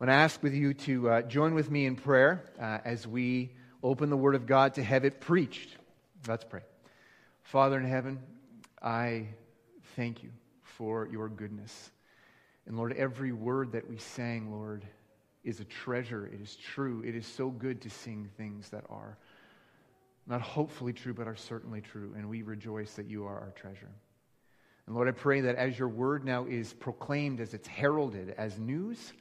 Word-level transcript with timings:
I 0.00 0.06
to 0.06 0.12
ask 0.12 0.42
with 0.42 0.54
you 0.54 0.74
to 0.74 1.08
uh, 1.08 1.22
join 1.22 1.54
with 1.54 1.70
me 1.70 1.86
in 1.86 1.94
prayer 1.94 2.44
uh, 2.60 2.78
as 2.84 3.06
we 3.06 3.52
open 3.82 4.10
the 4.10 4.16
Word 4.16 4.34
of 4.34 4.44
God 4.44 4.74
to 4.74 4.82
have 4.82 5.04
it 5.04 5.20
preached. 5.20 5.76
Let's 6.26 6.44
pray. 6.44 6.62
Father 7.42 7.78
in 7.78 7.86
heaven, 7.86 8.18
I 8.82 9.28
thank 9.94 10.22
you 10.22 10.30
for 10.62 11.08
your 11.10 11.28
goodness. 11.28 11.92
And 12.66 12.76
Lord, 12.76 12.92
every 12.94 13.30
word 13.30 13.72
that 13.72 13.88
we 13.88 13.96
sang, 13.96 14.50
Lord, 14.50 14.84
is 15.44 15.60
a 15.60 15.64
treasure. 15.64 16.26
It 16.26 16.40
is 16.40 16.56
true. 16.56 17.02
It 17.06 17.14
is 17.14 17.26
so 17.26 17.48
good 17.48 17.80
to 17.82 17.90
sing 17.90 18.28
things 18.36 18.70
that 18.70 18.84
are 18.90 19.16
not 20.26 20.40
hopefully 20.40 20.92
true, 20.92 21.14
but 21.14 21.28
are 21.28 21.36
certainly 21.36 21.80
true. 21.80 22.14
And 22.16 22.28
we 22.28 22.42
rejoice 22.42 22.94
that 22.94 23.06
you 23.06 23.26
are 23.26 23.38
our 23.38 23.52
treasure. 23.54 23.92
And 24.86 24.96
Lord, 24.96 25.06
I 25.06 25.12
pray 25.12 25.40
that 25.42 25.54
as 25.54 25.78
your 25.78 25.88
word 25.88 26.24
now 26.24 26.46
is 26.46 26.72
proclaimed, 26.72 27.40
as 27.40 27.54
it's 27.54 27.68
heralded 27.68 28.34
as 28.36 28.58
news, 28.58 29.12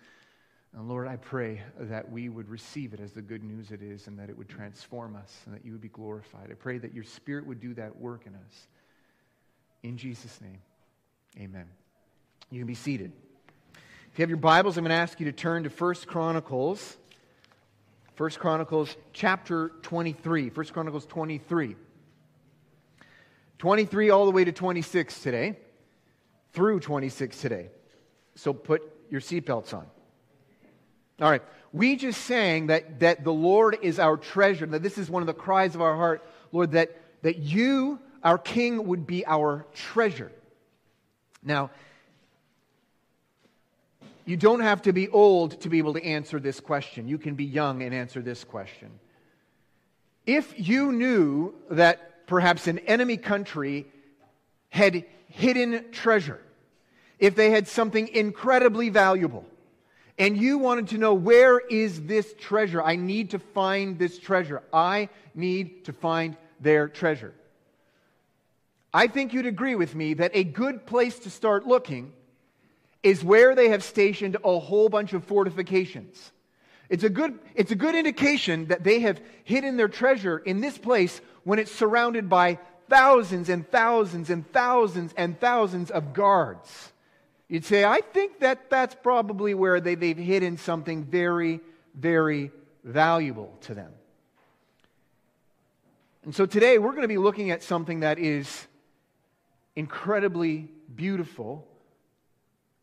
and 0.75 0.89
Lord, 0.89 1.07
I 1.07 1.17
pray 1.17 1.61
that 1.79 2.11
we 2.11 2.29
would 2.29 2.49
receive 2.49 2.93
it 2.93 2.99
as 2.99 3.11
the 3.11 3.21
good 3.21 3.43
news 3.43 3.69
it 3.69 3.83
is 3.83 4.07
and 4.07 4.17
that 4.17 4.29
it 4.29 4.37
would 4.37 4.49
transform 4.49 5.15
us 5.15 5.41
and 5.45 5.53
that 5.53 5.63
you 5.63 5.71
would 5.71 5.81
be 5.81 5.89
glorified. 5.89 6.49
I 6.49 6.55
pray 6.55 6.79
that 6.79 6.93
your 6.93 7.03
Spirit 7.03 7.45
would 7.45 7.61
do 7.61 7.75
that 7.75 7.95
work 7.95 8.25
in 8.25 8.33
us. 8.33 8.67
In 9.83 9.97
Jesus' 9.97 10.41
name, 10.41 10.57
amen. 11.39 11.67
You 12.49 12.59
can 12.59 12.67
be 12.67 12.73
seated. 12.73 13.11
If 14.11 14.17
you 14.17 14.23
have 14.23 14.29
your 14.29 14.37
Bibles, 14.37 14.77
I'm 14.77 14.83
going 14.83 14.89
to 14.89 14.95
ask 14.95 15.19
you 15.19 15.27
to 15.27 15.31
turn 15.31 15.63
to 15.63 15.69
1 15.69 15.95
Chronicles. 16.07 16.97
1 18.17 18.29
Chronicles 18.31 18.95
chapter 19.11 19.69
23. 19.83 20.49
1 20.49 20.65
Chronicles 20.67 21.05
23. 21.05 21.75
23 23.59 24.09
all 24.09 24.25
the 24.25 24.31
way 24.31 24.43
to 24.43 24.51
26 24.51 25.21
today, 25.21 25.55
through 26.51 26.79
26 26.79 27.39
today. 27.39 27.69
So 28.35 28.53
put 28.53 28.81
your 29.09 29.21
seatbelts 29.21 29.73
on. 29.73 29.85
All 31.21 31.29
right. 31.29 31.41
We 31.71 31.95
just 31.95 32.21
sang 32.21 32.67
that, 32.67 32.99
that 32.99 33.23
the 33.23 33.33
Lord 33.33 33.77
is 33.81 33.99
our 33.99 34.17
treasure, 34.17 34.65
that 34.67 34.83
this 34.83 34.97
is 34.97 35.09
one 35.09 35.23
of 35.23 35.27
the 35.27 35.33
cries 35.33 35.73
of 35.75 35.81
our 35.81 35.95
heart, 35.95 36.23
Lord, 36.51 36.71
that, 36.73 36.95
that 37.23 37.37
you, 37.37 37.99
our 38.23 38.37
King, 38.37 38.87
would 38.87 39.07
be 39.07 39.25
our 39.25 39.65
treasure. 39.73 40.31
Now, 41.43 41.71
you 44.25 44.37
don't 44.37 44.61
have 44.61 44.83
to 44.83 44.93
be 44.93 45.09
old 45.09 45.59
to 45.61 45.69
be 45.69 45.79
able 45.79 45.93
to 45.93 46.03
answer 46.03 46.39
this 46.39 46.59
question. 46.59 47.07
You 47.07 47.17
can 47.17 47.35
be 47.35 47.43
young 47.43 47.81
and 47.83 47.93
answer 47.93 48.21
this 48.21 48.43
question. 48.43 48.89
If 50.25 50.53
you 50.57 50.91
knew 50.91 51.53
that 51.69 52.25
perhaps 52.27 52.67
an 52.67 52.79
enemy 52.79 53.17
country 53.17 53.87
had 54.69 55.05
hidden 55.27 55.91
treasure, 55.91 56.39
if 57.19 57.35
they 57.35 57.51
had 57.51 57.67
something 57.67 58.07
incredibly 58.07 58.89
valuable, 58.89 59.45
and 60.17 60.37
you 60.37 60.57
wanted 60.57 60.89
to 60.89 60.97
know 60.97 61.13
where 61.13 61.59
is 61.59 62.03
this 62.03 62.33
treasure? 62.39 62.81
I 62.81 62.95
need 62.95 63.31
to 63.31 63.39
find 63.39 63.97
this 63.97 64.19
treasure. 64.19 64.61
I 64.71 65.09
need 65.33 65.85
to 65.85 65.93
find 65.93 66.37
their 66.59 66.87
treasure. 66.87 67.33
I 68.93 69.07
think 69.07 69.33
you'd 69.33 69.47
agree 69.47 69.75
with 69.75 69.95
me 69.95 70.13
that 70.15 70.31
a 70.35 70.43
good 70.43 70.85
place 70.85 71.17
to 71.19 71.31
start 71.31 71.65
looking 71.65 72.13
is 73.01 73.23
where 73.23 73.55
they 73.55 73.69
have 73.69 73.83
stationed 73.83 74.37
a 74.43 74.59
whole 74.59 74.87
bunch 74.87 75.13
of 75.13 75.23
fortifications. 75.25 76.31
It's 76.89 77.03
a 77.03 77.09
good, 77.09 77.39
it's 77.55 77.71
a 77.71 77.75
good 77.75 77.95
indication 77.95 78.67
that 78.67 78.83
they 78.83 78.99
have 78.99 79.19
hidden 79.43 79.77
their 79.77 79.87
treasure 79.87 80.37
in 80.37 80.61
this 80.61 80.77
place 80.77 81.21
when 81.43 81.57
it's 81.57 81.71
surrounded 81.71 82.29
by 82.29 82.59
thousands 82.87 83.49
and 83.49 83.69
thousands 83.69 84.29
and 84.29 84.49
thousands 84.53 85.13
and 85.17 85.39
thousands 85.39 85.89
of 85.89 86.13
guards. 86.13 86.92
You'd 87.47 87.65
say, 87.65 87.83
I 87.83 88.01
think 88.01 88.39
that 88.39 88.69
that's 88.69 88.95
probably 88.95 89.53
where 89.53 89.79
they, 89.79 89.95
they've 89.95 90.17
hidden 90.17 90.57
something 90.57 91.03
very, 91.03 91.59
very 91.93 92.51
valuable 92.83 93.57
to 93.61 93.73
them. 93.73 93.91
And 96.23 96.33
so 96.33 96.45
today 96.45 96.77
we're 96.77 96.91
going 96.91 97.01
to 97.01 97.07
be 97.07 97.17
looking 97.17 97.51
at 97.51 97.63
something 97.63 97.99
that 97.99 98.17
is 98.17 98.67
incredibly 99.75 100.69
beautiful. 100.95 101.67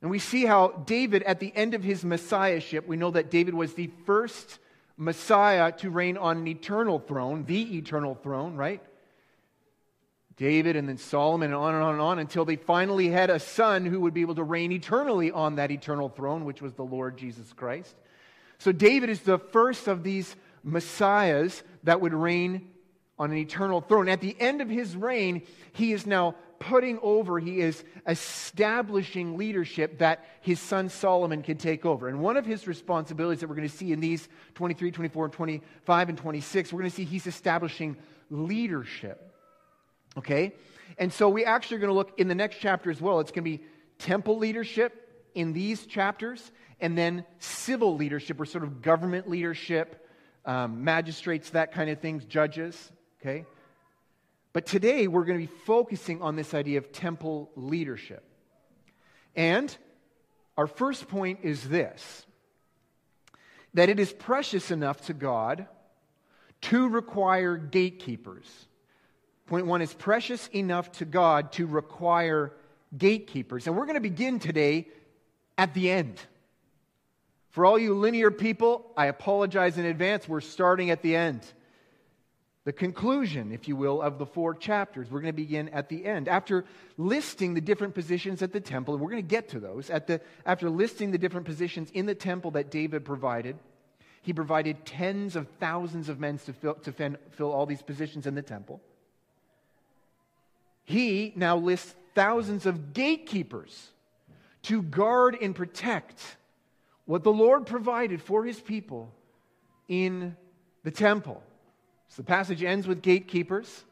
And 0.03 0.11
we 0.11 0.19
see 0.19 0.45
how 0.45 0.69
David, 0.69 1.23
at 1.23 1.41
the 1.41 1.53
end 1.55 1.75
of 1.75 1.83
his 1.83 2.05
messiahship, 2.05 2.87
we 2.87 2.97
know 2.97 3.11
that 3.11 3.31
David 3.31 3.55
was 3.55 3.75
the 3.75 3.91
first 4.05 4.59
Messiah 4.97 5.73
to 5.73 5.89
reign 5.91 6.19
on 6.19 6.39
an 6.39 6.47
eternal 6.47 6.99
throne, 6.99 7.45
the 7.45 7.79
eternal 7.79 8.15
throne, 8.15 8.57
right? 8.57 8.83
David 10.41 10.75
and 10.75 10.89
then 10.89 10.97
Solomon 10.97 11.53
and 11.53 11.55
on 11.55 11.75
and 11.75 11.85
on 11.85 11.93
and 11.93 12.01
on 12.01 12.19
until 12.19 12.47
they 12.47 12.57
finally 12.57 13.11
had 13.11 13.29
a 13.29 13.39
son 13.39 13.85
who 13.85 14.01
would 14.01 14.15
be 14.15 14.23
able 14.23 14.37
to 14.37 14.43
reign 14.43 14.73
eternally 14.73 15.31
on 15.31 15.57
that 15.57 15.71
eternal 15.71 16.09
throne, 16.09 16.47
which 16.47 16.63
was 16.63 16.73
the 16.73 16.83
Lord 16.83 17.19
Jesus 17.19 17.53
Christ. 17.53 17.95
So 18.57 18.73
David 18.73 19.11
is 19.11 19.21
the 19.21 19.39
first 19.39 19.87
of 19.87 20.03
these 20.03 20.35
messiahs 20.65 21.63
that 21.83 22.01
would 22.01 22.15
reign 22.15 22.71
on 23.19 23.31
an 23.31 23.37
eternal 23.37 23.83
throne. 23.83 24.09
At 24.09 24.23
the 24.23 24.35
end 24.41 24.63
of 24.63 24.71
his 24.71 24.97
reign, 24.97 25.43
he 25.75 25.93
is 25.93 26.07
now 26.07 26.37
putting 26.59 26.99
over, 27.03 27.39
he 27.39 27.61
is 27.61 27.85
establishing 28.07 29.37
leadership 29.37 29.99
that 29.99 30.25
his 30.41 30.59
son 30.59 30.89
Solomon 30.89 31.43
can 31.43 31.59
take 31.59 31.85
over. 31.85 32.09
And 32.09 32.19
one 32.19 32.39
of 32.39 32.47
his 32.47 32.67
responsibilities 32.67 33.41
that 33.41 33.49
we're 33.49 33.57
going 33.57 33.69
to 33.69 33.77
see 33.77 33.93
in 33.93 34.01
these 34.01 34.27
23, 34.55 34.91
24, 34.91 35.29
25, 35.29 36.09
and 36.09 36.17
26, 36.17 36.73
we're 36.73 36.81
going 36.81 36.91
to 36.91 36.97
see 36.97 37.05
he's 37.05 37.27
establishing 37.27 37.95
leadership. 38.31 39.30
Okay? 40.17 40.55
And 40.99 41.13
so 41.13 41.29
we 41.29 41.45
actually 41.45 41.79
are 41.79 41.81
going 41.81 41.91
to 41.91 41.95
look 41.95 42.19
in 42.19 42.29
the 42.29 42.35
next 42.35 42.59
chapter 42.61 42.91
as 42.91 43.01
well. 43.01 43.21
It's 43.21 43.31
going 43.31 43.45
to 43.45 43.59
be 43.59 43.65
temple 43.99 44.39
leadership 44.39 45.25
in 45.35 45.53
these 45.53 45.87
chapters, 45.87 46.51
and 46.81 46.99
then 46.99 47.25
civil 47.39 47.95
leadership, 47.97 48.41
or 48.41 48.45
sort 48.45 48.65
of 48.65 48.83
government 48.83 49.31
leadership, 49.31 50.09
um, 50.45 50.83
magistrates, 50.83 51.51
that 51.51 51.73
kind 51.73 51.89
of 51.89 52.01
things, 52.01 52.25
judges. 52.25 52.91
Okay? 53.21 53.45
But 54.53 54.67
today 54.67 55.07
we're 55.07 55.25
going 55.25 55.41
to 55.41 55.47
be 55.47 55.59
focusing 55.65 56.23
on 56.23 56.35
this 56.35 56.55
idea 56.55 56.79
of 56.79 56.91
temple 56.91 57.51
leadership. 57.55 58.25
And 59.37 59.75
our 60.57 60.67
first 60.67 61.09
point 61.09 61.41
is 61.43 61.69
this 61.69 62.27
that 63.73 63.89
it 63.89 64.01
is 64.01 64.13
precious 64.13 64.73
enough 64.73 65.07
to 65.07 65.15
God 65.15 65.69
to 66.61 66.89
require 66.89 67.57
gatekeepers 67.57 68.67
Point 69.51 69.67
one 69.67 69.83
is 69.83 69.93
precious 69.93 70.47
enough 70.55 70.93
to 70.93 71.05
God 71.05 71.51
to 71.55 71.67
require 71.67 72.53
gatekeepers. 72.97 73.67
And 73.67 73.77
we're 73.77 73.87
going 73.87 73.97
to 73.97 74.01
begin 74.01 74.39
today 74.39 74.87
at 75.59 75.75
the 75.75 75.91
end. 75.91 76.21
For 77.51 77.67
all 77.67 77.77
you 77.77 77.95
linear 77.95 78.31
people, 78.31 78.93
I 78.97 79.07
apologize 79.07 79.77
in 79.77 79.87
advance. 79.87 80.29
We're 80.29 80.41
starting 80.41 80.91
at 80.91 81.03
the 81.03 81.17
end. 81.17 81.45
The 82.63 82.73
conclusion, 82.73 83.51
if 83.51 83.67
you 83.67 83.75
will, 83.75 84.01
of 84.01 84.19
the 84.19 84.27
four 84.27 84.55
chapters. 84.55 85.11
We're 85.11 85.21
going 85.21 85.35
to 85.35 85.37
begin 85.37 85.69
at 85.71 85.89
the 85.89 86.07
end. 86.07 86.29
After 86.29 86.65
listing 86.97 87.55
the 87.55 87.61
different 87.61 87.97
positions 87.97 88.43
at 88.43 88.53
the 88.53 88.61
temple, 88.61 88.95
and 88.95 89.03
we're 89.03 89.11
going 89.11 89.25
to 89.25 89.29
get 89.29 89.49
to 89.49 89.59
those, 89.59 89.91
at 89.91 90.07
the, 90.07 90.21
after 90.47 90.71
listing 90.71 91.11
the 91.11 91.19
different 91.19 91.47
positions 91.47 91.91
in 91.91 92.07
the 92.07 92.15
temple 92.15 92.53
that 92.53 92.71
David 92.71 93.05
provided, 93.05 93.57
he 94.23 94.33
provided 94.33 94.87
tens 94.87 95.35
of 95.35 95.49
thousands 95.59 96.09
of 96.09 96.21
men 96.21 96.39
to 96.39 96.53
fill, 96.53 96.75
to 96.75 96.93
fill 97.33 97.51
all 97.51 97.67
these 97.67 97.83
positions 97.83 98.29
in 98.29 98.37
the 98.37 98.43
temple 98.43 98.81
he 100.91 101.33
now 101.37 101.57
lists 101.57 101.95
thousands 102.15 102.67
of 102.67 102.93
gatekeepers 102.93 103.91
to 104.63 104.83
guard 104.83 105.37
and 105.41 105.55
protect 105.55 106.21
what 107.07 107.25
the 107.25 107.33
Lord 107.33 107.67
provided 107.67 108.21
for 108.21 108.45
his 108.45 108.61
people 108.61 109.11
in 109.89 110.37
the 110.83 110.91
temple. 110.91 111.43
So 112.09 112.23
the 112.23 112.27
passage 112.27 112.63
ends 112.63 112.87
with 112.87 113.03
gatekeepers. 113.03 113.85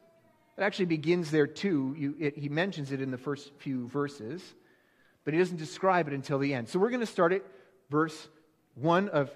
It 0.57 0.63
actually 0.63 0.87
begins 0.87 1.31
there 1.31 1.47
too. 1.47 1.95
You, 1.97 2.15
it, 2.19 2.37
he 2.37 2.49
mentions 2.49 2.93
it 2.93 3.01
in 3.01 3.11
the 3.11 3.19
first 3.19 3.53
few 3.59 3.87
verses, 3.89 4.43
but 5.25 5.35
he 5.35 5.39
doesn't 5.39 5.57
describe 5.57 6.09
it 6.09 6.15
until 6.15 6.39
the 6.39 6.53
end. 6.53 6.69
So 6.69 6.79
we're 6.79 6.91
going 6.91 7.01
to 7.01 7.07
start 7.07 7.33
at 7.33 7.43
verse 7.91 8.29
1 8.75 9.09
of 9.11 9.31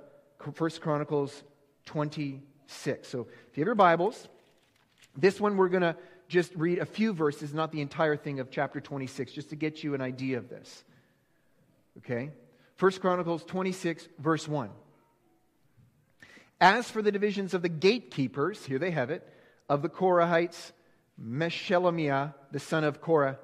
1 0.57 0.71
Chronicles 0.81 1.43
26. 1.87 3.09
So 3.09 3.21
if 3.51 3.57
you 3.57 3.63
have 3.63 3.67
your 3.67 3.75
Bibles, 3.75 4.29
this 5.17 5.41
one 5.41 5.57
we're 5.57 5.69
going 5.69 5.83
to 5.83 5.97
just 6.33 6.55
read 6.57 6.79
a 6.79 6.87
few 6.87 7.13
verses, 7.13 7.53
not 7.53 7.73
the 7.73 7.83
entire 7.83 8.17
thing 8.17 8.41
of 8.41 8.51
chapter 8.51 8.81
26, 8.81 9.33
just 9.33 9.51
to 9.51 9.57
get 9.57 9.85
you 9.85 9.95
an 9.95 10.01
idea 10.01 10.39
of 10.39 10.49
this. 10.49 10.83
Okay? 11.99 12.31
First 12.77 13.03
Chronicles 13.03 13.45
26, 13.45 14.09
verse 14.19 14.49
1. 14.49 14.71
As 16.59 16.91
for 16.91 17.03
the 17.03 17.13
divisions 17.13 17.53
of 17.53 17.61
the 17.61 17.69
gatekeepers, 17.69 18.65
here 18.65 18.79
they 18.79 18.93
have 18.93 19.11
it, 19.11 19.29
of 19.69 19.83
the 19.83 19.91
Korahites, 19.91 20.73
Meshelemiah, 21.23 22.33
the 22.51 22.59
son 22.59 22.83
of 22.83 23.03
Korah, 23.03 23.39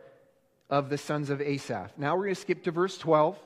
of 0.71 0.89
the 0.89 0.99
sons 0.99 1.29
of 1.29 1.43
Asaph. 1.43 1.93
Now 1.99 2.17
we're 2.17 2.25
going 2.25 2.37
to 2.37 2.41
skip 2.41 2.65
to 2.65 2.71
verse 2.71 2.97
12. 2.97 3.39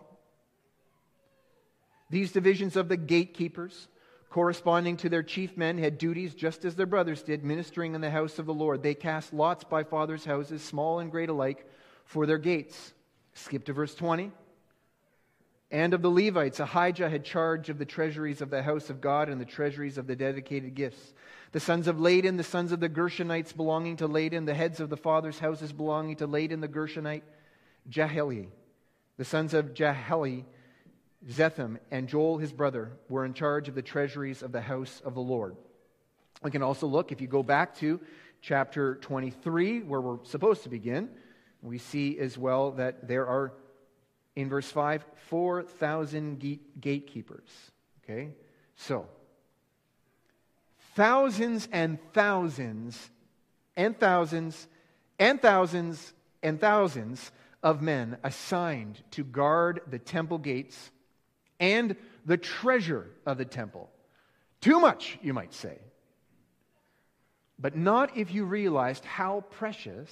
These 2.10 2.30
divisions 2.30 2.76
of 2.76 2.88
the 2.88 2.96
gatekeepers 2.96 3.88
corresponding 4.32 4.96
to 4.96 5.10
their 5.10 5.22
chief 5.22 5.58
men, 5.58 5.76
had 5.76 5.98
duties 5.98 6.34
just 6.34 6.64
as 6.64 6.74
their 6.74 6.86
brothers 6.86 7.22
did, 7.22 7.44
ministering 7.44 7.94
in 7.94 8.00
the 8.00 8.10
house 8.10 8.38
of 8.38 8.46
the 8.46 8.54
Lord. 8.54 8.82
They 8.82 8.94
cast 8.94 9.34
lots 9.34 9.62
by 9.62 9.84
fathers' 9.84 10.24
houses, 10.24 10.62
small 10.62 11.00
and 11.00 11.10
great 11.10 11.28
alike, 11.28 11.68
for 12.06 12.24
their 12.24 12.38
gates. 12.38 12.94
Skip 13.34 13.66
to 13.66 13.74
verse 13.74 13.94
20. 13.94 14.32
And 15.70 15.92
of 15.92 16.00
the 16.00 16.10
Levites, 16.10 16.60
Ahijah 16.60 17.10
had 17.10 17.26
charge 17.26 17.68
of 17.68 17.78
the 17.78 17.84
treasuries 17.84 18.40
of 18.40 18.48
the 18.48 18.62
house 18.62 18.88
of 18.88 19.02
God 19.02 19.28
and 19.28 19.38
the 19.38 19.44
treasuries 19.44 19.98
of 19.98 20.06
the 20.06 20.16
dedicated 20.16 20.74
gifts. 20.74 21.12
The 21.52 21.60
sons 21.60 21.86
of 21.86 21.96
Ladan, 21.96 22.38
the 22.38 22.42
sons 22.42 22.72
of 22.72 22.80
the 22.80 22.88
Gershonites 22.88 23.54
belonging 23.54 23.98
to 23.98 24.08
Ladan, 24.08 24.46
the 24.46 24.54
heads 24.54 24.80
of 24.80 24.88
the 24.88 24.96
fathers' 24.96 25.38
houses 25.38 25.72
belonging 25.72 26.16
to 26.16 26.26
Ladan 26.26 26.62
the 26.62 26.68
Gershonite, 26.68 27.22
Jehieli. 27.90 28.48
The 29.18 29.26
sons 29.26 29.52
of 29.52 29.74
Jehieli, 29.74 30.44
Zetham, 31.30 31.78
and 31.90 32.08
Joel 32.08 32.38
his 32.38 32.52
brother 32.52 32.92
were 33.08 33.24
in 33.24 33.34
charge 33.34 33.68
of 33.68 33.74
the 33.74 33.82
treasuries 33.82 34.42
of 34.42 34.52
the 34.52 34.60
house 34.60 35.00
of 35.04 35.14
the 35.14 35.20
Lord. 35.20 35.56
We 36.42 36.50
can 36.50 36.62
also 36.62 36.86
look, 36.86 37.12
if 37.12 37.20
you 37.20 37.28
go 37.28 37.42
back 37.42 37.76
to 37.76 38.00
chapter 38.40 38.96
23, 38.96 39.82
where 39.82 40.00
we're 40.00 40.24
supposed 40.24 40.64
to 40.64 40.68
begin, 40.68 41.08
we 41.62 41.78
see 41.78 42.18
as 42.18 42.36
well 42.36 42.72
that 42.72 43.06
there 43.06 43.26
are 43.26 43.52
in 44.34 44.48
verse 44.48 44.70
5 44.70 45.04
4,000 45.28 46.58
gatekeepers. 46.80 47.48
Okay? 48.02 48.30
So, 48.74 49.06
thousands 50.94 51.68
and 51.70 51.98
thousands 52.12 53.10
and 53.76 53.98
thousands 53.98 54.66
and 55.18 55.40
thousands 55.40 56.12
and 56.42 56.60
thousands 56.60 57.30
of 57.62 57.80
men 57.80 58.16
assigned 58.24 59.00
to 59.12 59.22
guard 59.22 59.80
the 59.88 59.98
temple 59.98 60.38
gates 60.38 60.90
and 61.62 61.94
the 62.26 62.36
treasure 62.36 63.06
of 63.24 63.38
the 63.38 63.44
temple. 63.44 63.88
Too 64.60 64.80
much, 64.80 65.18
you 65.22 65.32
might 65.32 65.54
say. 65.54 65.78
But 67.58 67.76
not 67.76 68.16
if 68.16 68.34
you 68.34 68.44
realized 68.44 69.04
how 69.04 69.42
precious 69.48 70.10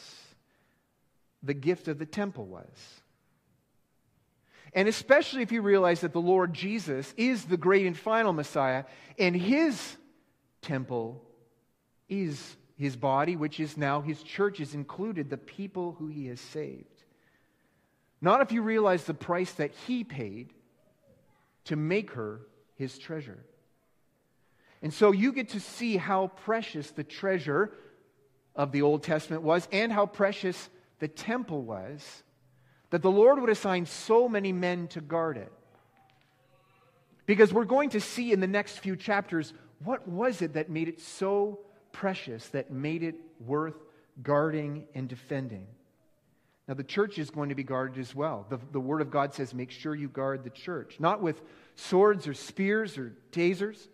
the 1.42 1.52
gift 1.52 1.88
of 1.88 1.98
the 1.98 2.06
temple 2.06 2.46
was. 2.46 3.00
And 4.72 4.86
especially 4.86 5.42
if 5.42 5.50
you 5.50 5.60
realize 5.60 6.02
that 6.02 6.12
the 6.12 6.20
Lord 6.20 6.54
Jesus 6.54 7.12
is 7.16 7.44
the 7.44 7.56
great 7.56 7.84
and 7.84 7.98
final 7.98 8.32
Messiah, 8.32 8.84
and 9.18 9.34
his 9.34 9.96
temple 10.62 11.20
is 12.08 12.56
his 12.76 12.94
body, 12.94 13.34
which 13.34 13.58
is 13.58 13.76
now 13.76 14.00
his 14.00 14.22
church, 14.22 14.60
is 14.60 14.74
included, 14.74 15.28
the 15.28 15.36
people 15.36 15.96
who 15.98 16.06
he 16.06 16.28
has 16.28 16.40
saved. 16.40 16.84
Not 18.20 18.40
if 18.40 18.52
you 18.52 18.62
realize 18.62 19.02
the 19.04 19.14
price 19.14 19.50
that 19.54 19.72
he 19.86 20.04
paid 20.04 20.52
to 21.70 21.76
make 21.76 22.10
her 22.12 22.40
his 22.74 22.98
treasure. 22.98 23.38
And 24.82 24.92
so 24.92 25.12
you 25.12 25.32
get 25.32 25.50
to 25.50 25.60
see 25.60 25.96
how 25.96 26.26
precious 26.26 26.90
the 26.90 27.04
treasure 27.04 27.72
of 28.56 28.72
the 28.72 28.82
Old 28.82 29.04
Testament 29.04 29.42
was 29.42 29.68
and 29.70 29.92
how 29.92 30.06
precious 30.06 30.68
the 30.98 31.06
temple 31.06 31.62
was 31.62 32.24
that 32.90 33.02
the 33.02 33.10
Lord 33.10 33.40
would 33.40 33.50
assign 33.50 33.86
so 33.86 34.28
many 34.28 34.52
men 34.52 34.88
to 34.88 35.00
guard 35.00 35.36
it. 35.36 35.52
Because 37.24 37.52
we're 37.52 37.64
going 37.64 37.90
to 37.90 38.00
see 38.00 38.32
in 38.32 38.40
the 38.40 38.48
next 38.48 38.78
few 38.78 38.96
chapters 38.96 39.52
what 39.84 40.08
was 40.08 40.42
it 40.42 40.54
that 40.54 40.70
made 40.70 40.88
it 40.88 41.00
so 41.00 41.60
precious, 41.92 42.48
that 42.48 42.72
made 42.72 43.04
it 43.04 43.14
worth 43.38 43.76
guarding 44.24 44.86
and 44.96 45.08
defending. 45.08 45.68
Now, 46.70 46.74
the 46.74 46.84
church 46.84 47.18
is 47.18 47.30
going 47.30 47.48
to 47.48 47.56
be 47.56 47.64
guarded 47.64 47.98
as 47.98 48.14
well. 48.14 48.46
The, 48.48 48.60
the 48.70 48.78
Word 48.78 49.00
of 49.00 49.10
God 49.10 49.34
says, 49.34 49.52
make 49.52 49.72
sure 49.72 49.92
you 49.92 50.06
guard 50.08 50.44
the 50.44 50.50
church, 50.50 50.98
not 51.00 51.20
with 51.20 51.42
swords 51.74 52.28
or 52.28 52.34
spears 52.34 52.96
or 52.96 53.12
tasers, 53.32 53.88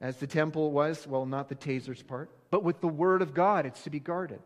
as 0.00 0.16
the 0.16 0.26
temple 0.26 0.72
was. 0.72 1.06
Well, 1.06 1.26
not 1.26 1.50
the 1.50 1.54
tasers 1.54 2.04
part, 2.06 2.30
but 2.50 2.64
with 2.64 2.80
the 2.80 2.88
Word 2.88 3.20
of 3.20 3.34
God, 3.34 3.66
it's 3.66 3.82
to 3.82 3.90
be 3.90 4.00
guarded 4.00 4.40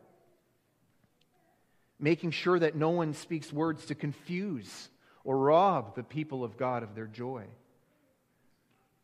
making 2.02 2.32
sure 2.32 2.58
that 2.58 2.74
no 2.74 2.90
one 2.90 3.14
speaks 3.14 3.52
words 3.52 3.86
to 3.86 3.94
confuse 3.94 4.88
or 5.22 5.38
rob 5.38 5.94
the 5.94 6.02
people 6.02 6.42
of 6.42 6.56
God 6.56 6.82
of 6.82 6.96
their 6.96 7.06
joy. 7.06 7.44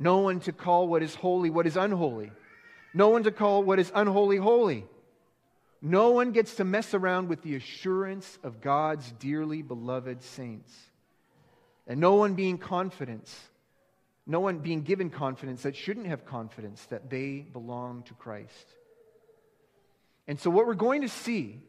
No 0.01 0.19
one 0.19 0.41
to 0.41 0.53
call 0.53 0.89
what 0.89 1.03
is 1.03 1.15
holy 1.15 1.49
what 1.49 1.69
is 1.69 1.77
unholy. 1.77 2.33
No 2.93 3.11
one 3.11 3.23
to 3.23 3.31
call 3.31 3.63
what 3.63 3.79
is 3.79 3.93
unholy 3.95 4.39
holy. 4.39 4.85
No 5.81 6.11
one 6.11 6.33
gets 6.33 6.57
to 6.57 6.65
mess 6.65 6.93
around 6.93 7.29
with 7.29 7.43
the 7.43 7.55
assurance 7.55 8.39
of 8.43 8.61
God's 8.61 9.11
dearly 9.13 9.63
beloved 9.63 10.23
saints. 10.23 10.73
And 11.87 12.01
no 12.01 12.15
one 12.15 12.35
being 12.35 12.59
confidence, 12.59 13.35
no 14.27 14.41
one 14.41 14.59
being 14.59 14.83
given 14.83 15.09
confidence 15.09 15.63
that 15.63 15.77
shouldn't 15.77 16.07
have 16.07 16.27
confidence 16.27 16.85
that 16.87 17.09
they 17.09 17.47
belong 17.53 18.03
to 18.05 18.15
Christ. 18.15 18.75
And 20.27 20.39
so, 20.39 20.51
what 20.51 20.67
we're 20.67 20.75
going 20.75 21.03
to 21.03 21.09
see 21.09 21.63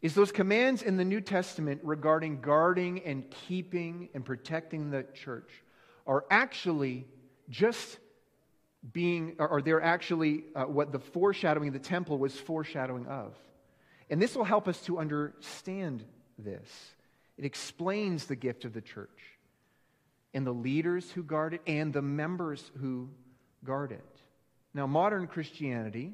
is 0.00 0.14
those 0.14 0.32
commands 0.32 0.82
in 0.82 0.96
the 0.96 1.04
New 1.04 1.20
Testament 1.20 1.80
regarding 1.84 2.40
guarding 2.40 3.04
and 3.04 3.30
keeping 3.30 4.08
and 4.14 4.24
protecting 4.24 4.90
the 4.90 5.04
church 5.14 5.50
are 6.06 6.24
actually 6.30 7.06
just 7.48 7.98
being, 8.92 9.36
or 9.38 9.60
they're 9.60 9.82
actually 9.82 10.44
uh, 10.54 10.64
what 10.64 10.92
the 10.92 10.98
foreshadowing 10.98 11.68
of 11.68 11.74
the 11.74 11.80
temple 11.80 12.18
was 12.18 12.38
foreshadowing 12.38 13.06
of. 13.06 13.34
And 14.10 14.22
this 14.22 14.34
will 14.34 14.44
help 14.44 14.68
us 14.68 14.80
to 14.82 14.98
understand 14.98 16.04
this. 16.38 16.68
It 17.36 17.44
explains 17.44 18.26
the 18.26 18.36
gift 18.36 18.64
of 18.64 18.72
the 18.72 18.80
church 18.80 19.38
and 20.34 20.46
the 20.46 20.52
leaders 20.52 21.10
who 21.10 21.22
guard 21.22 21.54
it 21.54 21.62
and 21.66 21.92
the 21.92 22.02
members 22.02 22.70
who 22.80 23.08
guard 23.64 23.92
it. 23.92 24.04
Now, 24.74 24.86
modern 24.86 25.26
Christianity, 25.26 26.12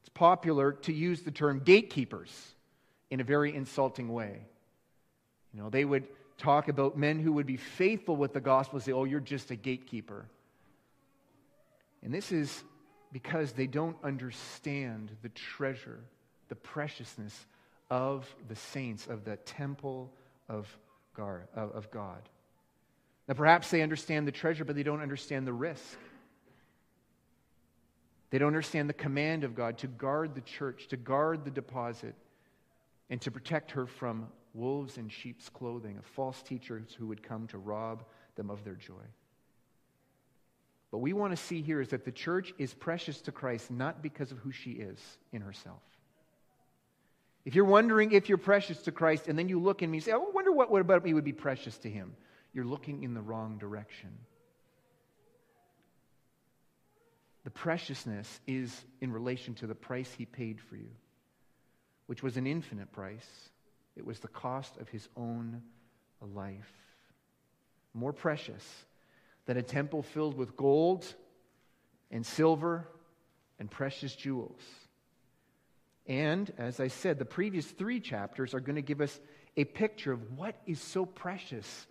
it's 0.00 0.08
popular 0.10 0.72
to 0.72 0.92
use 0.92 1.22
the 1.22 1.30
term 1.30 1.60
gatekeepers 1.64 2.54
in 3.10 3.20
a 3.20 3.24
very 3.24 3.54
insulting 3.54 4.12
way. 4.12 4.40
You 5.52 5.62
know, 5.62 5.70
they 5.70 5.84
would 5.84 6.04
talk 6.38 6.68
about 6.68 6.98
men 6.98 7.18
who 7.18 7.32
would 7.32 7.46
be 7.46 7.56
faithful 7.56 8.16
with 8.16 8.32
the 8.32 8.40
gospel 8.40 8.76
and 8.76 8.84
say, 8.84 8.92
Oh, 8.92 9.04
you're 9.04 9.20
just 9.20 9.50
a 9.50 9.56
gatekeeper. 9.56 10.26
And 12.06 12.14
this 12.14 12.30
is 12.30 12.62
because 13.12 13.50
they 13.50 13.66
don't 13.66 13.96
understand 14.04 15.10
the 15.22 15.28
treasure, 15.30 15.98
the 16.48 16.54
preciousness 16.54 17.36
of 17.90 18.32
the 18.46 18.54
saints, 18.54 19.08
of 19.08 19.24
the 19.24 19.36
temple 19.38 20.12
of 20.48 20.68
God. 21.16 22.28
Now, 23.26 23.34
perhaps 23.34 23.72
they 23.72 23.82
understand 23.82 24.28
the 24.28 24.32
treasure, 24.32 24.64
but 24.64 24.76
they 24.76 24.84
don't 24.84 25.02
understand 25.02 25.48
the 25.48 25.52
risk. 25.52 25.98
They 28.30 28.38
don't 28.38 28.46
understand 28.46 28.88
the 28.88 28.94
command 28.94 29.42
of 29.42 29.56
God 29.56 29.78
to 29.78 29.88
guard 29.88 30.36
the 30.36 30.42
church, 30.42 30.86
to 30.88 30.96
guard 30.96 31.44
the 31.44 31.50
deposit, 31.50 32.14
and 33.10 33.20
to 33.22 33.32
protect 33.32 33.72
her 33.72 33.84
from 33.84 34.28
wolves 34.54 34.96
in 34.96 35.08
sheep's 35.08 35.48
clothing, 35.48 35.98
of 35.98 36.04
false 36.04 36.40
teachers 36.40 36.94
who 36.96 37.08
would 37.08 37.24
come 37.24 37.48
to 37.48 37.58
rob 37.58 38.04
them 38.36 38.48
of 38.48 38.62
their 38.62 38.76
joy. 38.76 38.94
What 40.96 41.02
we 41.02 41.12
want 41.12 41.36
to 41.36 41.36
see 41.36 41.60
here 41.60 41.82
is 41.82 41.88
that 41.88 42.06
the 42.06 42.10
church 42.10 42.54
is 42.56 42.72
precious 42.72 43.20
to 43.20 43.30
Christ 43.30 43.70
not 43.70 44.00
because 44.00 44.32
of 44.32 44.38
who 44.38 44.50
she 44.50 44.70
is 44.70 44.98
in 45.30 45.42
herself. 45.42 45.82
If 47.44 47.54
you're 47.54 47.66
wondering 47.66 48.12
if 48.12 48.30
you're 48.30 48.38
precious 48.38 48.80
to 48.84 48.92
Christ 48.92 49.28
and 49.28 49.38
then 49.38 49.46
you 49.46 49.60
look 49.60 49.82
in 49.82 49.90
me 49.90 49.98
and 49.98 50.04
say, 50.06 50.12
I 50.12 50.16
wonder 50.16 50.52
what, 50.52 50.70
what 50.70 50.80
about 50.80 51.04
me 51.04 51.12
would 51.12 51.22
be 51.22 51.34
precious 51.34 51.76
to 51.80 51.90
him, 51.90 52.16
you're 52.54 52.64
looking 52.64 53.02
in 53.02 53.12
the 53.12 53.20
wrong 53.20 53.58
direction. 53.58 54.08
The 57.44 57.50
preciousness 57.50 58.40
is 58.46 58.74
in 59.02 59.12
relation 59.12 59.52
to 59.56 59.66
the 59.66 59.74
price 59.74 60.10
he 60.16 60.24
paid 60.24 60.62
for 60.62 60.76
you 60.76 60.88
which 62.06 62.22
was 62.22 62.38
an 62.38 62.46
infinite 62.46 62.90
price. 62.90 63.28
It 63.96 64.06
was 64.06 64.20
the 64.20 64.28
cost 64.28 64.78
of 64.78 64.88
his 64.88 65.10
own 65.14 65.60
life. 66.22 66.72
More 67.92 68.14
precious 68.14 68.64
than 69.46 69.56
a 69.56 69.62
temple 69.62 70.02
filled 70.02 70.36
with 70.36 70.56
gold 70.56 71.06
and 72.10 72.24
silver 72.24 72.86
and 73.58 73.70
precious 73.70 74.14
jewels. 74.14 74.60
And, 76.06 76.52
as 76.58 76.78
I 76.78 76.88
said, 76.88 77.18
the 77.18 77.24
previous 77.24 77.66
three 77.66 78.00
chapters 78.00 78.54
are 78.54 78.60
going 78.60 78.76
to 78.76 78.82
give 78.82 79.00
us 79.00 79.18
a 79.56 79.64
picture 79.64 80.12
of 80.12 80.38
what 80.38 80.54
is 80.66 80.80
so 80.80 81.04
precious 81.04 81.86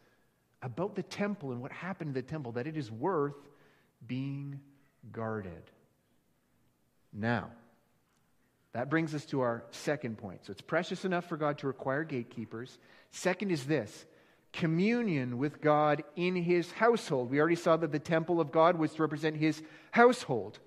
about 0.62 0.96
the 0.96 1.04
temple 1.04 1.52
and 1.52 1.62
what 1.62 1.72
happened 1.72 2.14
to 2.14 2.22
the 2.22 2.28
temple 2.28 2.54
that 2.54 2.68
it 2.68 2.78
is 2.78 2.90
worth 2.92 3.36
being 4.08 4.60
guarded. 5.12 5.64
Now, 7.12 7.50
that 8.74 8.90
brings 8.90 9.16
us 9.16 9.26
to 9.28 9.42
our 9.42 9.64
second 9.72 10.18
point. 10.18 10.46
So 10.46 10.52
it's 10.52 10.62
precious 10.62 11.06
enough 11.06 11.30
for 11.30 11.38
God 11.38 11.58
to 11.60 11.68
require 11.68 12.04
gatekeepers. 12.04 12.78
Second 13.12 13.52
is 13.52 13.66
this 13.66 14.06
communion 14.56 15.38
with 15.38 15.62
God 15.62 16.04
in 16.16 16.36
his 16.36 16.72
household. 16.72 17.30
We 17.30 17.40
already 17.40 17.56
saw 17.56 17.76
that 17.78 17.92
the 17.92 18.00
temple 18.00 18.40
of 18.40 18.52
God 18.52 18.78
was 18.78 18.94
to 18.94 19.02
represent 19.02 19.36
his 19.36 19.62
household. 19.92 20.60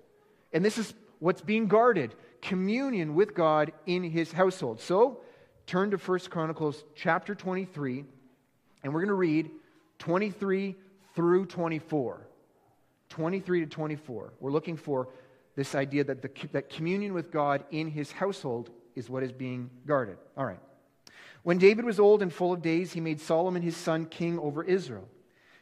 And 0.53 0.63
this 0.63 0.77
is 0.77 0.93
what's 1.17 1.41
being 1.41 1.67
guarded 1.67 2.15
communion 2.41 3.15
with 3.15 3.33
God 3.33 3.73
in 3.85 4.03
his 4.03 4.31
household. 4.31 4.79
So 4.79 5.21
turn 5.65 5.91
to 5.91 5.97
1 5.97 6.19
Chronicles 6.29 6.83
chapter 6.95 7.35
23, 7.35 8.05
and 8.83 8.93
we're 8.93 9.01
going 9.01 9.09
to 9.09 9.15
read 9.15 9.49
23 9.97 10.75
through 11.15 11.45
24. 11.47 12.27
23 13.09 13.59
to 13.61 13.65
24. 13.65 14.33
We're 14.39 14.51
looking 14.51 14.77
for 14.77 15.09
this 15.55 15.73
idea 15.73 16.03
that, 16.05 16.21
the, 16.21 16.29
that 16.53 16.69
communion 16.69 17.13
with 17.13 17.31
God 17.31 17.63
in 17.71 17.87
his 17.87 18.11
household 18.11 18.69
is 18.95 19.09
what 19.09 19.23
is 19.23 19.31
being 19.31 19.69
guarded. 19.85 20.17
All 20.37 20.45
right. 20.45 20.59
When 21.43 21.57
David 21.57 21.85
was 21.85 21.99
old 21.99 22.21
and 22.21 22.33
full 22.33 22.53
of 22.53 22.61
days, 22.61 22.93
he 22.93 22.99
made 22.99 23.21
Solomon 23.21 23.61
his 23.61 23.77
son 23.77 24.05
king 24.05 24.37
over 24.39 24.63
Israel. 24.63 25.07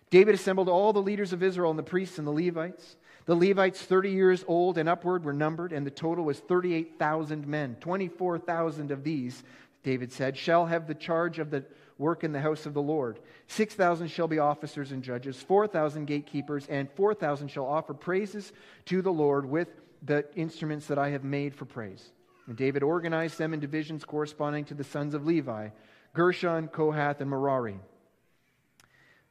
David 0.09 0.35
assembled 0.35 0.69
all 0.69 0.93
the 0.93 1.01
leaders 1.01 1.33
of 1.33 1.43
Israel 1.43 1.69
and 1.69 1.77
the 1.77 1.83
priests 1.83 2.17
and 2.17 2.25
the 2.25 2.31
Levites. 2.31 2.95
The 3.25 3.35
Levites, 3.35 3.81
30 3.81 4.11
years 4.11 4.45
old 4.47 4.77
and 4.77 4.87
upward, 4.87 5.25
were 5.25 5.33
numbered, 5.33 5.73
and 5.73 5.85
the 5.85 5.91
total 5.91 6.23
was 6.23 6.39
38,000 6.39 7.45
men. 7.45 7.75
24,000 7.81 8.91
of 8.91 9.03
these, 9.03 9.43
David 9.83 10.11
said, 10.13 10.37
shall 10.37 10.65
have 10.65 10.87
the 10.87 10.95
charge 10.95 11.39
of 11.39 11.51
the 11.51 11.65
work 11.97 12.23
in 12.23 12.31
the 12.31 12.39
house 12.39 12.65
of 12.65 12.73
the 12.73 12.81
Lord. 12.81 13.19
6,000 13.47 14.07
shall 14.07 14.27
be 14.27 14.39
officers 14.39 14.91
and 14.91 15.03
judges, 15.03 15.41
4,000 15.41 16.05
gatekeepers, 16.05 16.67
and 16.67 16.89
4,000 16.91 17.49
shall 17.49 17.65
offer 17.65 17.93
praises 17.93 18.53
to 18.85 19.01
the 19.01 19.11
Lord 19.11 19.45
with 19.45 19.67
the 20.03 20.25
instruments 20.35 20.87
that 20.87 20.97
I 20.97 21.09
have 21.09 21.23
made 21.23 21.53
for 21.53 21.65
praise. 21.65 22.11
And 22.47 22.55
David 22.55 22.81
organized 22.81 23.37
them 23.37 23.53
in 23.53 23.59
divisions 23.59 24.05
corresponding 24.05 24.65
to 24.65 24.73
the 24.73 24.83
sons 24.83 25.13
of 25.13 25.25
Levi 25.25 25.69
Gershon, 26.13 26.69
Kohath, 26.69 27.21
and 27.21 27.29
Merari. 27.29 27.77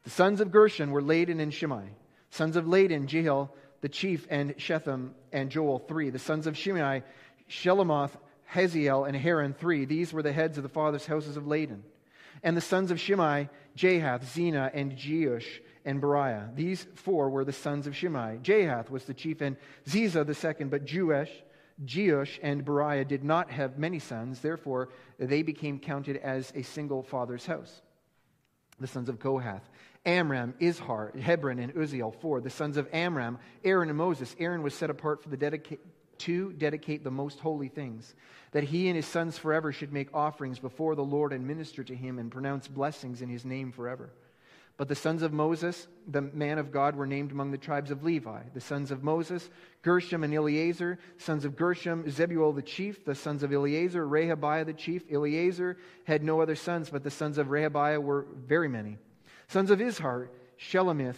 The 0.04 0.10
sons 0.10 0.40
of 0.40 0.52
Gershon 0.52 0.92
were 0.92 1.02
Ladan 1.02 1.40
and 1.40 1.52
Shimei. 1.52 1.88
Sons 2.30 2.54
of 2.54 2.66
Ladan, 2.66 3.06
Jehiel, 3.06 3.52
the 3.80 3.88
chief, 3.88 4.26
and 4.30 4.56
Shetham 4.56 5.10
and 5.32 5.50
Joel, 5.50 5.80
three. 5.80 6.10
The 6.10 6.18
sons 6.18 6.46
of 6.46 6.56
Shimei, 6.56 7.02
Shelomoth, 7.50 8.12
Haziel, 8.52 9.08
and 9.08 9.16
Haran, 9.16 9.54
three. 9.54 9.84
These 9.84 10.12
were 10.12 10.22
the 10.22 10.32
heads 10.32 10.58
of 10.58 10.62
the 10.62 10.68
fathers' 10.68 11.06
houses 11.06 11.36
of 11.36 11.44
Ladan. 11.44 11.82
And 12.44 12.56
the 12.56 12.60
sons 12.60 12.90
of 12.90 13.00
Shimei, 13.00 13.48
Jahath, 13.76 14.24
Zena, 14.32 14.70
and 14.72 14.92
Jeush, 14.92 15.46
and 15.84 16.00
Beriah. 16.00 16.54
These 16.54 16.86
four 16.94 17.30
were 17.30 17.44
the 17.44 17.52
sons 17.52 17.86
of 17.86 17.96
Shimei. 17.96 18.38
Jahath 18.42 18.90
was 18.90 19.04
the 19.04 19.14
chief, 19.14 19.40
and 19.40 19.56
Ziza 19.88 20.24
the 20.24 20.34
second, 20.34 20.70
but 20.70 20.84
Jeush, 20.84 21.30
Jeush, 21.84 22.38
and 22.42 22.64
Beriah 22.64 23.06
did 23.06 23.22
not 23.22 23.50
have 23.50 23.78
many 23.78 23.98
sons. 23.98 24.40
Therefore, 24.40 24.88
they 25.18 25.42
became 25.42 25.78
counted 25.78 26.16
as 26.16 26.52
a 26.54 26.62
single 26.62 27.02
father's 27.02 27.46
house. 27.46 27.82
The 28.80 28.86
sons 28.86 29.08
of 29.08 29.18
Kohath, 29.18 29.68
Amram, 30.04 30.54
Izhar, 30.60 31.18
Hebron, 31.18 31.58
and 31.58 31.74
Uzziel, 31.74 32.14
four. 32.20 32.40
The 32.40 32.50
sons 32.50 32.76
of 32.76 32.88
Amram, 32.92 33.38
Aaron 33.64 33.88
and 33.88 33.98
Moses. 33.98 34.36
Aaron 34.38 34.62
was 34.62 34.74
set 34.74 34.90
apart 34.90 35.22
for 35.22 35.28
the 35.28 35.60
to 36.18 36.52
dedicate 36.52 37.04
the 37.04 37.10
most 37.10 37.40
holy 37.40 37.68
things, 37.68 38.14
that 38.52 38.64
he 38.64 38.88
and 38.88 38.96
his 38.96 39.06
sons 39.06 39.36
forever 39.36 39.72
should 39.72 39.92
make 39.92 40.14
offerings 40.14 40.58
before 40.58 40.94
the 40.94 41.04
Lord 41.04 41.32
and 41.32 41.46
minister 41.46 41.84
to 41.84 41.94
him 41.94 42.18
and 42.18 42.30
pronounce 42.30 42.68
blessings 42.68 43.20
in 43.20 43.28
his 43.28 43.44
name 43.44 43.72
forever. 43.72 44.10
But 44.76 44.88
the 44.88 44.94
sons 44.94 45.22
of 45.22 45.32
Moses, 45.32 45.88
the 46.06 46.20
man 46.20 46.58
of 46.58 46.70
God, 46.70 46.96
were 46.96 47.06
named 47.06 47.32
among 47.32 47.50
the 47.50 47.58
tribes 47.58 47.90
of 47.90 48.04
Levi. 48.04 48.42
The 48.52 48.60
sons 48.60 48.90
of 48.90 49.02
Moses, 49.02 49.48
Gershom 49.82 50.22
and 50.22 50.34
Eleazar. 50.34 50.98
Sons 51.16 51.46
of 51.46 51.56
Gershom, 51.56 52.04
Shebuel 52.04 52.54
the 52.54 52.62
chief. 52.62 53.04
The 53.04 53.14
sons 53.14 53.42
of 53.42 53.52
Eleazar, 53.52 54.06
Rehabiah 54.06 54.66
the 54.66 54.74
chief. 54.74 55.04
Eleazar 55.10 55.78
had 56.04 56.22
no 56.22 56.42
other 56.42 56.56
sons, 56.56 56.90
but 56.90 57.02
the 57.02 57.10
sons 57.10 57.38
of 57.38 57.46
Rehabiah 57.46 58.02
were 58.02 58.26
very 58.34 58.68
many. 58.68 58.98
Sons 59.48 59.70
of 59.70 59.78
Izhar, 59.78 60.28
Shelomith 60.60 61.16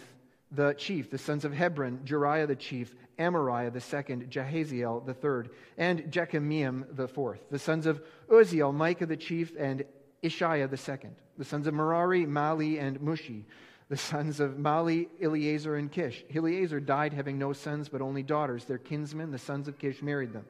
the 0.51 0.73
chief. 0.73 1.11
The 1.11 1.17
sons 1.17 1.43
of 1.43 1.53
Hebron, 1.53 1.99
Jeriah 2.05 2.47
the 2.47 2.55
chief. 2.55 2.95
Amariah 3.19 3.73
the 3.73 3.81
second, 3.81 4.29
Jahaziel 4.31 5.05
the 5.05 5.13
third, 5.13 5.49
and 5.77 6.03
Jekameam 6.03 6.95
the 6.95 7.07
fourth. 7.07 7.41
The 7.51 7.59
sons 7.59 7.85
of 7.85 8.01
Uzziel, 8.29 8.73
Micah 8.73 9.05
the 9.05 9.17
chief, 9.17 9.51
and 9.59 9.83
Ishiah 10.23 10.69
the 10.69 10.77
second. 10.77 11.15
The 11.39 11.45
sons 11.45 11.67
of 11.67 11.73
Merari, 11.73 12.25
Mahli, 12.25 12.79
and 12.79 12.99
Mushi. 12.99 13.43
The 13.87 13.95
sons 13.95 14.41
of 14.41 14.57
Mahli, 14.57 15.07
Eleazar, 15.21 15.77
and 15.77 15.89
Kish. 15.89 16.25
Eleazar 16.35 16.81
died 16.81 17.13
having 17.13 17.39
no 17.39 17.53
sons, 17.53 17.87
but 17.87 18.01
only 18.01 18.23
daughters. 18.23 18.65
Their 18.65 18.77
kinsmen, 18.77 19.31
the 19.31 19.39
sons 19.39 19.69
of 19.69 19.79
Kish, 19.79 20.01
married 20.01 20.33
them. 20.33 20.45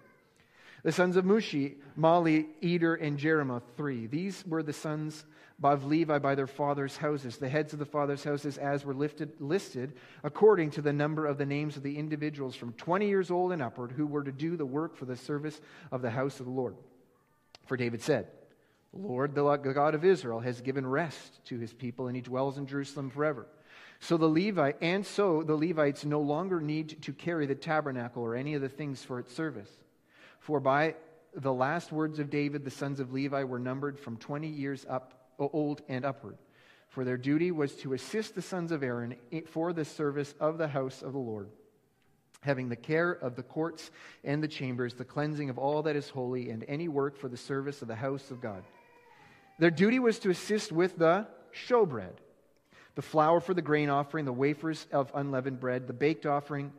The 0.81 0.91
sons 0.91 1.15
of 1.15 1.25
Mushi, 1.25 1.75
Mahli, 1.97 2.47
Eder, 2.63 2.95
and 2.95 3.19
Jeremoth, 3.19 3.61
three. 3.77 4.07
These 4.07 4.43
were 4.47 4.63
the 4.63 4.73
sons 4.73 5.25
of 5.63 5.85
Levi 5.85 6.17
by 6.17 6.33
their 6.33 6.47
fathers' 6.47 6.97
houses, 6.97 7.37
the 7.37 7.49
heads 7.49 7.71
of 7.71 7.79
the 7.79 7.85
fathers' 7.85 8.23
houses 8.23 8.57
as 8.57 8.83
were 8.83 8.95
lifted, 8.95 9.33
listed 9.39 9.93
according 10.23 10.71
to 10.71 10.81
the 10.81 10.93
number 10.93 11.27
of 11.27 11.37
the 11.37 11.45
names 11.45 11.77
of 11.77 11.83
the 11.83 11.97
individuals 11.97 12.55
from 12.55 12.73
20 12.73 13.07
years 13.07 13.29
old 13.29 13.51
and 13.51 13.61
upward 13.61 13.91
who 13.91 14.07
were 14.07 14.23
to 14.23 14.31
do 14.31 14.57
the 14.57 14.65
work 14.65 14.95
for 14.95 15.05
the 15.05 15.15
service 15.15 15.61
of 15.91 16.01
the 16.01 16.09
house 16.09 16.39
of 16.39 16.47
the 16.47 16.51
Lord. 16.51 16.75
For 17.67 17.77
David 17.77 18.01
said, 18.01 18.27
The 18.93 18.99
Lord, 18.99 19.35
the 19.35 19.73
God 19.73 19.95
of 19.95 20.03
Israel, 20.03 20.39
has 20.39 20.61
given 20.61 20.85
rest 20.85 21.45
to 21.45 21.59
his 21.59 21.73
people, 21.73 22.07
and 22.07 22.15
he 22.15 22.21
dwells 22.21 22.57
in 22.57 22.65
Jerusalem 22.65 23.09
forever. 23.09 23.47
So 23.99 24.17
the 24.17 24.27
Levite, 24.27 24.77
and 24.81 25.05
so 25.05 25.43
the 25.43 25.55
Levites 25.55 26.05
no 26.05 26.21
longer 26.21 26.59
need 26.59 27.01
to 27.03 27.13
carry 27.13 27.45
the 27.45 27.55
tabernacle 27.55 28.23
or 28.23 28.35
any 28.35 28.53
of 28.53 28.61
the 28.61 28.69
things 28.69 29.03
for 29.03 29.19
its 29.19 29.33
service. 29.33 29.69
For 30.39 30.59
by 30.59 30.95
the 31.35 31.53
last 31.53 31.91
words 31.91 32.17
of 32.17 32.29
David, 32.29 32.63
the 32.63 32.71
sons 32.71 32.99
of 32.99 33.13
Levi 33.13 33.43
were 33.43 33.59
numbered 33.59 33.99
from 33.99 34.17
20 34.17 34.47
years 34.47 34.85
up 34.89 35.35
old 35.37 35.81
and 35.87 36.03
upward. 36.03 36.37
For 36.87 37.03
their 37.03 37.17
duty 37.17 37.51
was 37.51 37.75
to 37.77 37.93
assist 37.93 38.33
the 38.33 38.41
sons 38.41 38.71
of 38.71 38.81
Aaron 38.81 39.15
for 39.47 39.71
the 39.73 39.85
service 39.85 40.33
of 40.39 40.57
the 40.57 40.67
house 40.67 41.03
of 41.03 41.13
the 41.13 41.19
Lord, 41.19 41.49
having 42.41 42.69
the 42.69 42.75
care 42.75 43.11
of 43.11 43.35
the 43.35 43.43
courts 43.43 43.91
and 44.23 44.41
the 44.41 44.47
chambers, 44.47 44.95
the 44.95 45.05
cleansing 45.05 45.51
of 45.51 45.59
all 45.59 45.83
that 45.83 45.95
is 45.95 46.09
holy, 46.09 46.49
and 46.49 46.65
any 46.67 46.87
work 46.87 47.15
for 47.15 47.27
the 47.27 47.37
service 47.37 47.83
of 47.83 47.87
the 47.87 47.95
house 47.95 48.31
of 48.31 48.41
God. 48.41 48.63
Their 49.59 49.71
duty 49.71 49.99
was 49.99 50.19
to 50.19 50.29
assist 50.29 50.71
with 50.71 50.97
the 50.97 51.27
showbread, 51.67 52.13
the 52.95 53.01
flour 53.01 53.41
for 53.41 53.53
the 53.53 53.61
grain 53.61 53.89
offering, 53.89 54.25
the 54.25 54.33
wafers 54.33 54.87
of 54.91 55.11
unleavened 55.13 55.59
bread, 55.59 55.85
the 55.85 55.93
baked 55.93 56.25
offering, 56.25 56.71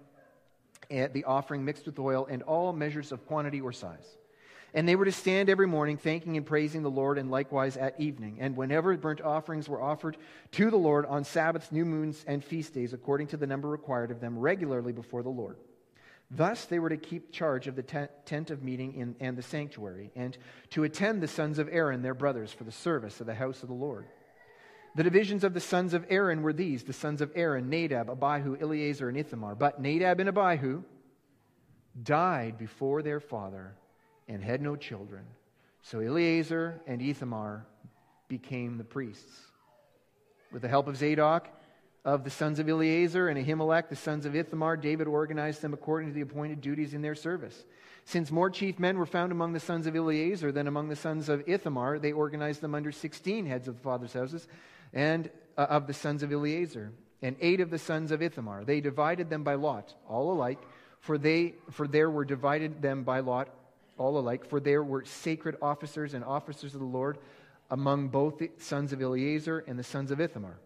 the 0.88 1.25
offering 1.25 1.64
mixed 1.64 1.87
with 1.87 1.99
oil, 1.99 2.26
and 2.28 2.42
all 2.42 2.72
measures 2.72 3.12
of 3.12 3.26
quantity 3.26 3.60
or 3.60 3.72
size. 3.72 4.16
And 4.72 4.88
they 4.88 4.96
were 4.96 5.04
to 5.04 5.12
stand 5.12 5.50
every 5.50 5.66
morning, 5.66 5.96
thanking 5.96 6.37
and 6.37 6.46
praising 6.46 6.82
the 6.82 6.90
Lord, 6.90 7.18
and 7.18 7.30
likewise 7.30 7.76
at 7.76 8.00
evening. 8.00 8.38
And 8.40 8.56
whenever 8.56 8.96
burnt 8.96 9.20
offerings 9.20 9.68
were 9.68 9.82
offered 9.82 10.16
to 10.52 10.70
the 10.70 10.76
Lord 10.76 11.04
on 11.06 11.25
Sabbaths, 11.25 11.72
new 11.72 11.84
moons, 11.84 12.25
and 12.26 12.42
feast 12.42 12.72
days, 12.72 12.92
according 12.92 13.26
to 13.28 13.37
the 13.37 13.46
number 13.46 13.68
required 13.68 14.10
of 14.10 14.20
them, 14.20 14.38
regularly 14.38 14.92
before 14.92 15.22
the 15.22 15.28
Lord. 15.28 15.56
Thus 16.30 16.64
they 16.66 16.78
were 16.78 16.90
to 16.90 16.96
keep 16.96 17.32
charge 17.32 17.66
of 17.66 17.75
the 17.75 17.82
tent 17.82 18.50
of 18.50 18.62
meeting 18.62 18.94
in, 18.94 19.16
and 19.18 19.37
the 19.37 19.42
sanctuary, 19.42 20.12
and 20.14 20.37
to 20.70 20.84
attend 20.84 21.22
the 21.22 21.28
sons 21.28 21.58
of 21.58 21.68
Aaron, 21.70 22.02
their 22.02 22.14
brothers, 22.14 22.52
for 22.52 22.64
the 22.64 22.70
service 22.70 23.20
of 23.20 23.26
the 23.26 23.34
house 23.34 23.62
of 23.62 23.68
the 23.68 23.75
Lord. 23.75 24.06
The 24.94 25.02
divisions 25.02 25.44
of 25.44 25.54
the 25.54 25.60
sons 25.60 25.92
of 25.92 26.06
Aaron 26.08 26.42
were 26.42 26.52
these 26.52 26.84
the 26.84 26.92
sons 26.92 27.20
of 27.20 27.32
Aaron, 27.34 27.68
Nadab, 27.68 28.10
Abihu, 28.10 28.56
Eleazar, 28.60 29.08
and 29.08 29.18
Ithamar. 29.18 29.54
But 29.54 29.80
Nadab 29.80 30.20
and 30.20 30.28
Abihu 30.28 30.82
died 32.02 32.58
before 32.58 33.02
their 33.02 33.20
father 33.20 33.75
and 34.28 34.42
had 34.42 34.60
no 34.60 34.76
children. 34.76 35.25
So 35.82 36.00
Eleazar 36.00 36.80
and 36.87 37.02
Ithamar 37.02 37.66
became 38.28 38.78
the 38.78 38.84
priests. 38.84 39.40
With 40.52 40.62
the 40.62 40.68
help 40.68 40.87
of 40.88 40.96
Zadok, 40.96 41.49
of 42.04 42.25
the 42.25 42.30
sons 42.30 42.59
of 42.59 42.69
Eleazar 42.69 43.28
and 43.28 43.38
Ahimelech, 43.38 43.88
the 43.88 43.97
sons 43.97 44.25
of 44.26 44.35
Ithamar, 44.35 44.76
David 44.76 45.07
organized 45.07 45.62
them 45.62 45.75
according 45.75 46.09
to 46.09 46.14
the 46.14 46.23
appointed 46.23 46.61
duties 46.61 46.95
in 46.95 47.02
their 47.02 47.14
service. 47.14 47.64
Since 48.04 48.30
more 48.30 48.50
chief 48.50 48.78
men 48.78 48.97
were 48.99 49.07
found 49.07 49.33
among 49.33 49.52
the 49.52 49.61
sons 49.61 49.87
of 49.87 49.95
Eleazar 49.95 50.52
than 50.52 50.66
among 50.66 50.88
the 50.88 50.97
sons 50.97 51.28
of 51.28 51.47
Ithamar, 51.47 51.99
they 51.99 52.12
organized 52.12 52.61
them 52.61 52.75
under 52.75 52.90
16 52.90 53.47
heads 53.47 53.69
of 53.69 53.76
the 53.76 53.83
fathers' 53.83 54.14
houses 54.14 54.49
and 54.92 55.30
uh, 55.57 55.66
of 55.69 55.87
the 55.87 55.92
sons 55.92 56.23
of 56.23 56.33
Eleazar, 56.33 56.92
and 57.23 57.37
eight 57.40 57.61
of 57.61 57.71
the 57.71 57.78
sons 57.78 58.11
of 58.11 58.23
Ithamar. 58.23 58.64
They 58.64 58.80
divided 58.80 59.28
them 59.28 59.45
by 59.45 59.54
lot, 59.54 59.95
all 60.09 60.33
alike, 60.33 60.59
for, 61.00 61.19
they, 61.19 61.54
for 61.71 61.87
there 61.87 62.11
were 62.11 62.25
divided 62.25 62.83
them 62.83 63.04
by 63.04 63.21
lot 63.21 63.50
all 64.00 64.19
alike, 64.19 64.49
for 64.49 64.61
there 64.61 64.83
were 64.83 65.04
sacred 65.04 65.57
officers 65.61 66.14
and 66.14 66.25
officers 66.25 66.73
of 66.75 66.80
the 66.80 66.87
Lord 66.87 67.19
among 67.71 68.09
both 68.09 68.38
the 68.38 68.50
sons 68.57 68.92
of 68.95 69.02
Eleazar 69.02 69.62
and 69.69 69.78
the 69.78 69.85
sons 69.85 70.11
of 70.11 70.21
Ithamar. 70.21 70.57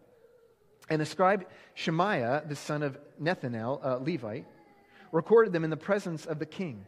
And 0.89 1.01
the 1.01 1.05
scribe 1.05 1.45
Shemaiah, 1.73 2.43
the 2.47 2.55
son 2.55 2.83
of 2.83 2.97
Nethanel, 3.21 3.83
uh, 3.83 3.97
Levite, 3.97 4.45
recorded 5.11 5.53
them 5.53 5.63
in 5.63 5.69
the 5.69 5.77
presence 5.77 6.25
of 6.25 6.39
the 6.39 6.45
king. 6.45 6.85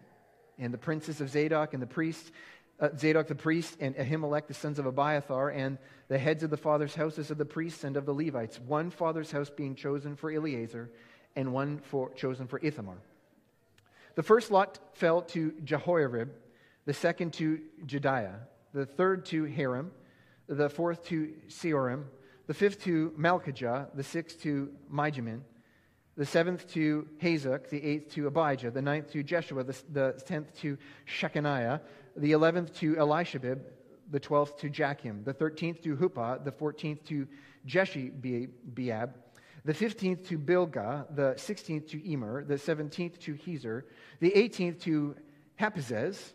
And 0.60 0.74
the 0.74 0.78
princes 0.78 1.22
of 1.22 1.30
Zadok 1.30 1.74
and 1.74 1.82
the 1.82 1.88
priests, 1.88 2.32
uh, 2.80 2.90
Zadok 2.98 3.28
the 3.28 3.36
priest, 3.36 3.78
and 3.80 3.96
Ahimelech, 3.96 4.48
the 4.48 4.54
sons 4.54 4.80
of 4.80 4.86
Abiathar, 4.86 5.50
and 5.50 5.78
the 6.08 6.18
heads 6.18 6.44
of 6.44 6.50
the 6.50 6.58
fathers' 6.58 6.96
houses 6.96 7.32
of 7.32 7.38
the 7.38 7.46
priests 7.46 7.84
and 7.84 7.98
of 7.98 8.06
the 8.06 8.14
Levites, 8.14 8.60
one 8.60 8.90
father's 8.90 9.32
house 9.32 9.50
being 9.50 9.76
chosen 9.76 10.16
for 10.16 10.32
Eleazar, 10.32 10.90
and 11.36 11.54
one 11.54 11.80
for, 11.80 12.14
chosen 12.14 12.48
for 12.48 12.60
Ithamar. 12.64 12.98
The 14.16 14.24
first 14.24 14.50
lot 14.52 14.80
fell 14.94 15.22
to 15.24 15.52
Jehoiarib, 15.64 16.30
the 16.86 16.94
second 16.94 17.34
to 17.34 17.60
Jedaiah, 17.86 18.40
the 18.74 18.86
third 18.86 19.26
to 19.28 19.46
Harim, 19.46 19.92
the 20.48 20.70
fourth 20.70 21.06
to 21.06 21.34
Seorim, 21.48 22.06
the 22.48 22.54
fifth 22.54 22.84
to 22.84 23.14
Malchijah, 23.18 23.90
the 23.94 24.04
sixth 24.04 24.42
to 24.42 24.72
Mijamin, 24.92 25.42
the 26.16 26.26
seventh 26.26 26.68
to 26.74 27.08
Hazuk, 27.22 27.70
the 27.70 27.84
eighth 27.84 28.14
to 28.16 28.28
Abijah, 28.28 28.72
the 28.72 28.82
ninth 28.82 29.12
to 29.12 29.22
Jeshua, 29.22 29.64
the, 29.64 29.78
the 29.92 30.22
tenth 30.26 30.54
to 30.62 30.78
Shechaniah, 31.06 31.82
the 32.16 32.32
eleventh 32.32 32.74
to 32.80 32.96
Elishabib, 32.96 33.60
the 34.10 34.20
twelfth 34.20 34.58
to 34.60 34.70
Jachim, 34.70 35.24
the 35.24 35.34
thirteenth 35.34 35.82
to 35.84 35.96
Huppah, 35.96 36.44
the 36.44 36.52
fourteenth 36.52 37.04
to 37.06 37.28
Jeshibeab, 37.68 39.14
the 39.66 39.74
15th 39.74 40.26
to 40.30 40.40
Bilgah, 40.40 41.14
the 41.14 41.34
16th 41.36 41.90
to 41.90 42.10
Emer, 42.10 42.46
the 42.46 42.56
17th 42.56 43.20
to 43.20 43.34
Hezer, 43.34 43.84
the 44.22 44.32
18th 44.32 44.80
to 44.84 45.16
Happizzez, 45.60 46.32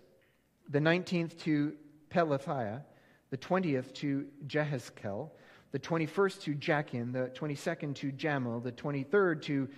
the 0.69 0.79
19th 0.79 1.39
to 1.41 1.73
Pelathiah, 2.11 2.83
the 3.31 3.39
20th 3.39 3.95
to 3.95 4.27
Jehezkel, 4.47 5.31
the 5.73 5.79
21st 5.79 6.43
to 6.43 6.55
Jachin, 6.55 7.13
the 7.13 7.31
22nd 7.35 7.95
to 7.97 8.13
Jamal, 8.13 8.61
the 8.61 8.73
23rd 8.73 9.43
to 9.43 9.69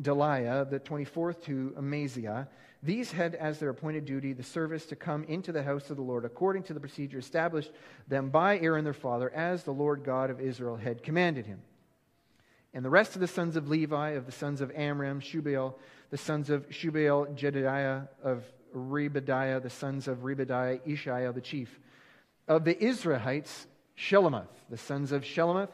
Deliah, 0.00 0.68
the 0.70 0.80
24th 0.80 1.42
to 1.44 1.74
Amaziah. 1.76 2.48
These 2.82 3.10
had 3.10 3.34
as 3.34 3.58
their 3.58 3.70
appointed 3.70 4.04
duty 4.04 4.32
the 4.32 4.42
service 4.42 4.86
to 4.86 4.96
come 4.96 5.24
into 5.24 5.50
the 5.52 5.62
house 5.62 5.90
of 5.90 5.96
the 5.96 6.02
Lord 6.02 6.24
according 6.24 6.62
to 6.64 6.74
the 6.74 6.80
procedure 6.80 7.18
established 7.18 7.72
them 8.06 8.30
by 8.30 8.58
Aaron 8.58 8.84
their 8.84 8.92
father, 8.92 9.30
as 9.30 9.64
the 9.64 9.72
Lord 9.72 10.04
God 10.04 10.30
of 10.30 10.40
Israel 10.40 10.76
had 10.76 11.02
commanded 11.02 11.46
him. 11.46 11.62
And 12.72 12.84
the 12.84 12.90
rest 12.90 13.14
of 13.14 13.20
the 13.20 13.26
sons 13.26 13.56
of 13.56 13.68
Levi, 13.68 14.10
of 14.10 14.26
the 14.26 14.32
sons 14.32 14.60
of 14.60 14.70
Amram, 14.74 15.20
Shubael, 15.20 15.74
the 16.10 16.16
sons 16.16 16.50
of 16.50 16.68
Shubael, 16.70 17.34
Jedidiah, 17.36 18.08
of 18.22 18.44
Rehabiah, 18.74 19.62
the 19.62 19.70
sons 19.70 20.06
of 20.06 20.18
Rehabiah, 20.18 20.80
Ishiah 20.86 21.32
the 21.32 21.40
chief. 21.40 21.80
Of 22.46 22.64
the 22.64 22.74
Izharites, 22.74 23.66
Shelomoth, 23.96 24.48
the 24.70 24.76
sons 24.76 25.12
of 25.12 25.22
Shelomoth, 25.22 25.70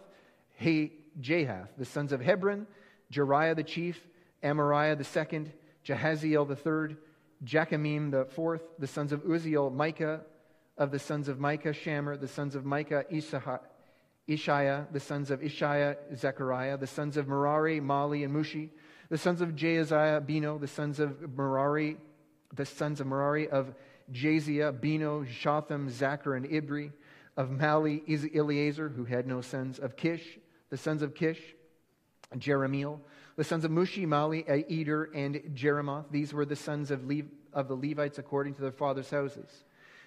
He 0.56 0.92
Jahath, 1.20 1.68
the 1.78 1.84
sons 1.84 2.12
of 2.12 2.20
Hebron, 2.20 2.66
Jeriah 3.12 3.56
the 3.56 3.64
chief, 3.64 4.00
Amariah 4.42 4.96
the 4.96 5.04
second, 5.04 5.52
Jahaziel 5.84 6.46
the 6.46 6.56
third, 6.56 6.96
Jachamim 7.44 8.10
the 8.10 8.26
fourth, 8.26 8.62
the 8.78 8.86
sons 8.86 9.12
of 9.12 9.22
Uzziel, 9.24 9.72
Micah, 9.72 10.20
of 10.76 10.90
the 10.90 10.98
sons 10.98 11.28
of 11.28 11.38
Micah, 11.38 11.72
Shammer, 11.72 12.16
the 12.16 12.28
sons 12.28 12.54
of 12.54 12.64
Micah, 12.64 13.04
Ishiah, 13.10 14.86
the 14.92 15.00
sons 15.00 15.30
of 15.30 15.42
Ishiah, 15.42 15.96
Zechariah, 16.14 16.76
the 16.76 16.86
sons 16.86 17.16
of 17.16 17.26
Merari, 17.26 17.80
Mahli, 17.80 18.24
and 18.24 18.34
Mushi, 18.34 18.70
the 19.08 19.18
sons 19.18 19.40
of 19.40 19.50
Jaaziah, 19.50 20.20
Beno, 20.24 20.60
the 20.60 20.68
sons 20.68 21.00
of 21.00 21.36
Merari, 21.36 21.96
the 22.54 22.64
sons 22.64 23.00
of 23.00 23.06
Merari 23.06 23.48
of 23.48 23.74
Jaaziah, 24.12 24.72
Beno, 24.72 25.26
Shotham, 25.26 25.90
Zachar, 25.90 26.36
and 26.36 26.46
Ibri, 26.46 26.92
of 27.40 27.48
Mahli, 27.48 28.02
Eleazar, 28.36 28.90
who 28.90 29.06
had 29.06 29.26
no 29.26 29.40
sons, 29.40 29.78
of 29.78 29.96
Kish, 29.96 30.38
the 30.68 30.76
sons 30.76 31.00
of 31.00 31.14
Kish, 31.14 31.40
Jeremiel, 32.36 33.00
the 33.36 33.44
sons 33.44 33.64
of 33.64 33.70
Mushi, 33.70 34.06
Mahli, 34.06 34.44
Eder, 34.70 35.04
and 35.14 35.36
Jeremoth. 35.54 36.04
These 36.10 36.34
were 36.34 36.44
the 36.44 36.54
sons 36.54 36.90
of, 36.90 37.10
of 37.54 37.68
the 37.68 37.74
Levites 37.74 38.18
according 38.18 38.54
to 38.54 38.60
their 38.60 38.70
fathers' 38.70 39.08
houses. 39.08 39.64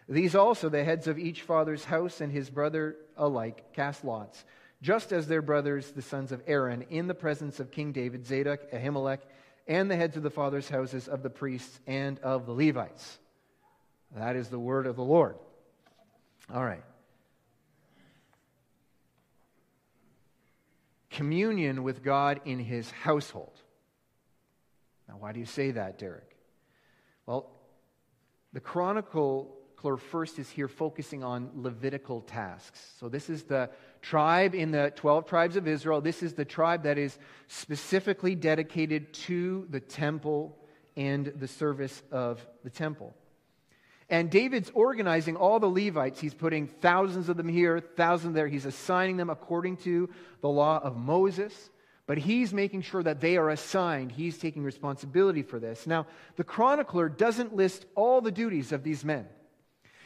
These 0.07 0.35
also, 0.35 0.69
the 0.69 0.83
heads 0.83 1.07
of 1.07 1.17
each 1.17 1.41
father's 1.41 1.85
house 1.85 2.21
and 2.21 2.31
his 2.31 2.51
brother 2.51 2.97
alike, 3.17 3.73
cast 3.73 4.05
lots, 4.05 4.45
just 4.83 5.11
as 5.11 5.27
their 5.27 5.41
brothers, 5.41 5.89
the 5.89 6.03
sons 6.03 6.31
of 6.31 6.43
Aaron, 6.45 6.83
in 6.91 7.07
the 7.07 7.15
presence 7.15 7.59
of 7.59 7.71
King 7.71 7.93
David, 7.93 8.27
Zadok, 8.27 8.69
Ahimelech, 8.71 9.21
and 9.67 9.89
the 9.89 9.95
heads 9.95 10.17
of 10.17 10.21
the 10.21 10.29
fathers' 10.29 10.69
houses 10.69 11.07
of 11.07 11.23
the 11.23 11.31
priests 11.31 11.79
and 11.87 12.19
of 12.19 12.45
the 12.45 12.53
Levites. 12.53 13.17
That 14.15 14.35
is 14.35 14.49
the 14.49 14.59
word 14.59 14.85
of 14.85 14.95
the 14.95 15.03
Lord. 15.03 15.35
All 16.53 16.63
right. 16.63 16.83
Communion 21.13 21.83
with 21.83 22.03
God 22.03 22.41
in 22.43 22.59
his 22.59 22.89
household. 22.89 23.53
Now, 25.07 25.15
why 25.19 25.31
do 25.31 25.39
you 25.39 25.45
say 25.45 25.71
that, 25.71 25.99
Derek? 25.99 26.35
Well, 27.27 27.51
the 28.51 28.59
chronicler 28.59 29.45
first 29.97 30.39
is 30.39 30.49
here 30.49 30.67
focusing 30.67 31.23
on 31.23 31.51
Levitical 31.53 32.21
tasks. 32.21 32.93
So, 32.99 33.09
this 33.09 33.29
is 33.29 33.43
the 33.43 33.69
tribe 34.01 34.55
in 34.55 34.71
the 34.71 34.91
12 34.95 35.27
tribes 35.27 35.55
of 35.55 35.67
Israel. 35.67 36.01
This 36.01 36.23
is 36.23 36.33
the 36.33 36.45
tribe 36.45 36.83
that 36.83 36.97
is 36.97 37.19
specifically 37.47 38.33
dedicated 38.33 39.13
to 39.13 39.67
the 39.69 39.79
temple 39.79 40.57
and 40.97 41.27
the 41.27 41.47
service 41.47 42.01
of 42.11 42.45
the 42.63 42.69
temple. 42.71 43.13
And 44.13 44.29
David's 44.29 44.69
organizing 44.75 45.35
all 45.35 45.59
the 45.59 45.67
Levites. 45.67 46.19
He's 46.19 46.35
putting 46.35 46.67
thousands 46.67 47.29
of 47.29 47.35
them 47.35 47.47
here, 47.47 47.79
thousands 47.79 48.35
there. 48.35 48.47
He's 48.47 48.67
assigning 48.67 49.17
them 49.17 49.31
according 49.31 49.77
to 49.77 50.07
the 50.39 50.49
law 50.49 50.79
of 50.83 50.95
Moses. 50.95 51.71
But 52.05 52.19
he's 52.19 52.53
making 52.53 52.83
sure 52.83 53.01
that 53.01 53.21
they 53.21 53.37
are 53.37 53.49
assigned. 53.49 54.11
He's 54.11 54.37
taking 54.37 54.63
responsibility 54.63 55.41
for 55.41 55.57
this. 55.57 55.87
Now, 55.87 56.05
the 56.35 56.43
chronicler 56.43 57.09
doesn't 57.09 57.55
list 57.55 57.87
all 57.95 58.21
the 58.21 58.29
duties 58.29 58.71
of 58.71 58.83
these 58.83 59.03
men. 59.03 59.25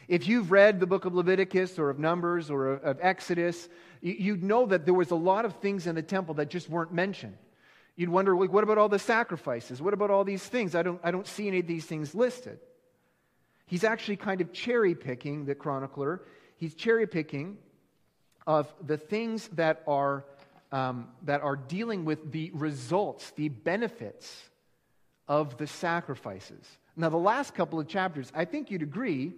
If 0.08 0.26
you've 0.26 0.50
read 0.50 0.80
the 0.80 0.86
book 0.86 1.04
of 1.04 1.14
Leviticus 1.14 1.78
or 1.78 1.90
of 1.90 1.98
Numbers 1.98 2.50
or 2.50 2.76
of 2.76 2.98
Exodus, 3.02 3.68
you'd 4.00 4.42
know 4.42 4.64
that 4.64 4.86
there 4.86 4.94
was 4.94 5.10
a 5.10 5.16
lot 5.16 5.44
of 5.44 5.56
things 5.56 5.86
in 5.86 5.94
the 5.96 6.02
temple 6.02 6.32
that 6.36 6.48
just 6.48 6.70
weren't 6.70 6.94
mentioned. 6.94 7.36
You'd 7.94 8.08
wonder, 8.08 8.34
like, 8.34 8.54
what 8.54 8.64
about 8.64 8.78
all 8.78 8.88
the 8.88 8.98
sacrifices? 8.98 9.82
What 9.82 9.92
about 9.92 10.10
all 10.10 10.24
these 10.24 10.42
things? 10.42 10.74
I 10.74 10.82
don't, 10.82 10.98
I 11.04 11.10
don't 11.10 11.26
see 11.26 11.46
any 11.46 11.58
of 11.58 11.66
these 11.66 11.84
things 11.84 12.14
listed. 12.14 12.58
He's 13.68 13.84
actually 13.84 14.16
kind 14.16 14.40
of 14.40 14.52
cherry 14.52 14.94
picking, 14.94 15.44
the 15.44 15.54
chronicler. 15.54 16.22
He's 16.56 16.74
cherry 16.74 17.06
picking 17.06 17.58
of 18.46 18.72
the 18.84 18.96
things 18.96 19.48
that 19.48 19.82
are, 19.86 20.24
um, 20.72 21.08
that 21.24 21.42
are 21.42 21.54
dealing 21.54 22.06
with 22.06 22.32
the 22.32 22.50
results, 22.54 23.30
the 23.36 23.50
benefits 23.50 24.48
of 25.28 25.58
the 25.58 25.66
sacrifices. 25.66 26.66
Now, 26.96 27.10
the 27.10 27.18
last 27.18 27.54
couple 27.54 27.78
of 27.78 27.86
chapters, 27.86 28.32
I 28.34 28.46
think 28.46 28.70
you'd 28.70 28.82
agree, 28.82 29.34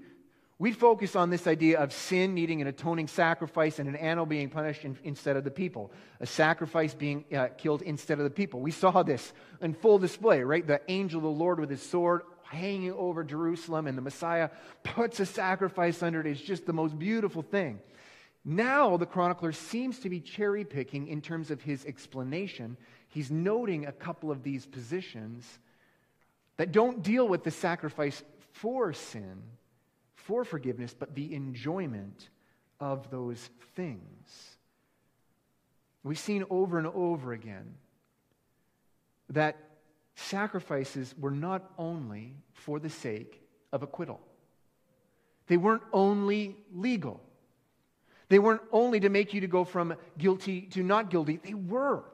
we 0.60 0.70
focus 0.70 1.16
on 1.16 1.28
this 1.28 1.48
idea 1.48 1.80
of 1.80 1.92
sin 1.92 2.32
needing 2.32 2.60
an 2.60 2.68
atoning 2.68 3.08
sacrifice 3.08 3.80
and 3.80 3.88
an 3.88 3.96
animal 3.96 4.26
being 4.26 4.48
punished 4.48 4.84
in, 4.84 4.96
instead 5.02 5.36
of 5.36 5.42
the 5.42 5.50
people, 5.50 5.90
a 6.20 6.26
sacrifice 6.26 6.94
being 6.94 7.24
uh, 7.34 7.48
killed 7.58 7.82
instead 7.82 8.18
of 8.18 8.24
the 8.24 8.30
people. 8.30 8.60
We 8.60 8.70
saw 8.70 9.02
this 9.02 9.32
in 9.60 9.74
full 9.74 9.98
display, 9.98 10.42
right? 10.42 10.64
The 10.64 10.80
angel 10.86 11.18
of 11.18 11.24
the 11.24 11.30
Lord 11.30 11.58
with 11.58 11.70
his 11.70 11.82
sword 11.82 12.22
hanging 12.50 12.92
over 12.92 13.22
Jerusalem, 13.22 13.86
and 13.86 13.96
the 13.96 14.02
Messiah 14.02 14.50
puts 14.82 15.20
a 15.20 15.26
sacrifice 15.26 16.02
under 16.02 16.20
it. 16.20 16.26
It's 16.26 16.40
just 16.40 16.66
the 16.66 16.72
most 16.72 16.98
beautiful 16.98 17.42
thing. 17.42 17.80
Now, 18.44 18.96
the 18.96 19.06
chronicler 19.06 19.52
seems 19.52 20.00
to 20.00 20.10
be 20.10 20.20
cherry 20.20 20.64
picking 20.64 21.08
in 21.08 21.20
terms 21.20 21.50
of 21.50 21.60
his 21.60 21.84
explanation. 21.84 22.76
He's 23.08 23.30
noting 23.30 23.86
a 23.86 23.92
couple 23.92 24.30
of 24.30 24.42
these 24.42 24.66
positions 24.66 25.46
that 26.56 26.72
don't 26.72 27.02
deal 27.02 27.28
with 27.28 27.44
the 27.44 27.50
sacrifice 27.50 28.22
for 28.52 28.92
sin 28.92 29.42
for 30.14 30.44
forgiveness, 30.44 30.94
but 30.98 31.14
the 31.14 31.34
enjoyment 31.34 32.28
of 32.80 33.10
those 33.10 33.48
things. 33.76 34.56
We've 36.02 36.18
seen 36.18 36.44
over 36.50 36.78
and 36.78 36.86
over 36.86 37.32
again 37.32 37.74
that 39.28 39.56
sacrifices 40.20 41.14
were 41.18 41.30
not 41.30 41.70
only 41.78 42.34
for 42.52 42.78
the 42.78 42.90
sake 42.90 43.40
of 43.72 43.82
acquittal, 43.82 44.20
they 45.46 45.56
weren't 45.56 45.82
only 45.92 46.56
legal. 46.72 47.20
They 48.28 48.38
weren't 48.38 48.62
only 48.70 49.00
to 49.00 49.08
make 49.08 49.34
you 49.34 49.40
to 49.40 49.48
go 49.48 49.64
from 49.64 49.94
guilty 50.16 50.62
to 50.72 50.82
not 50.82 51.10
guilty. 51.10 51.40
They 51.42 51.54
were. 51.54 52.04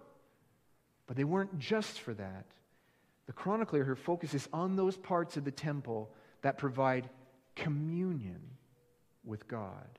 But 1.06 1.16
they 1.16 1.24
weren't 1.24 1.58
just 1.58 2.00
for 2.00 2.14
that. 2.14 2.46
The 3.26 3.32
chronicler 3.32 3.84
here 3.84 3.96
focuses 3.96 4.48
on 4.52 4.76
those 4.76 4.96
parts 4.96 5.36
of 5.36 5.44
the 5.44 5.50
temple 5.50 6.10
that 6.42 6.58
provide 6.58 7.10
communion 7.54 8.40
with 9.24 9.46
God. 9.48 9.98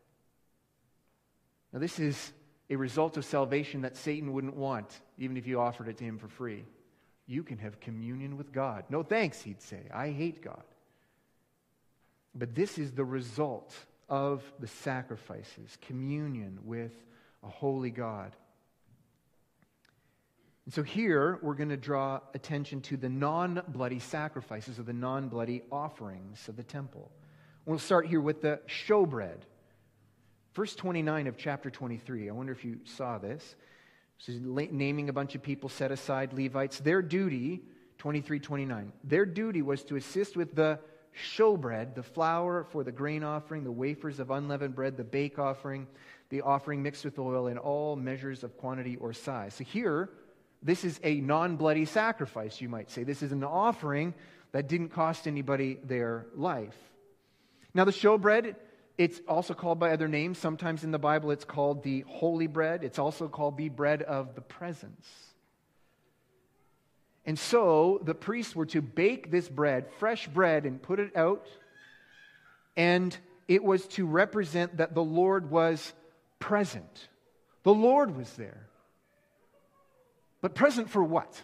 Now, 1.74 1.80
this 1.80 2.00
is 2.00 2.32
a 2.70 2.76
result 2.76 3.18
of 3.18 3.26
salvation 3.26 3.82
that 3.82 3.96
Satan 3.96 4.34
wouldn't 4.34 4.56
want, 4.56 5.00
even 5.18 5.38
if 5.38 5.46
you 5.46 5.60
offered 5.60 5.88
it 5.90 5.98
to 5.98 6.04
him 6.04 6.18
for 6.18 6.28
free. 6.28 6.66
You 7.28 7.44
can 7.44 7.58
have 7.58 7.80
communion 7.80 8.38
with 8.38 8.54
God. 8.54 8.86
No 8.90 9.04
thanks, 9.04 9.42
he'd 9.42 9.62
say. 9.62 9.82
I 9.94 10.10
hate 10.10 10.42
God. 10.42 10.64
But 12.34 12.56
this 12.56 12.78
is 12.78 12.92
the 12.92 13.04
result 13.04 13.76
of 14.10 14.44
the 14.60 14.68
sacrifices 14.68 15.78
communion 15.82 16.60
with 16.64 16.94
a 17.44 17.50
holy 17.50 17.92
God. 17.92 18.32
And 20.66 20.74
so 20.74 20.84
here 20.84 21.40
we're 21.42 21.56
going 21.56 21.70
to 21.70 21.78
draw 21.78 22.20
attention 22.34 22.82
to 22.82 22.98
the 22.98 23.10
non 23.10 23.62
bloody 23.70 24.00
sacrifices 24.00 24.80
or 24.80 24.84
the 24.84 24.94
non 24.94 25.30
bloody 25.30 25.64
offerings 25.72 26.48
of 26.48 26.56
the 26.56 26.64
temple. 26.64 27.12
We'll 27.66 27.80
start 27.80 28.08
here 28.08 28.22
with 28.22 28.42
the 28.42 28.62
showbread. 28.68 29.40
Verse 30.54 30.76
29 30.76 31.28
of 31.28 31.38
chapter 31.38 31.70
23. 31.70 32.30
I 32.30 32.32
wonder 32.34 32.52
if 32.52 32.64
you 32.66 32.80
saw 32.84 33.18
this. 33.18 33.56
Is 34.26 34.42
naming 34.42 35.10
a 35.10 35.14
bunch 35.14 35.36
of 35.36 35.44
people 35.44 35.70
set 35.70 35.92
aside 35.92 36.34
Levites. 36.34 36.80
Their 36.80 37.02
duty, 37.02 37.62
23 38.00 38.40
29, 38.40 38.92
their 39.04 39.26
duty 39.26 39.62
was 39.62 39.84
to 39.86 39.96
assist 39.96 40.36
with 40.36 40.56
the 40.56 40.80
showbread, 41.16 41.96
the 41.96 42.04
flour 42.04 42.64
for 42.64 42.84
the 42.84 42.92
grain 42.92 43.24
offering, 43.24 43.64
the 43.64 43.72
wafers 43.72 44.20
of 44.20 44.32
unleavened 44.32 44.76
bread, 44.76 44.98
the 44.98 45.04
bake 45.04 45.40
offering, 45.40 45.88
the 46.30 46.42
offering 46.42 46.84
mixed 46.84 47.06
with 47.06 47.18
oil, 47.20 47.48
in 47.48 47.58
all 47.58 47.96
measures 47.96 48.44
of 48.44 48.58
quantity 48.58 48.98
or 48.98 49.14
size. 49.14 49.54
So 49.54 49.64
here, 49.64 50.10
this 50.62 50.84
is 50.84 51.00
a 51.04 51.22
non 51.22 51.56
bloody 51.56 51.86
sacrifice, 51.86 52.60
you 52.60 52.70
might 52.70 52.90
say. 52.90 53.04
This 53.04 53.22
is 53.22 53.32
an 53.32 53.44
offering 53.44 54.14
that 54.52 54.68
didn't 54.68 54.90
cost 54.90 55.28
anybody 55.28 55.80
their 55.84 56.26
life. 56.36 56.76
Now, 57.74 57.86
the 57.86 57.92
showbread, 57.92 58.56
it's 58.98 59.22
also 59.28 59.54
called 59.54 59.80
by 59.80 59.92
other 59.92 60.08
names. 60.08 60.38
Sometimes 60.38 60.84
in 60.84 60.92
the 60.92 61.00
Bible, 61.00 61.32
it's 61.32 61.46
called 61.46 61.84
the 61.84 62.02
holy 62.08 62.48
bread. 62.48 62.84
It's 62.84 62.98
also 62.98 63.28
called 63.28 63.58
the 63.58 63.70
bread 63.70 64.02
of 64.02 64.34
the 64.34 64.42
presence. 64.42 65.08
And 67.26 67.38
so 67.38 68.00
the 68.04 68.16
priests 68.16 68.56
were 68.56 68.66
to 68.68 68.82
bake 68.82 69.30
this 69.30 69.50
bread, 69.50 69.86
fresh 70.00 70.28
bread, 70.28 70.66
and 70.66 70.82
put 70.82 71.00
it 71.00 71.16
out. 71.16 71.46
And 72.76 73.16
it 73.48 73.64
was 73.64 73.86
to 73.90 74.06
represent 74.06 74.78
that 74.78 74.96
the 74.96 75.04
Lord 75.04 75.52
was 75.52 75.94
present. 76.40 77.10
The 77.64 77.74
Lord 77.74 78.16
was 78.16 78.32
there. 78.34 78.68
But 80.42 80.56
present 80.56 80.90
for 80.90 81.04
what? 81.04 81.42